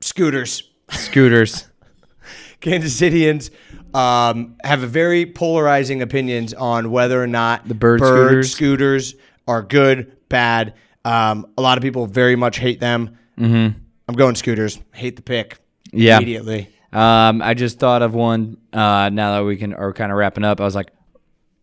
scooters. 0.00 0.62
Scooters. 0.90 1.68
Kansas 2.60 2.98
Cityans 2.98 3.50
um, 3.94 4.56
have 4.64 4.82
a 4.82 4.86
very 4.86 5.26
polarizing 5.26 6.02
opinions 6.02 6.54
on 6.54 6.90
whether 6.90 7.22
or 7.22 7.26
not 7.26 7.66
the 7.66 7.74
bird 7.74 8.00
scooters. 8.00 8.52
scooters 8.52 9.14
are 9.46 9.62
good, 9.62 10.16
bad. 10.28 10.74
Um, 11.04 11.46
a 11.56 11.62
lot 11.62 11.78
of 11.78 11.82
people 11.82 12.06
very 12.06 12.36
much 12.36 12.58
hate 12.58 12.80
them. 12.80 13.18
Mm-hmm. 13.38 13.78
I'm 14.08 14.14
going 14.14 14.34
scooters. 14.34 14.78
Hate 14.92 15.16
the 15.16 15.22
pick. 15.22 15.58
Yeah. 15.92 16.16
Immediately. 16.16 16.68
Um, 16.92 17.42
I 17.42 17.54
just 17.54 17.78
thought 17.78 18.02
of 18.02 18.14
one. 18.14 18.58
Uh, 18.72 19.10
now 19.10 19.36
that 19.36 19.44
we 19.44 19.56
can 19.56 19.74
are 19.74 19.92
kind 19.92 20.10
of 20.10 20.18
wrapping 20.18 20.44
up, 20.44 20.60
I 20.60 20.64
was 20.64 20.74
like, 20.74 20.90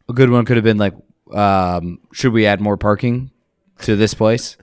a 0.09 0.13
good 0.13 0.29
one 0.29 0.45
could 0.45 0.57
have 0.57 0.63
been 0.63 0.77
like, 0.77 0.93
um, 1.35 1.99
should 2.13 2.33
we 2.33 2.45
add 2.45 2.61
more 2.61 2.77
parking 2.77 3.31
to 3.83 3.95
this 3.95 4.13
place? 4.13 4.57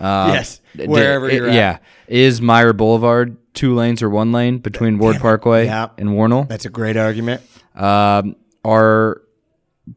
Uh, 0.00 0.30
Yes, 0.34 0.60
wherever 0.86 1.28
d- 1.28 1.36
you're 1.36 1.48
at. 1.48 1.54
Yeah, 1.54 1.78
is 2.08 2.40
Meyer 2.40 2.72
Boulevard 2.72 3.36
two 3.54 3.74
lanes 3.74 4.02
or 4.02 4.08
one 4.10 4.32
lane 4.32 4.58
between 4.58 4.98
Ward 4.98 5.16
Parkway 5.18 5.66
Yeah. 5.66 5.88
and 5.98 6.10
Wornall? 6.16 6.44
That's 6.48 6.64
a 6.64 6.70
great 6.70 6.96
argument. 6.96 7.42
Um, 7.74 8.36
are 8.64 9.22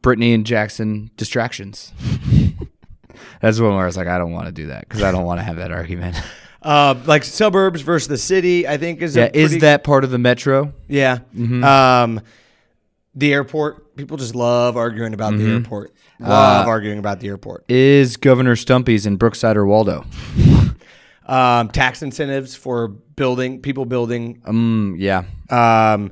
Brittany 0.01 0.33
and 0.33 0.45
Jackson 0.45 1.11
distractions? 1.17 1.93
That's 3.41 3.59
one 3.59 3.73
where 3.73 3.83
I 3.83 3.85
was 3.85 3.97
like, 3.97 4.07
I 4.07 4.17
don't 4.17 4.31
want 4.31 4.47
to 4.47 4.51
do 4.51 4.67
that 4.67 4.81
because 4.87 5.03
I 5.03 5.11
don't 5.11 5.25
want 5.25 5.39
to 5.39 5.43
have 5.43 5.57
that 5.57 5.71
argument. 5.71 6.17
Uh, 6.65 6.95
like 7.05 7.23
suburbs 7.23 7.81
versus 7.81 8.07
the 8.07 8.17
city, 8.17 8.67
I 8.67 8.77
think 8.77 8.99
is 9.03 9.15
a 9.15 9.19
yeah, 9.19 9.29
is 9.35 9.59
that 9.59 9.83
part 9.83 10.03
of 10.03 10.09
the 10.09 10.17
metro? 10.17 10.73
yeah. 10.87 11.19
Mm-hmm. 11.35 11.63
Um, 11.63 12.21
the 13.13 13.33
airport. 13.33 13.95
People 13.95 14.17
just 14.17 14.33
love 14.33 14.75
arguing 14.75 15.13
about 15.13 15.33
Mm-hmm. 15.33 15.43
the 15.45 15.53
airport. 15.53 15.93
Uh, 16.23 16.29
Love 16.29 16.67
arguing 16.67 16.97
about 16.99 17.19
the 17.19 17.27
airport. 17.27 17.65
Is 17.69 18.15
Governor 18.17 18.55
Stumpy's 18.55 19.05
in 19.05 19.17
Brookside 19.17 19.57
or 19.57 19.65
Waldo? 19.65 20.05
Um, 21.27 21.69
tax 21.69 22.03
incentives 22.03 22.53
for 22.55 22.87
building 22.87 23.59
people 23.59 23.85
building. 23.85 24.43
Um, 24.45 24.95
yeah, 24.99 25.23
Um, 25.49 26.11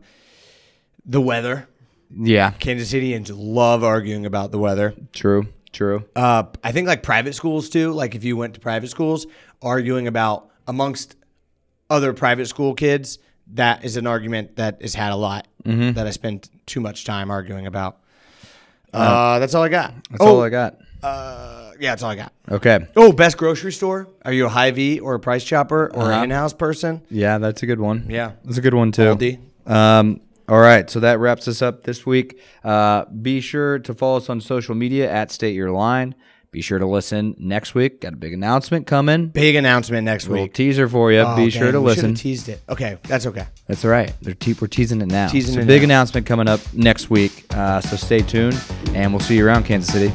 the 1.05 1.21
weather. 1.21 1.67
yeah, 2.11 2.49
Kansas 2.51 2.91
Cityans 2.91 3.29
love 3.31 3.83
arguing 3.83 4.25
about 4.25 4.51
the 4.51 4.57
weather. 4.57 4.95
true, 5.11 5.45
true. 5.71 6.05
Uh, 6.15 6.45
I 6.63 6.71
think 6.71 6.87
like 6.87 7.03
private 7.03 7.35
schools 7.35 7.69
too. 7.69 7.91
Like 7.91 8.15
if 8.15 8.23
you 8.23 8.35
went 8.35 8.55
to 8.55 8.59
private 8.59 8.89
schools, 8.89 9.27
arguing 9.61 10.07
about 10.07 10.49
amongst 10.67 11.15
other 11.91 12.11
private 12.13 12.47
school 12.47 12.73
kids, 12.73 13.19
that 13.53 13.85
is 13.85 13.97
an 13.97 14.07
argument 14.07 14.55
that 14.55 14.77
is 14.81 14.95
had 14.95 15.11
a 15.11 15.15
lot 15.15 15.47
Mm-hmm. 15.63 15.93
that 15.93 16.07
I 16.07 16.09
spend 16.09 16.49
too 16.65 16.81
much 16.81 17.05
time 17.05 17.29
arguing 17.29 17.67
about. 17.67 17.99
Uh, 18.93 19.39
that's 19.39 19.53
all 19.55 19.63
I 19.63 19.69
got. 19.69 19.93
That's 20.11 20.21
oh, 20.21 20.35
all 20.37 20.43
I 20.43 20.49
got. 20.49 20.77
Uh, 21.01 21.71
yeah, 21.79 21.91
that's 21.91 22.03
all 22.03 22.11
I 22.11 22.15
got. 22.15 22.31
Okay, 22.49 22.85
Oh, 22.95 23.11
best 23.11 23.37
grocery 23.37 23.71
store? 23.71 24.07
Are 24.23 24.31
you 24.31 24.45
a 24.45 24.49
Hy-Vee 24.49 24.99
or 24.99 25.15
a 25.15 25.19
price 25.19 25.43
chopper 25.43 25.87
or 25.93 26.03
Uh-huh. 26.03 26.11
an 26.11 26.23
in-house 26.25 26.53
person? 26.53 27.01
yeah, 27.09 27.37
that's 27.39 27.63
a 27.63 27.65
good 27.65 27.79
one. 27.79 28.05
Yeah. 28.09 28.31
that's 28.45 28.57
a 28.57 28.61
good 28.61 28.73
one 28.73 28.91
too. 28.91 29.15
Aldi. 29.15 29.39
Um, 29.69 30.21
all 30.47 30.59
right, 30.59 30.89
so 30.89 30.99
that 30.99 31.19
wraps 31.19 31.47
us 31.47 31.61
up 31.61 31.83
this 31.83 32.05
week. 32.05 32.39
Uh, 32.63 33.05
be 33.05 33.39
sure 33.41 33.79
to 33.79 33.93
follow 33.93 34.17
us 34.17 34.29
on 34.29 34.39
social 34.41 34.75
media 34.75 35.09
at 35.11 35.31
State 35.31 35.55
Your 35.55 35.71
Line. 35.71 36.15
Be 36.53 36.61
sure 36.61 36.77
to 36.77 36.85
listen 36.85 37.35
next 37.39 37.73
week. 37.73 37.99
Got 38.01 38.13
a 38.13 38.15
big 38.15 38.31
announcement 38.31 38.85
coming. 38.85 39.27
Big 39.29 39.55
announcement 39.55 40.05
next 40.05 40.27
Little 40.27 40.43
week. 40.45 40.53
teaser 40.53 40.87
for 40.87 41.11
you. 41.11 41.19
Oh, 41.21 41.35
be 41.35 41.49
sure 41.49 41.63
dang, 41.63 41.71
to 41.73 41.81
we 41.81 41.95
should've 41.95 42.03
listen. 42.11 42.13
Teased 42.15 42.47
it. 42.47 42.61
Okay, 42.69 42.99
that's 43.03 43.25
okay. 43.25 43.47
That's 43.67 43.83
all 43.83 43.89
right. 43.89 44.13
They're 44.21 44.35
te- 44.35 44.53
we're 44.61 44.67
teasing 44.67 45.01
it 45.01 45.07
now. 45.07 45.27
Teasing 45.29 45.55
so 45.55 45.61
it 45.61 45.65
big 45.67 45.81
now. 45.81 45.85
announcement 45.85 46.27
coming 46.27 46.47
up 46.47 46.59
next 46.71 47.09
week. 47.09 47.43
Uh, 47.49 47.81
so 47.81 47.95
stay 47.95 48.19
tuned, 48.21 48.61
and 48.93 49.11
we'll 49.11 49.19
see 49.19 49.35
you 49.35 49.45
around 49.47 49.63
Kansas 49.65 49.91
City. 49.91 50.13